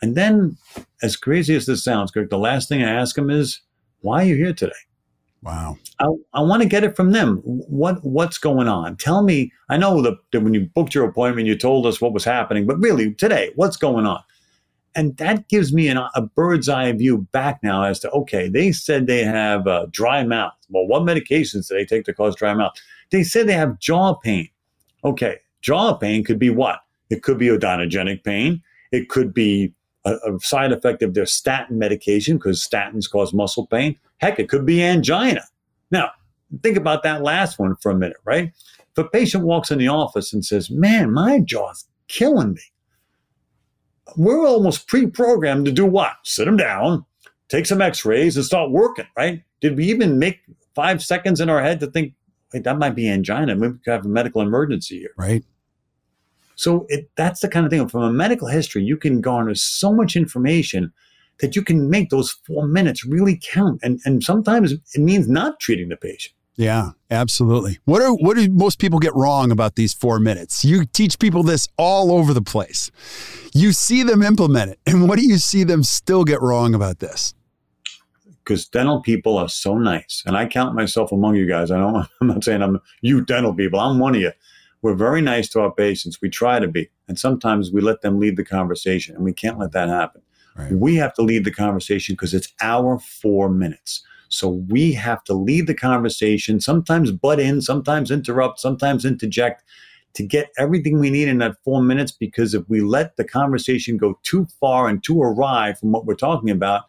And 0.00 0.16
then, 0.16 0.56
as 1.02 1.16
crazy 1.16 1.54
as 1.54 1.66
this 1.66 1.84
sounds, 1.84 2.10
Greg, 2.10 2.30
the 2.30 2.38
last 2.38 2.68
thing 2.68 2.82
I 2.82 2.90
ask 2.90 3.14
them 3.14 3.30
is, 3.30 3.60
why 4.00 4.22
are 4.22 4.26
you 4.26 4.36
here 4.36 4.52
today? 4.52 4.72
Wow. 5.42 5.76
I, 5.98 6.06
I 6.34 6.40
want 6.40 6.62
to 6.62 6.68
get 6.68 6.84
it 6.84 6.96
from 6.96 7.12
them. 7.12 7.38
What 7.44 8.02
what's 8.04 8.38
going 8.38 8.68
on? 8.68 8.96
Tell 8.96 9.22
me. 9.22 9.52
I 9.68 9.76
know 9.76 10.00
that, 10.02 10.14
that 10.32 10.40
when 10.40 10.54
you 10.54 10.68
booked 10.74 10.94
your 10.94 11.04
appointment, 11.04 11.46
you 11.46 11.56
told 11.56 11.86
us 11.86 12.00
what 12.00 12.12
was 12.12 12.24
happening, 12.24 12.66
but 12.66 12.78
really 12.78 13.14
today, 13.14 13.50
what's 13.56 13.76
going 13.76 14.06
on? 14.06 14.22
And 14.94 15.16
that 15.16 15.48
gives 15.48 15.72
me 15.72 15.88
an, 15.88 15.96
a 15.96 16.22
bird's 16.22 16.68
eye 16.68 16.92
view 16.92 17.26
back 17.32 17.60
now 17.62 17.82
as 17.82 17.98
to 18.00 18.10
okay, 18.10 18.48
they 18.48 18.72
said 18.72 19.06
they 19.06 19.24
have 19.24 19.66
uh, 19.66 19.86
dry 19.90 20.24
mouth. 20.24 20.52
Well, 20.68 20.86
what 20.86 21.02
medications 21.02 21.68
do 21.68 21.74
they 21.74 21.84
take 21.84 22.04
to 22.04 22.14
cause 22.14 22.36
dry 22.36 22.52
mouth? 22.54 22.72
They 23.10 23.22
said 23.22 23.46
they 23.46 23.54
have 23.54 23.78
jaw 23.78 24.14
pain. 24.14 24.48
Okay, 25.04 25.38
jaw 25.60 25.94
pain 25.94 26.24
could 26.24 26.38
be 26.38 26.50
what? 26.50 26.80
It 27.10 27.22
could 27.22 27.38
be 27.38 27.48
odontogenic 27.48 28.24
pain. 28.24 28.62
It 28.90 29.08
could 29.08 29.32
be 29.32 29.74
a, 30.04 30.14
a 30.14 30.40
side 30.40 30.72
effect 30.72 31.02
of 31.02 31.14
their 31.14 31.26
statin 31.26 31.78
medication 31.78 32.36
because 32.36 32.66
statins 32.66 33.10
cause 33.10 33.32
muscle 33.32 33.66
pain. 33.66 33.98
Heck, 34.18 34.38
it 34.38 34.48
could 34.48 34.66
be 34.66 34.82
angina. 34.82 35.44
Now, 35.90 36.10
think 36.62 36.76
about 36.76 37.02
that 37.02 37.22
last 37.22 37.58
one 37.58 37.76
for 37.76 37.90
a 37.90 37.94
minute, 37.94 38.18
right? 38.24 38.52
If 38.78 38.98
a 38.98 39.04
patient 39.04 39.44
walks 39.44 39.70
in 39.70 39.78
the 39.78 39.88
office 39.88 40.32
and 40.32 40.44
says, 40.44 40.70
Man, 40.70 41.12
my 41.12 41.40
jaw's 41.40 41.86
killing 42.08 42.54
me, 42.54 42.62
we're 44.16 44.46
almost 44.46 44.88
pre 44.88 45.06
programmed 45.06 45.66
to 45.66 45.72
do 45.72 45.86
what? 45.86 46.14
Sit 46.24 46.44
them 46.44 46.56
down, 46.56 47.04
take 47.48 47.66
some 47.66 47.82
x 47.82 48.04
rays, 48.04 48.36
and 48.36 48.44
start 48.44 48.70
working, 48.70 49.06
right? 49.16 49.42
Did 49.60 49.76
we 49.76 49.86
even 49.86 50.18
make 50.18 50.40
five 50.74 51.02
seconds 51.02 51.40
in 51.40 51.48
our 51.48 51.62
head 51.62 51.80
to 51.80 51.86
think, 51.86 52.14
Wait, 52.52 52.64
that 52.64 52.78
might 52.78 52.94
be 52.94 53.08
angina? 53.08 53.54
Maybe 53.54 53.72
we 53.72 53.78
could 53.78 53.92
have 53.92 54.04
a 54.04 54.08
medical 54.08 54.42
emergency 54.42 54.98
here. 54.98 55.14
Right. 55.16 55.44
So 56.54 56.86
it, 56.88 57.10
that's 57.16 57.40
the 57.40 57.48
kind 57.48 57.64
of 57.64 57.70
thing 57.70 57.88
from 57.88 58.02
a 58.02 58.12
medical 58.12 58.48
history, 58.48 58.82
you 58.82 58.96
can 58.96 59.20
garner 59.20 59.54
so 59.54 59.92
much 59.92 60.16
information 60.16 60.92
that 61.40 61.56
you 61.56 61.62
can 61.62 61.88
make 61.88 62.10
those 62.10 62.30
four 62.46 62.66
minutes 62.66 63.04
really 63.04 63.40
count. 63.42 63.80
And, 63.82 64.00
and 64.04 64.22
sometimes 64.22 64.72
it 64.72 65.00
means 65.00 65.28
not 65.28 65.60
treating 65.60 65.88
the 65.88 65.96
patient. 65.96 66.34
Yeah, 66.56 66.90
absolutely. 67.10 67.78
What 67.84 68.02
are 68.02 68.12
what 68.12 68.36
do 68.36 68.48
most 68.50 68.78
people 68.78 68.98
get 68.98 69.14
wrong 69.14 69.50
about 69.50 69.76
these 69.76 69.94
four 69.94 70.18
minutes? 70.18 70.64
You 70.64 70.84
teach 70.84 71.18
people 71.18 71.42
this 71.42 71.66
all 71.78 72.12
over 72.12 72.34
the 72.34 72.42
place. 72.42 72.90
You 73.54 73.72
see 73.72 74.02
them 74.02 74.22
implement 74.22 74.72
it, 74.72 74.78
and 74.86 75.08
what 75.08 75.18
do 75.18 75.26
you 75.26 75.38
see 75.38 75.64
them 75.64 75.82
still 75.82 76.24
get 76.24 76.42
wrong 76.42 76.74
about 76.74 76.98
this? 76.98 77.34
Because 78.44 78.68
dental 78.68 79.00
people 79.00 79.38
are 79.38 79.48
so 79.48 79.78
nice, 79.78 80.22
and 80.26 80.36
I 80.36 80.46
count 80.46 80.74
myself 80.74 81.10
among 81.10 81.36
you 81.36 81.46
guys. 81.46 81.70
I 81.70 81.78
don't. 81.78 82.06
I'm 82.20 82.28
not 82.28 82.44
saying 82.44 82.62
I'm 82.62 82.80
you 83.00 83.24
dental 83.24 83.54
people. 83.54 83.80
I'm 83.80 83.98
one 83.98 84.14
of 84.14 84.20
you. 84.20 84.32
We're 84.82 84.94
very 84.94 85.22
nice 85.22 85.48
to 85.50 85.60
our 85.60 85.72
patients. 85.72 86.20
We 86.20 86.28
try 86.28 86.58
to 86.58 86.68
be, 86.68 86.90
and 87.08 87.18
sometimes 87.18 87.70
we 87.72 87.80
let 87.80 88.02
them 88.02 88.18
lead 88.18 88.36
the 88.36 88.44
conversation, 88.44 89.14
and 89.14 89.24
we 89.24 89.32
can't 89.32 89.58
let 89.58 89.72
that 89.72 89.88
happen. 89.88 90.20
Right. 90.54 90.72
We 90.72 90.96
have 90.96 91.14
to 91.14 91.22
lead 91.22 91.44
the 91.44 91.52
conversation 91.52 92.14
because 92.14 92.34
it's 92.34 92.52
our 92.60 92.98
four 92.98 93.48
minutes. 93.48 94.02
So 94.32 94.48
we 94.48 94.92
have 94.94 95.22
to 95.24 95.34
lead 95.34 95.66
the 95.66 95.74
conversation, 95.74 96.60
sometimes 96.60 97.12
butt 97.12 97.38
in, 97.38 97.60
sometimes 97.60 98.10
interrupt, 98.10 98.60
sometimes 98.60 99.04
interject 99.04 99.62
to 100.14 100.22
get 100.22 100.50
everything 100.58 100.98
we 100.98 101.10
need 101.10 101.28
in 101.28 101.38
that 101.38 101.56
four 101.64 101.82
minutes. 101.82 102.12
Because 102.12 102.54
if 102.54 102.68
we 102.68 102.80
let 102.80 103.16
the 103.16 103.24
conversation 103.24 103.98
go 103.98 104.18
too 104.22 104.46
far 104.58 104.88
and 104.88 105.04
too 105.04 105.20
awry 105.20 105.74
from 105.74 105.92
what 105.92 106.06
we're 106.06 106.14
talking 106.14 106.50
about, 106.50 106.84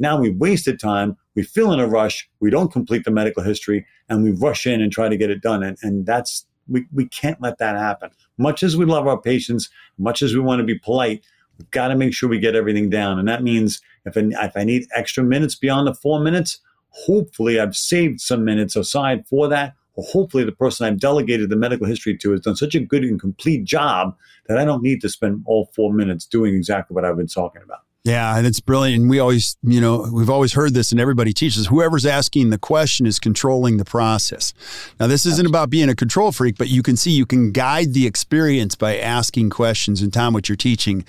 now 0.00 0.20
we've 0.20 0.36
wasted 0.36 0.80
time. 0.80 1.16
We 1.34 1.44
feel 1.44 1.72
in 1.72 1.80
a 1.80 1.86
rush. 1.86 2.28
We 2.40 2.50
don't 2.50 2.72
complete 2.72 3.04
the 3.04 3.10
medical 3.12 3.42
history 3.42 3.86
and 4.08 4.24
we 4.24 4.32
rush 4.32 4.66
in 4.66 4.80
and 4.80 4.92
try 4.92 5.08
to 5.08 5.16
get 5.16 5.30
it 5.30 5.40
done. 5.40 5.62
And, 5.62 5.78
and 5.82 6.04
that's, 6.04 6.46
we, 6.66 6.86
we 6.92 7.06
can't 7.06 7.40
let 7.40 7.58
that 7.58 7.76
happen. 7.76 8.10
Much 8.38 8.62
as 8.62 8.76
we 8.76 8.84
love 8.84 9.06
our 9.06 9.20
patients, 9.20 9.70
much 9.98 10.20
as 10.20 10.34
we 10.34 10.40
want 10.40 10.60
to 10.60 10.64
be 10.64 10.78
polite, 10.78 11.24
We've 11.58 11.70
got 11.72 11.88
to 11.88 11.96
make 11.96 12.14
sure 12.14 12.28
we 12.28 12.38
get 12.38 12.54
everything 12.54 12.88
down. 12.88 13.18
And 13.18 13.26
that 13.26 13.42
means 13.42 13.82
if 14.04 14.16
I, 14.16 14.28
if 14.44 14.56
I 14.56 14.64
need 14.64 14.86
extra 14.94 15.24
minutes 15.24 15.56
beyond 15.56 15.88
the 15.88 15.94
four 15.94 16.20
minutes, 16.20 16.60
hopefully 16.90 17.60
I've 17.60 17.76
saved 17.76 18.20
some 18.20 18.44
minutes 18.44 18.76
aside 18.76 19.26
for 19.26 19.48
that. 19.48 19.74
Or 19.94 20.04
hopefully 20.04 20.44
the 20.44 20.52
person 20.52 20.86
I've 20.86 21.00
delegated 21.00 21.50
the 21.50 21.56
medical 21.56 21.84
history 21.84 22.16
to 22.18 22.30
has 22.30 22.40
done 22.40 22.54
such 22.54 22.76
a 22.76 22.80
good 22.80 23.02
and 23.02 23.20
complete 23.20 23.64
job 23.64 24.16
that 24.46 24.56
I 24.56 24.64
don't 24.64 24.82
need 24.82 25.00
to 25.00 25.08
spend 25.08 25.42
all 25.44 25.70
four 25.74 25.92
minutes 25.92 26.24
doing 26.24 26.54
exactly 26.54 26.94
what 26.94 27.04
I've 27.04 27.16
been 27.16 27.26
talking 27.26 27.62
about. 27.62 27.80
Yeah, 28.04 28.38
and 28.38 28.46
it's 28.46 28.60
brilliant. 28.60 29.02
And 29.02 29.10
we 29.10 29.18
always, 29.18 29.58
you 29.62 29.80
know, 29.80 30.08
we've 30.10 30.30
always 30.30 30.54
heard 30.54 30.72
this, 30.72 30.92
and 30.92 31.00
everybody 31.00 31.32
teaches 31.32 31.66
whoever's 31.66 32.06
asking 32.06 32.50
the 32.50 32.58
question 32.58 33.06
is 33.06 33.18
controlling 33.18 33.76
the 33.76 33.84
process. 33.84 34.54
Now, 34.98 35.08
this 35.08 35.26
isn't 35.26 35.46
about 35.46 35.68
being 35.68 35.90
a 35.90 35.94
control 35.94 36.32
freak, 36.32 36.56
but 36.56 36.68
you 36.68 36.82
can 36.82 36.96
see 36.96 37.10
you 37.10 37.26
can 37.26 37.50
guide 37.50 37.92
the 37.92 38.06
experience 38.06 38.76
by 38.76 38.96
asking 38.96 39.50
questions. 39.50 40.00
And 40.00 40.12
Tom, 40.12 40.32
what 40.32 40.48
you're 40.48 40.56
teaching 40.56 41.04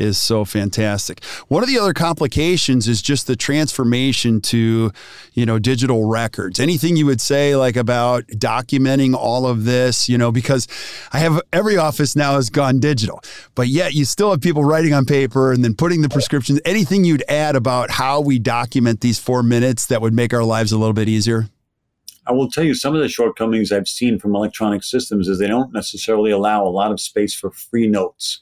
is 0.00 0.18
so 0.18 0.44
fantastic. 0.44 1.22
One 1.48 1.62
of 1.62 1.68
the 1.68 1.78
other 1.78 1.92
complications 1.92 2.88
is 2.88 3.02
just 3.02 3.26
the 3.26 3.36
transformation 3.36 4.40
to, 4.42 4.90
you 5.34 5.46
know, 5.46 5.58
digital 5.58 6.06
records. 6.06 6.58
Anything 6.58 6.96
you 6.96 7.06
would 7.06 7.20
say 7.20 7.54
like 7.54 7.76
about 7.76 8.26
documenting 8.28 9.14
all 9.14 9.46
of 9.46 9.64
this, 9.64 10.08
you 10.08 10.16
know, 10.16 10.32
because 10.32 10.66
I 11.12 11.18
have 11.18 11.40
every 11.52 11.76
office 11.76 12.16
now 12.16 12.34
has 12.34 12.50
gone 12.50 12.80
digital, 12.80 13.20
but 13.54 13.68
yet 13.68 13.94
you 13.94 14.04
still 14.04 14.30
have 14.30 14.40
people 14.40 14.64
writing 14.64 14.94
on 14.94 15.04
paper 15.04 15.52
and 15.52 15.62
then 15.62 15.74
putting 15.74 16.02
the 16.02 16.08
prescriptions. 16.08 16.60
Anything 16.64 17.04
you'd 17.04 17.24
add 17.28 17.54
about 17.54 17.90
how 17.90 18.20
we 18.20 18.38
document 18.38 19.02
these 19.02 19.18
four 19.18 19.42
minutes 19.42 19.86
that 19.86 20.00
would 20.00 20.14
make 20.14 20.32
our 20.32 20.44
lives 20.44 20.72
a 20.72 20.78
little 20.78 20.94
bit 20.94 21.08
easier? 21.08 21.48
I 22.26 22.32
will 22.32 22.48
tell 22.48 22.64
you 22.64 22.74
some 22.74 22.94
of 22.94 23.00
the 23.00 23.08
shortcomings 23.08 23.72
I've 23.72 23.88
seen 23.88 24.18
from 24.18 24.34
electronic 24.34 24.84
systems 24.84 25.26
is 25.28 25.38
they 25.38 25.48
don't 25.48 25.72
necessarily 25.72 26.30
allow 26.30 26.64
a 26.64 26.68
lot 26.68 26.92
of 26.92 27.00
space 27.00 27.34
for 27.34 27.50
free 27.50 27.86
notes 27.86 28.40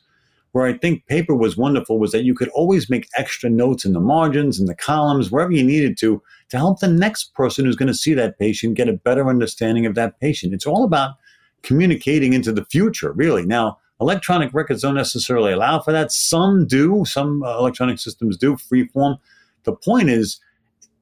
where 0.58 0.66
I 0.66 0.76
think 0.76 1.06
paper 1.06 1.36
was 1.36 1.56
wonderful 1.56 2.00
was 2.00 2.10
that 2.10 2.24
you 2.24 2.34
could 2.34 2.48
always 2.48 2.90
make 2.90 3.08
extra 3.16 3.48
notes 3.48 3.84
in 3.84 3.92
the 3.92 4.00
margins 4.00 4.58
and 4.58 4.68
the 4.68 4.74
columns, 4.74 5.30
wherever 5.30 5.52
you 5.52 5.62
needed 5.62 5.96
to, 5.98 6.20
to 6.48 6.56
help 6.56 6.80
the 6.80 6.88
next 6.88 7.32
person 7.34 7.64
who's 7.64 7.76
going 7.76 7.86
to 7.86 7.94
see 7.94 8.12
that 8.14 8.40
patient 8.40 8.74
get 8.74 8.88
a 8.88 8.94
better 8.94 9.28
understanding 9.28 9.86
of 9.86 9.94
that 9.94 10.18
patient. 10.18 10.52
It's 10.52 10.66
all 10.66 10.82
about 10.82 11.14
communicating 11.62 12.32
into 12.32 12.50
the 12.50 12.64
future, 12.64 13.12
really. 13.12 13.46
Now, 13.46 13.78
electronic 14.00 14.52
records 14.52 14.82
don't 14.82 14.96
necessarily 14.96 15.52
allow 15.52 15.78
for 15.78 15.92
that. 15.92 16.10
Some 16.10 16.66
do, 16.66 17.04
some 17.06 17.44
uh, 17.44 17.56
electronic 17.56 18.00
systems 18.00 18.36
do, 18.36 18.56
freeform. 18.56 19.20
The 19.62 19.76
point 19.76 20.10
is, 20.10 20.40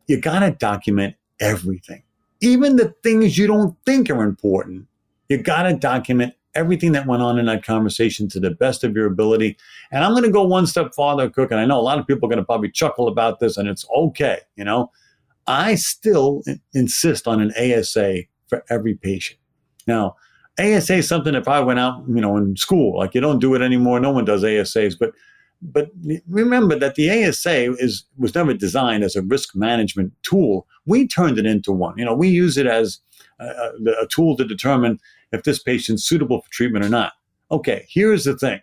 you 0.06 0.20
got 0.20 0.40
to 0.40 0.50
document 0.50 1.14
everything, 1.40 2.02
even 2.42 2.76
the 2.76 2.94
things 3.02 3.38
you 3.38 3.46
don't 3.46 3.74
think 3.86 4.10
are 4.10 4.22
important. 4.22 4.86
You 5.30 5.38
got 5.38 5.62
to 5.62 5.72
document 5.72 6.34
everything 6.56 6.92
that 6.92 7.06
went 7.06 7.22
on 7.22 7.38
in 7.38 7.46
that 7.46 7.64
conversation 7.64 8.28
to 8.30 8.40
the 8.40 8.50
best 8.50 8.82
of 8.82 8.94
your 8.96 9.06
ability. 9.06 9.56
And 9.92 10.02
I'm 10.02 10.12
going 10.12 10.24
to 10.24 10.30
go 10.30 10.42
one 10.42 10.66
step 10.66 10.94
farther, 10.94 11.28
Kirk. 11.28 11.50
And 11.50 11.60
I 11.60 11.66
know 11.66 11.78
a 11.78 11.82
lot 11.82 11.98
of 11.98 12.06
people 12.06 12.26
are 12.26 12.30
going 12.30 12.38
to 12.40 12.44
probably 12.44 12.70
chuckle 12.70 13.06
about 13.06 13.38
this, 13.38 13.56
and 13.56 13.68
it's 13.68 13.86
okay. 13.96 14.40
You 14.56 14.64
know, 14.64 14.90
I 15.46 15.74
still 15.76 16.42
insist 16.74 17.28
on 17.28 17.40
an 17.40 17.52
ASA 17.52 18.22
for 18.48 18.64
every 18.70 18.94
patient. 18.94 19.38
Now, 19.86 20.16
ASA 20.58 20.94
is 20.94 21.08
something 21.08 21.34
if 21.34 21.48
I 21.48 21.60
went 21.60 21.78
out, 21.78 22.02
you 22.08 22.20
know, 22.20 22.36
in 22.36 22.56
school, 22.56 22.98
like 22.98 23.14
you 23.14 23.20
don't 23.20 23.38
do 23.38 23.54
it 23.54 23.62
anymore. 23.62 24.00
No 24.00 24.10
one 24.10 24.24
does 24.24 24.42
ASAs, 24.42 24.98
but 24.98 25.12
but 25.62 25.88
remember 26.28 26.78
that 26.78 26.96
the 26.96 27.10
ASA 27.10 27.74
is 27.74 28.04
was 28.18 28.34
never 28.34 28.54
designed 28.54 29.04
as 29.04 29.16
a 29.16 29.22
risk 29.22 29.54
management 29.54 30.12
tool. 30.22 30.66
We 30.86 31.06
turned 31.06 31.38
it 31.38 31.46
into 31.46 31.72
one. 31.72 31.96
You 31.98 32.04
know, 32.04 32.14
we 32.14 32.28
use 32.28 32.56
it 32.56 32.66
as 32.66 33.00
a, 33.38 33.70
a 34.02 34.06
tool 34.08 34.36
to 34.36 34.44
determine 34.44 34.98
if 35.32 35.42
this 35.42 35.62
patient's 35.62 36.04
suitable 36.04 36.42
for 36.42 36.50
treatment 36.50 36.84
or 36.84 36.88
not. 36.88 37.12
Okay, 37.50 37.86
here's 37.88 38.24
the 38.24 38.36
thing. 38.36 38.60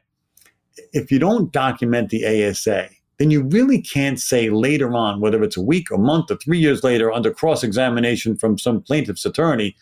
If 0.91 1.11
you 1.11 1.19
don't 1.19 1.51
document 1.51 2.09
the 2.09 2.25
ASA, 2.25 2.89
then 3.19 3.31
you 3.31 3.43
really 3.43 3.81
can't 3.81 4.19
say 4.19 4.49
later 4.49 4.93
on, 4.93 5.19
whether 5.19 5.43
it's 5.43 5.57
a 5.57 5.61
week, 5.61 5.91
a 5.91 5.97
month, 5.97 6.31
or 6.31 6.37
three 6.37 6.59
years 6.59 6.83
later, 6.83 7.11
under 7.11 7.31
cross 7.31 7.63
examination 7.63 8.35
from 8.35 8.57
some 8.57 8.81
plaintiff's 8.81 9.25
attorney, 9.25 9.75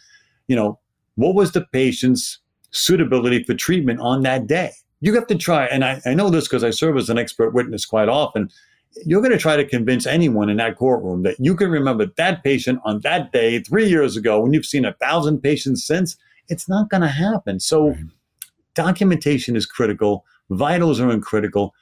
you 0.48 0.56
know, 0.56 0.80
what 1.16 1.36
was 1.36 1.52
the 1.52 1.66
patient's 1.72 2.40
suitability 2.72 3.44
for 3.44 3.54
treatment 3.54 4.00
on 4.00 4.22
that 4.24 4.48
day? 4.48 4.72
You 5.00 5.14
have 5.16 5.28
to 5.28 5.36
try, 5.36 5.66
and 5.66 5.84
I, 5.84 6.02
I 6.06 6.14
know 6.14 6.30
this 6.30 6.48
because 6.48 6.64
I 6.64 6.70
serve 6.70 6.98
as 6.98 7.10
an 7.10 7.18
expert 7.18 7.54
witness 7.54 7.86
quite 7.86 8.10
often. 8.10 8.50
You're 9.06 9.22
going 9.22 9.32
to 9.32 9.38
try 9.38 9.56
to 9.56 9.66
convince 9.66 10.06
anyone 10.06 10.50
in 10.50 10.58
that 10.58 10.78
courtroom 10.78 11.24
that 11.24 11.38
you 11.40 11.56
can 11.56 11.72
remember 11.72 12.08
that 12.18 12.44
patient 12.44 12.80
on 12.84 13.00
that 13.00 13.32
day 13.32 13.60
three 13.60 13.88
years 13.88 14.18
ago 14.18 14.42
when 14.42 14.54
you've 14.54 14.66
seen 14.66 14.86
a 14.86 14.94
thousand 14.94 15.42
patients 15.42 15.86
since 15.86 16.18
it's 16.52 16.68
not 16.68 16.90
going 16.90 17.02
to 17.02 17.08
happen. 17.08 17.60
So, 17.60 17.90
right. 17.90 17.98
documentation 18.76 19.56
is 19.56 19.66
critical, 19.66 20.26
vitals 20.50 21.00
are 21.00 21.20
critical, 21.20 21.74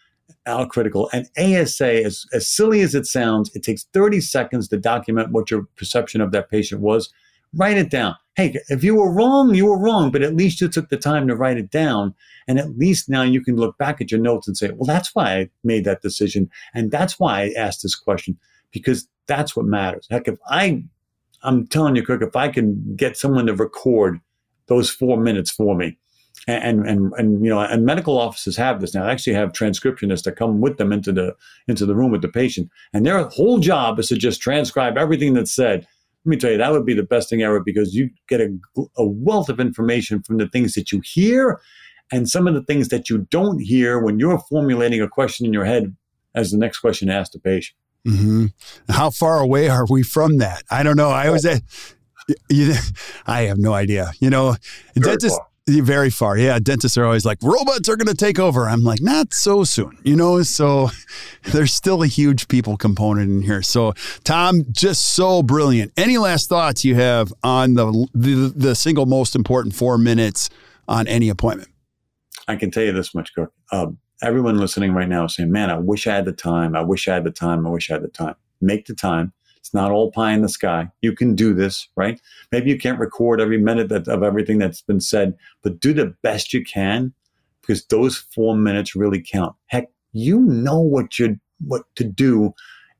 are 0.46 0.68
critical, 0.68 1.10
and 1.12 1.28
ASA, 1.38 2.06
as, 2.06 2.26
as 2.32 2.48
silly 2.48 2.82
as 2.82 2.94
it 2.96 3.08
sounds, 3.08 3.54
it 3.56 3.64
takes 3.64 3.86
30 3.94 4.22
seconds 4.22 4.68
to 4.70 4.78
document 4.78 5.32
what 5.32 5.50
your 5.50 5.68
perception 5.76 6.22
of 6.22 6.32
that 6.32 6.50
patient 6.50 6.82
was. 6.82 7.12
Write 7.54 7.78
it 7.78 7.90
down. 7.90 8.16
Hey, 8.36 8.56
if 8.70 8.84
you 8.84 8.96
were 8.96 9.12
wrong, 9.12 9.56
you 9.56 9.66
were 9.66 9.80
wrong, 9.80 10.12
but 10.12 10.22
at 10.22 10.36
least 10.36 10.62
you 10.62 10.70
took 10.70 10.90
the 10.90 10.98
time 10.98 11.28
to 11.28 11.36
write 11.36 11.58
it 11.58 11.72
down. 11.72 12.14
And 12.48 12.60
at 12.60 12.78
least 12.78 13.10
now 13.10 13.24
you 13.24 13.44
can 13.44 13.56
look 13.56 13.78
back 13.80 14.00
at 14.00 14.12
your 14.12 14.22
notes 14.22 14.48
and 14.48 14.56
say, 14.56 14.70
well, 14.70 14.86
that's 14.86 15.16
why 15.16 15.36
I 15.36 15.50
made 15.64 15.84
that 15.86 16.04
decision. 16.04 16.50
And 16.76 16.92
that's 16.92 17.20
why 17.20 17.42
I 17.42 17.54
asked 17.58 17.82
this 17.82 17.96
question, 17.96 18.38
because 18.72 19.08
that's 19.26 19.56
what 19.56 19.66
matters. 19.66 20.08
Heck, 20.12 20.28
if 20.28 20.38
I, 20.48 20.84
I'm 21.42 21.66
telling 21.68 21.96
you, 21.96 22.06
Kirk, 22.06 22.22
if 22.22 22.36
I 22.36 22.50
can 22.50 22.96
get 22.96 23.18
someone 23.18 23.48
to 23.48 23.56
record 23.56 24.22
those 24.70 24.90
four 24.90 25.18
minutes 25.18 25.52
for 25.52 25.76
me, 25.76 25.98
and 26.48 26.88
and 26.88 27.12
and 27.18 27.44
you 27.44 27.50
know 27.50 27.60
and 27.60 27.86
medical 27.86 28.18
offices 28.18 28.56
have 28.56 28.80
this 28.80 28.94
now. 28.94 29.04
They 29.04 29.12
actually 29.12 29.34
have 29.34 29.52
transcriptionists 29.52 30.24
that 30.24 30.38
come 30.38 30.62
with 30.62 30.78
them 30.78 30.94
into 30.94 31.12
the 31.12 31.36
into 31.68 31.86
the 31.86 31.96
room 31.96 32.12
with 32.12 32.22
the 32.22 32.30
patient. 32.30 32.70
And 32.94 33.06
their 33.06 33.24
whole 33.26 33.60
job 33.60 34.00
is 34.00 34.08
to 34.08 34.16
just 34.16 34.42
transcribe 34.42 34.98
everything 34.98 35.34
that's 35.34 35.54
said. 35.54 35.86
Let 36.26 36.30
me 36.30 36.38
tell 36.38 36.52
you 36.52 36.58
that 36.58 36.72
would 36.72 36.86
be 36.86 36.94
the 36.94 37.04
best 37.04 37.30
thing 37.30 37.42
ever 37.42 37.62
because 37.62 37.96
you 37.96 38.10
get 38.28 38.42
a, 38.42 38.50
a 38.98 39.06
wealth 39.06 39.50
of 39.50 39.60
information 39.60 40.22
from 40.22 40.38
the 40.38 40.50
things 40.50 40.74
that 40.74 40.92
you 40.92 41.02
hear 41.04 41.62
and 42.12 42.28
some 42.28 42.48
of 42.48 42.54
the 42.54 42.64
things 42.64 42.90
that 42.90 43.10
you 43.10 43.20
don't 43.30 43.60
hear 43.60 44.00
when 44.00 44.20
you're 44.20 44.40
formulating 44.50 45.02
a 45.02 45.08
question 45.08 45.46
in 45.46 45.54
your 45.54 45.66
head 45.66 45.96
as 46.36 46.52
the 46.52 46.58
next 46.58 46.80
question 46.80 47.10
asked 47.10 47.34
the 47.34 47.40
patient. 47.40 47.76
Mm-hmm. 48.08 48.46
how 48.90 49.10
far 49.10 49.40
away 49.40 49.68
are 49.68 49.86
we 49.90 50.04
from 50.04 50.38
that? 50.38 50.64
I 50.72 50.84
don't 50.84 50.96
know. 50.96 51.10
I 51.10 51.30
at 51.46 51.62
you, 52.50 52.74
I 53.28 53.44
have 53.44 53.58
no 53.58 53.74
idea. 53.74 54.12
You 54.20 54.30
know, 54.30 54.56
dentists 54.96 55.40
very 55.70 56.10
far. 56.10 56.38
Yeah. 56.38 56.60
Dentists 56.60 56.98
are 56.98 57.06
always 57.06 57.26
like, 57.26 57.38
robots 57.42 57.88
are 57.90 57.96
going 57.96 58.08
to 58.08 58.16
take 58.16 58.40
over. 58.40 58.68
I'm 58.68 58.84
like, 58.84 59.02
not 59.02 59.34
so 59.34 59.64
soon, 59.64 59.98
you 60.04 60.16
know? 60.16 60.42
So 60.42 60.90
there's 61.52 61.74
still 61.74 62.04
a 62.04 62.08
huge 62.08 62.48
people 62.48 62.78
component 62.78 63.30
in 63.30 63.42
here. 63.42 63.62
So, 63.62 63.94
Tom, 64.24 64.66
just 64.72 65.14
so 65.16 65.44
brilliant. 65.44 65.94
Any 65.98 66.18
last 66.18 66.50
thoughts 66.50 66.84
you 66.84 66.96
have 66.96 67.34
on 67.44 67.76
the, 67.76 68.08
the, 68.14 68.54
the 68.56 68.76
single 68.76 69.06
most 69.06 69.36
important 69.36 69.76
four 69.76 69.98
minutes 69.98 70.50
on 70.88 71.08
any 71.08 71.30
appointment? 71.30 71.70
I 72.48 72.56
can 72.56 72.72
tell 72.72 72.84
you 72.84 72.92
this 72.92 73.14
much, 73.14 73.34
Kirk. 73.36 73.54
Um, 73.72 74.00
everyone 74.24 74.58
listening 74.58 74.94
right 74.94 75.08
now 75.08 75.26
is 75.26 75.36
saying, 75.36 75.52
man, 75.52 75.70
I 75.70 75.78
wish 75.78 76.08
I 76.08 76.16
had 76.16 76.26
the 76.26 76.34
time. 76.34 76.76
I 76.76 76.82
wish 76.82 77.08
I 77.08 77.16
had 77.16 77.24
the 77.24 77.32
time. 77.32 77.68
I 77.68 77.70
wish 77.70 77.90
I 77.90 77.94
had 77.94 78.04
the 78.04 78.08
time. 78.08 78.36
Make 78.62 78.88
the 78.88 78.96
time. 78.96 79.34
It's 79.60 79.74
not 79.74 79.92
all 79.92 80.12
pie 80.12 80.32
in 80.32 80.42
the 80.42 80.50
sky. 80.50 80.90
You 81.02 81.14
can 81.14 81.36
do 81.36 81.54
this, 81.54 81.88
right? 81.96 82.20
Maybe 82.52 82.70
you 82.70 82.78
can't 82.78 83.00
record 83.00 83.42
every 83.42 83.58
minute 83.58 83.90
that, 83.90 84.08
of 84.08 84.24
everything 84.24 84.58
that's 84.58 84.82
been 84.82 85.02
said, 85.02 85.38
but 85.62 85.80
do 85.80 85.94
the 85.94 86.16
best 86.24 86.54
you 86.54 86.64
can 86.64 87.14
because 87.62 87.86
those 87.86 88.18
four 88.18 88.56
minutes 88.56 88.96
really 88.96 89.22
count. 89.22 89.56
Heck, 89.68 89.90
you 90.12 90.40
know 90.40 90.80
what 90.80 91.20
you 91.20 91.40
what 91.68 91.84
to 91.96 92.04
do 92.04 92.54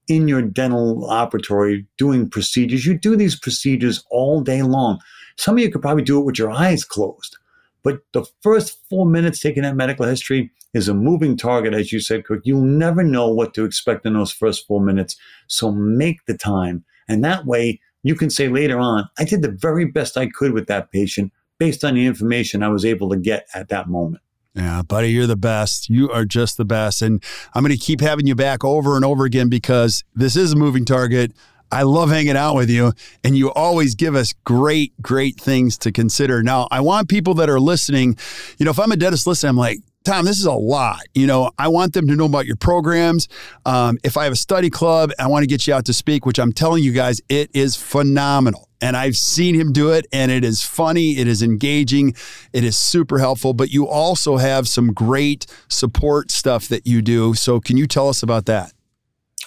in 0.10 0.28
your 0.28 0.42
dental 0.42 1.08
operatory 1.10 1.86
doing 1.98 2.30
procedures. 2.30 2.86
You 2.86 2.98
do 2.98 3.16
these 3.16 3.40
procedures 3.40 4.04
all 4.10 4.42
day 4.42 4.62
long. 4.64 5.00
Some 5.38 5.56
of 5.56 5.64
you 5.64 5.72
could 5.72 5.82
probably 5.82 6.04
do 6.04 6.20
it 6.20 6.26
with 6.26 6.38
your 6.38 6.52
eyes 6.52 6.84
closed. 6.84 7.38
But 7.84 8.00
the 8.14 8.26
first 8.42 8.78
four 8.90 9.06
minutes 9.06 9.40
taking 9.40 9.64
that 9.64 9.76
medical 9.76 10.06
history 10.06 10.52
is 10.74 10.88
a 10.88 10.94
moving 10.94 11.38
target, 11.38 11.74
as 11.74 11.92
you 11.92 12.00
said, 12.00 12.26
Kirk. 12.26 12.42
You'll 12.44 12.62
never 12.62 13.04
know 13.04 13.30
what 13.30 13.54
to 13.56 13.66
expect 13.66 14.06
in 14.06 14.14
those 14.14 14.32
first 14.32 14.68
four 14.68 14.82
minutes. 14.82 15.16
So 15.48 15.72
make 15.72 16.26
the 16.26 16.38
time. 16.38 16.84
And 17.08 17.24
that 17.24 17.46
way 17.46 17.80
you 18.04 18.16
can 18.16 18.30
say 18.30 18.48
later 18.48 18.80
on, 18.80 19.10
I 19.18 19.24
did 19.24 19.42
the 19.42 19.52
very 19.52 19.86
best 19.86 20.18
I 20.18 20.28
could 20.28 20.54
with 20.54 20.68
that 20.68 20.92
patient 20.92 21.34
based 21.58 21.84
on 21.84 21.96
the 21.96 22.06
information 22.06 22.64
I 22.64 22.70
was 22.70 22.86
able 22.86 23.10
to 23.10 23.18
get 23.18 23.48
at 23.54 23.70
that 23.70 23.90
moment. 23.90 24.24
Yeah, 24.56 24.82
buddy, 24.82 25.12
you're 25.12 25.28
the 25.28 25.36
best. 25.36 25.90
You 25.90 26.10
are 26.10 26.26
just 26.26 26.58
the 26.58 26.66
best. 26.66 27.02
And 27.02 27.24
I'm 27.54 27.64
going 27.64 27.78
to 27.78 27.84
keep 27.84 28.02
having 28.02 28.28
you 28.28 28.36
back 28.36 28.64
over 28.64 28.96
and 28.96 29.06
over 29.06 29.26
again 29.26 29.50
because 29.50 30.04
this 30.16 30.36
is 30.36 30.54
a 30.54 30.56
moving 30.56 30.86
target. 30.86 31.34
I 31.72 31.84
love 31.84 32.10
hanging 32.10 32.38
out 32.38 32.56
with 32.56 32.70
you, 32.70 32.94
and 33.24 33.38
you 33.38 33.52
always 33.52 33.96
give 33.96 34.16
us 34.16 34.34
great, 34.44 35.00
great 35.02 35.40
things 35.40 35.78
to 35.80 35.92
consider. 35.92 36.42
Now, 36.42 36.68
I 36.72 36.82
want 36.82 37.10
people 37.10 37.36
that 37.36 37.50
are 37.50 37.60
listening, 37.60 38.18
you 38.58 38.66
know, 38.66 38.72
if 38.72 38.80
I'm 38.80 38.92
a 38.92 38.98
dentist 38.98 39.28
listening, 39.28 39.50
I'm 39.50 39.58
like, 39.58 39.80
Tom, 40.06 40.26
this 40.26 40.40
is 40.40 40.46
a 40.46 40.54
lot. 40.54 41.02
You 41.14 41.28
know, 41.28 41.52
I 41.60 41.68
want 41.68 41.94
them 41.94 42.08
to 42.08 42.16
know 42.16 42.26
about 42.26 42.46
your 42.46 42.56
programs. 42.56 43.28
Um, 43.66 43.98
if 44.04 44.18
I 44.18 44.24
have 44.24 44.34
a 44.34 44.38
study 44.38 44.70
club, 44.70 45.12
I 45.20 45.28
want 45.28 45.44
to 45.44 45.48
get 45.48 45.68
you 45.68 45.74
out 45.74 45.86
to 45.86 45.94
speak, 45.94 46.26
which 46.26 46.40
I'm 46.40 46.54
telling 46.54 46.84
you 46.84 46.94
guys, 46.94 47.22
it 47.30 47.52
is 47.54 47.76
phenomenal. 47.76 48.70
And 48.82 48.96
I've 48.96 49.18
seen 49.18 49.56
him 49.56 49.74
do 49.74 49.92
it, 49.92 50.08
and 50.14 50.32
it 50.32 50.46
is 50.46 50.64
funny, 50.64 51.18
it 51.18 51.28
is 51.28 51.44
engaging, 51.44 52.16
it 52.54 52.64
is 52.64 52.78
super 52.78 53.20
helpful. 53.20 53.54
But 53.54 53.72
you 53.72 53.88
also 53.88 54.38
have 54.38 54.70
some 54.70 54.94
great 54.94 55.46
support 55.68 56.32
stuff 56.32 56.70
that 56.70 56.88
you 56.88 57.02
do. 57.02 57.34
So, 57.34 57.60
can 57.60 57.76
you 57.76 57.88
tell 57.88 58.08
us 58.08 58.24
about 58.24 58.46
that? 58.46 58.72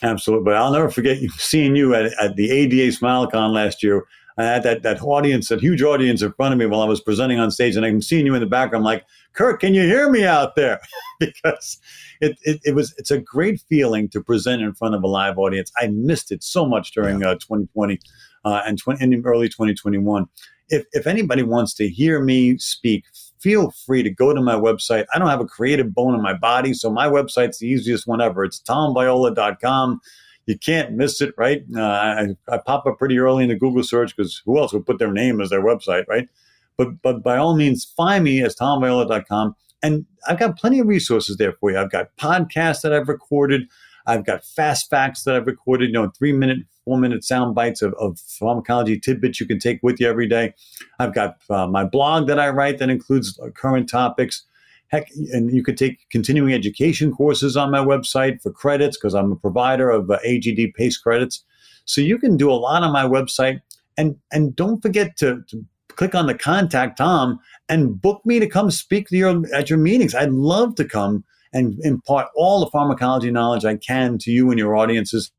Absolutely. 0.02 0.44
But 0.44 0.54
I'll 0.54 0.72
never 0.72 0.90
forget 0.90 1.18
seeing 1.36 1.76
you 1.76 1.94
at, 1.94 2.12
at 2.20 2.36
the 2.36 2.50
ADA 2.50 2.96
SmileCon 2.96 3.52
last 3.52 3.82
year. 3.82 4.04
I 4.38 4.44
had 4.44 4.62
that, 4.62 4.82
that 4.82 5.02
audience, 5.02 5.48
that 5.48 5.60
huge 5.60 5.82
audience 5.82 6.22
in 6.22 6.32
front 6.32 6.54
of 6.54 6.58
me 6.58 6.64
while 6.64 6.80
I 6.80 6.86
was 6.86 7.02
presenting 7.02 7.38
on 7.38 7.50
stage, 7.50 7.76
and 7.76 7.84
I'm 7.84 8.00
seeing 8.00 8.24
you 8.24 8.34
in 8.34 8.40
the 8.40 8.46
background. 8.46 8.82
like, 8.82 9.04
Kirk, 9.34 9.60
can 9.60 9.74
you 9.74 9.82
hear 9.82 10.10
me 10.10 10.24
out 10.24 10.54
there? 10.54 10.80
because 11.20 11.78
it, 12.20 12.38
it, 12.42 12.60
it, 12.64 12.74
was 12.74 12.94
it's 12.96 13.10
a 13.10 13.18
great 13.18 13.60
feeling 13.68 14.08
to 14.08 14.22
present 14.22 14.62
in 14.62 14.72
front 14.72 14.94
of 14.94 15.02
a 15.02 15.06
live 15.06 15.38
audience. 15.38 15.70
I 15.76 15.88
missed 15.88 16.32
it 16.32 16.42
so 16.42 16.66
much 16.66 16.92
during 16.92 17.20
yeah. 17.20 17.30
uh, 17.30 17.34
2020 17.34 18.00
uh, 18.44 18.62
and, 18.66 18.78
20, 18.78 19.04
and 19.04 19.26
early 19.26 19.48
2021. 19.48 20.26
If, 20.70 20.86
if 20.92 21.06
anybody 21.06 21.42
wants 21.42 21.74
to 21.74 21.88
hear 21.88 22.22
me 22.22 22.56
speak, 22.56 23.04
feel 23.42 23.72
free 23.72 24.02
to 24.02 24.10
go 24.10 24.32
to 24.32 24.40
my 24.40 24.54
website. 24.54 25.04
I 25.14 25.18
don't 25.18 25.28
have 25.28 25.40
a 25.40 25.46
creative 25.46 25.92
bone 25.92 26.14
in 26.14 26.22
my 26.22 26.34
body, 26.34 26.72
so 26.72 26.90
my 26.90 27.08
website's 27.08 27.58
the 27.58 27.66
easiest 27.66 28.06
one 28.06 28.20
ever. 28.20 28.44
It's 28.44 28.60
tomviola.com. 28.60 30.00
You 30.46 30.58
can't 30.58 30.92
miss 30.92 31.20
it, 31.20 31.34
right? 31.36 31.62
Uh, 31.74 31.82
I, 31.82 32.28
I, 32.48 32.58
pop 32.58 32.86
up 32.86 32.98
pretty 32.98 33.18
early 33.18 33.44
in 33.44 33.48
the 33.48 33.56
Google 33.56 33.84
search 33.84 34.16
because 34.16 34.42
who 34.44 34.58
else 34.58 34.72
would 34.72 34.86
put 34.86 34.98
their 34.98 35.12
name 35.12 35.40
as 35.40 35.50
their 35.50 35.62
website, 35.62 36.04
right? 36.08 36.28
But 36.76 37.00
but 37.02 37.22
by 37.22 37.36
all 37.36 37.54
means, 37.54 37.84
find 37.84 38.24
me 38.24 38.42
as 38.42 38.56
tomviola.com. 38.56 39.54
And 39.84 40.06
I've 40.28 40.38
got 40.38 40.58
plenty 40.58 40.80
of 40.80 40.86
resources 40.86 41.36
there 41.36 41.52
for 41.52 41.70
you. 41.70 41.78
I've 41.78 41.90
got 41.90 42.16
podcasts 42.16 42.82
that 42.82 42.92
I've 42.92 43.08
recorded. 43.08 43.68
I've 44.06 44.24
got 44.24 44.44
fast 44.44 44.90
facts 44.90 45.24
that 45.24 45.36
I've 45.36 45.46
recorded, 45.46 45.86
you 45.86 45.92
know, 45.92 46.10
three 46.10 46.32
minute, 46.32 46.58
four 46.84 46.98
minute 46.98 47.24
sound 47.24 47.54
bites 47.54 47.82
of, 47.82 47.94
of 47.94 48.18
pharmacology 48.18 48.98
tidbits 48.98 49.40
you 49.40 49.46
can 49.46 49.58
take 49.58 49.80
with 49.82 50.00
you 50.00 50.08
every 50.08 50.28
day. 50.28 50.54
I've 50.98 51.14
got 51.14 51.36
uh, 51.50 51.66
my 51.66 51.84
blog 51.84 52.26
that 52.28 52.38
I 52.38 52.48
write 52.48 52.78
that 52.78 52.90
includes 52.90 53.38
uh, 53.38 53.50
current 53.50 53.88
topics. 53.88 54.44
Heck, 54.88 55.10
and 55.32 55.50
you 55.50 55.64
could 55.64 55.78
take 55.78 56.08
continuing 56.10 56.52
education 56.52 57.12
courses 57.12 57.56
on 57.56 57.70
my 57.70 57.78
website 57.78 58.42
for 58.42 58.50
credits 58.50 58.96
because 58.96 59.14
I'm 59.14 59.32
a 59.32 59.36
provider 59.36 59.88
of 59.88 60.10
uh, 60.10 60.18
AGD 60.26 60.74
PACE 60.74 60.98
credits. 60.98 61.44
So 61.84 62.00
you 62.00 62.18
can 62.18 62.36
do 62.36 62.50
a 62.50 62.54
lot 62.54 62.82
on 62.82 62.92
my 62.92 63.04
website. 63.04 63.60
And, 63.96 64.16
and 64.32 64.54
don't 64.54 64.80
forget 64.80 65.16
to, 65.18 65.42
to 65.48 65.64
click 65.88 66.14
on 66.14 66.26
the 66.26 66.34
contact 66.34 66.98
Tom 66.98 67.38
and 67.68 68.00
book 68.00 68.24
me 68.24 68.38
to 68.38 68.46
come 68.46 68.70
speak 68.70 69.08
to 69.08 69.16
your, 69.16 69.42
at 69.54 69.70
your 69.70 69.78
meetings. 69.78 70.14
I'd 70.14 70.30
love 70.30 70.74
to 70.76 70.84
come 70.84 71.24
and 71.52 71.78
impart 71.82 72.28
all 72.34 72.60
the 72.60 72.70
pharmacology 72.70 73.30
knowledge 73.30 73.64
I 73.64 73.76
can 73.76 74.18
to 74.18 74.30
you 74.30 74.50
and 74.50 74.58
your 74.58 74.76
audiences. 74.76 75.30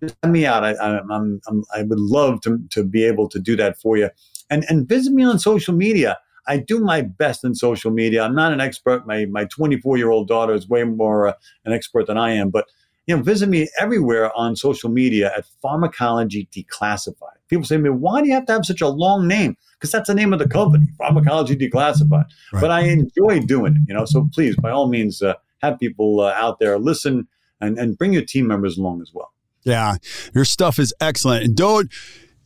Send 0.00 0.32
me 0.32 0.46
out. 0.46 0.64
I, 0.64 0.76
I'm, 0.76 1.40
I'm, 1.48 1.64
i 1.74 1.82
would 1.82 1.98
love 1.98 2.40
to, 2.42 2.58
to 2.70 2.84
be 2.84 3.04
able 3.04 3.28
to 3.28 3.38
do 3.38 3.56
that 3.56 3.78
for 3.80 3.96
you. 3.96 4.10
And, 4.50 4.64
and 4.68 4.88
visit 4.88 5.12
me 5.12 5.24
on 5.24 5.38
social 5.38 5.74
media. 5.74 6.18
I 6.48 6.56
do 6.56 6.80
my 6.80 7.02
best 7.02 7.44
in 7.44 7.54
social 7.54 7.90
media. 7.90 8.22
I'm 8.22 8.34
not 8.34 8.52
an 8.52 8.60
expert. 8.60 9.06
My 9.06 9.26
my 9.26 9.44
24 9.44 9.98
year 9.98 10.10
old 10.10 10.28
daughter 10.28 10.54
is 10.54 10.68
way 10.68 10.82
more 10.82 11.28
uh, 11.28 11.32
an 11.66 11.72
expert 11.72 12.06
than 12.06 12.16
I 12.16 12.32
am. 12.32 12.48
But 12.48 12.66
you 13.06 13.16
know, 13.16 13.22
visit 13.22 13.48
me 13.48 13.68
everywhere 13.78 14.34
on 14.36 14.56
social 14.56 14.90
media 14.90 15.30
at 15.36 15.44
Pharmacology 15.62 16.48
Declassified. 16.52 17.36
People 17.48 17.64
say 17.66 17.76
to 17.76 17.82
me, 17.82 17.90
"Why 17.90 18.22
do 18.22 18.28
you 18.28 18.34
have 18.34 18.46
to 18.46 18.52
have 18.54 18.64
such 18.64 18.80
a 18.80 18.88
long 18.88 19.28
name?" 19.28 19.56
Because 19.74 19.92
that's 19.92 20.08
the 20.08 20.14
name 20.14 20.32
of 20.32 20.38
the 20.38 20.48
company, 20.48 20.86
Pharmacology 20.96 21.54
Declassified. 21.54 22.26
Right. 22.52 22.60
But 22.60 22.70
I 22.70 22.80
enjoy 22.80 23.40
doing 23.40 23.76
it. 23.76 23.82
You 23.86 23.94
know, 23.94 24.06
so 24.06 24.28
please, 24.32 24.56
by 24.56 24.70
all 24.70 24.88
means, 24.88 25.22
uh, 25.22 25.34
have 25.62 25.78
people 25.78 26.20
uh, 26.20 26.32
out 26.34 26.58
there 26.58 26.78
listen 26.78 27.28
and, 27.60 27.78
and 27.78 27.96
bring 27.98 28.12
your 28.12 28.24
team 28.24 28.46
members 28.46 28.78
along 28.78 29.02
as 29.02 29.12
well. 29.12 29.32
Yeah, 29.68 29.96
your 30.34 30.44
stuff 30.44 30.78
is 30.78 30.94
excellent. 31.00 31.44
And 31.44 31.56
don't, 31.56 31.92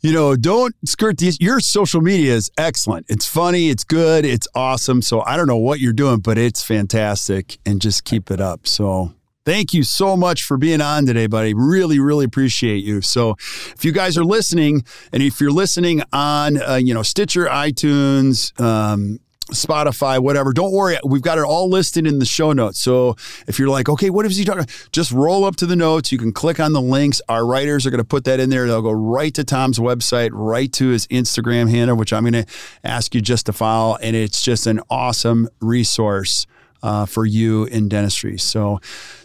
you 0.01 0.13
know, 0.13 0.37
don't 0.37 0.75
skirt 0.87 1.19
these. 1.19 1.41
Your 1.41 1.61
social 1.61 2.01
media 2.01 2.35
is 2.35 2.51
excellent. 2.59 3.07
It's 3.09 3.27
funny, 3.27 3.71
it's 3.71 3.85
good, 3.85 4.25
it's 4.25 4.49
awesome. 4.55 5.01
So 5.03 5.23
I 5.25 5.37
don't 5.37 5.47
know 5.47 5.57
what 5.57 5.81
you're 5.81 5.93
doing, 5.93 6.19
but 6.19 6.37
it's 6.37 6.63
fantastic 6.63 7.59
and 7.65 7.81
just 7.81 8.05
keep 8.05 8.31
it 8.31 8.41
up. 8.41 8.67
So 8.67 9.15
Thank 9.45 9.75
you 9.75 9.83
so 9.83 10.17
much 10.17 10.45
for 10.45 10.57
being 10.57 10.81
on 10.81 11.05
today, 11.05 11.27
buddy. 11.27 11.53
Really, 11.53 11.99
really 11.99 12.25
appreciate 12.25 12.85
you. 12.85 13.01
So, 13.01 13.35
if 13.75 13.85
you 13.85 13.91
guys 13.91 14.17
are 14.17 14.25
listening, 14.25 14.85
and 15.13 15.21
if 15.21 15.41
you're 15.41 15.51
listening 15.51 16.03
on, 16.13 16.63
uh, 16.63 16.77
you 16.77 16.95
know, 16.95 17.03
Stitcher, 17.03 17.47
iTunes, 17.47 18.59
um, 18.61 19.19
Spotify, 19.53 20.19
whatever. 20.19 20.53
Don't 20.53 20.73
worry. 20.73 20.99
We've 21.05 21.23
got 21.23 21.39
it 21.39 21.45
all 21.45 21.69
listed 21.69 22.07
in 22.07 22.19
the 22.19 22.25
show 22.25 22.53
notes. 22.53 22.81
So 22.81 23.17
if 23.47 23.59
you're 23.59 23.69
like, 23.69 23.89
okay, 23.89 24.11
what 24.11 24.27
is 24.27 24.37
he 24.37 24.45
talking? 24.45 24.67
Just 24.93 25.13
roll 25.13 25.45
up 25.45 25.57
to 25.57 25.67
the 25.67 25.77
notes. 25.77 26.13
You 26.13 26.19
can 26.19 26.33
click 26.33 26.61
on 26.61 26.73
the 26.73 26.81
links. 26.81 27.21
Our 27.29 27.47
writers 27.47 27.87
are 27.87 27.91
going 27.91 27.99
to 27.99 28.05
put 28.05 28.25
that 28.25 28.41
in 28.41 28.51
there. 28.51 28.67
They'll 28.67 28.83
go 28.83 28.93
right 28.93 29.33
to 29.35 29.45
Tom's 29.45 29.79
website, 29.79 30.31
right 30.33 30.73
to 30.75 30.89
his 30.89 31.07
Instagram 31.09 31.71
handle, 31.71 31.97
which 31.97 32.13
I'm 32.13 32.23
going 32.23 32.45
to 32.45 32.47
ask 32.85 33.15
you 33.15 33.21
just 33.21 33.47
to 33.47 33.53
follow. 33.53 33.97
And 33.97 34.17
it's 34.17 34.43
just 34.43 34.67
an 34.67 34.81
awesome 34.91 35.49
resource 35.61 36.47
uh, 36.83 37.07
for 37.07 37.25
you 37.25 37.65
in 37.65 37.89
dentistry. 37.89 38.39
So 38.39 38.81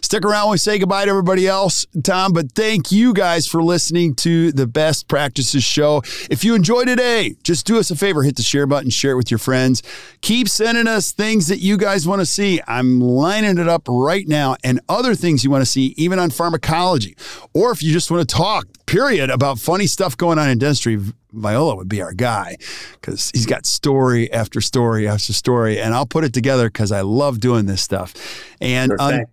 stick 0.08 0.24
around 0.24 0.50
we 0.50 0.56
say 0.56 0.78
goodbye 0.78 1.04
to 1.04 1.10
everybody 1.10 1.46
else, 1.46 1.84
Tom. 2.02 2.32
But 2.32 2.52
thank 2.52 2.90
you 2.90 3.12
guys 3.12 3.46
for 3.46 3.62
listening 3.62 4.14
to 4.14 4.50
the 4.52 4.66
Best 4.66 5.06
Practices 5.06 5.62
Show. 5.62 6.00
If 6.30 6.44
you 6.44 6.54
enjoyed 6.54 6.86
today, 6.86 7.36
just 7.42 7.66
do 7.66 7.78
us 7.78 7.90
a 7.90 7.96
favor 7.96 8.22
hit 8.22 8.36
the 8.36 8.42
share 8.42 8.66
button, 8.66 8.88
share 8.88 9.12
it 9.12 9.16
with 9.16 9.30
your 9.30 9.36
friends. 9.36 9.82
Keep 10.22 10.48
sending 10.48 10.86
us 10.86 11.12
things 11.12 11.48
that 11.48 11.58
you 11.58 11.76
guys 11.76 12.08
want 12.08 12.22
to 12.22 12.26
see. 12.26 12.58
I'm 12.66 13.02
lining 13.02 13.58
it 13.58 13.68
up 13.68 13.82
right 13.86 14.26
now 14.26 14.56
and 14.64 14.80
other 14.88 15.14
things 15.14 15.44
you 15.44 15.50
want 15.50 15.60
to 15.60 15.70
see, 15.70 15.92
even 15.98 16.18
on 16.18 16.30
pharmacology. 16.30 17.14
Or 17.52 17.70
if 17.70 17.82
you 17.82 17.92
just 17.92 18.10
want 18.10 18.26
to 18.26 18.34
talk, 18.34 18.66
period, 18.86 19.28
about 19.28 19.58
funny 19.58 19.86
stuff 19.86 20.16
going 20.16 20.38
on 20.38 20.48
in 20.48 20.56
dentistry, 20.56 20.98
Viola 21.32 21.76
would 21.76 21.88
be 21.88 22.02
our 22.02 22.12
guy 22.12 22.56
because 22.92 23.30
he's 23.32 23.46
got 23.46 23.66
story 23.66 24.32
after 24.32 24.60
story 24.60 25.06
after 25.06 25.32
story, 25.32 25.80
and 25.80 25.94
I'll 25.94 26.06
put 26.06 26.24
it 26.24 26.32
together 26.32 26.68
because 26.68 26.92
I 26.92 27.02
love 27.02 27.40
doing 27.40 27.66
this 27.66 27.82
stuff. 27.82 28.14
And 28.60 28.92
Sure 28.98 29.26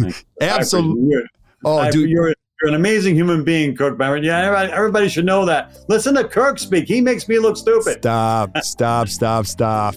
um, 0.00 0.12
absolutely, 0.40 1.22
oh, 1.64 1.90
dude, 1.90 2.10
you're, 2.10 2.34
you're 2.60 2.68
an 2.68 2.74
amazing 2.74 3.14
human 3.14 3.42
being, 3.42 3.74
Kirk 3.74 3.96
Behrendt. 3.96 4.22
Yeah, 4.22 4.38
everybody, 4.38 4.72
everybody 4.72 5.08
should 5.08 5.24
know 5.24 5.46
that. 5.46 5.78
Listen 5.88 6.14
to 6.16 6.24
Kirk 6.24 6.58
speak. 6.58 6.86
He 6.86 7.00
makes 7.00 7.26
me 7.26 7.38
look 7.38 7.56
stupid. 7.56 7.98
Stop, 7.98 8.58
stop, 8.58 9.08
stop, 9.08 9.46
stop. 9.46 9.94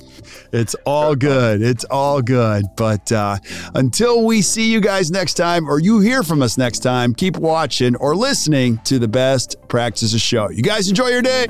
It's 0.53 0.73
all 0.85 1.13
good. 1.13 1.61
It's 1.61 1.83
all 1.85 2.21
good. 2.21 2.63
But 2.77 3.11
uh, 3.11 3.37
until 3.75 4.23
we 4.23 4.41
see 4.41 4.71
you 4.71 4.79
guys 4.79 5.11
next 5.11 5.33
time 5.33 5.69
or 5.69 5.79
you 5.79 5.99
hear 5.99 6.23
from 6.23 6.41
us 6.41 6.57
next 6.57 6.79
time, 6.79 7.13
keep 7.13 7.35
watching 7.35 7.97
or 7.97 8.15
listening 8.15 8.77
to 8.85 8.97
the 8.97 9.09
Best 9.09 9.57
Practices 9.67 10.21
Show. 10.21 10.49
You 10.49 10.63
guys 10.63 10.87
enjoy 10.87 11.09
your 11.09 11.21
day. 11.21 11.47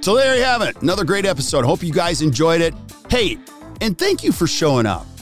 So 0.00 0.14
there 0.14 0.36
you 0.36 0.44
have 0.44 0.62
it. 0.62 0.80
Another 0.80 1.04
great 1.04 1.26
episode. 1.26 1.66
Hope 1.66 1.82
you 1.82 1.92
guys 1.92 2.22
enjoyed 2.22 2.62
it. 2.62 2.72
Hey, 3.10 3.36
and 3.82 3.98
thank 3.98 4.24
you 4.24 4.32
for 4.32 4.46
showing 4.46 4.86
up. 4.86 5.06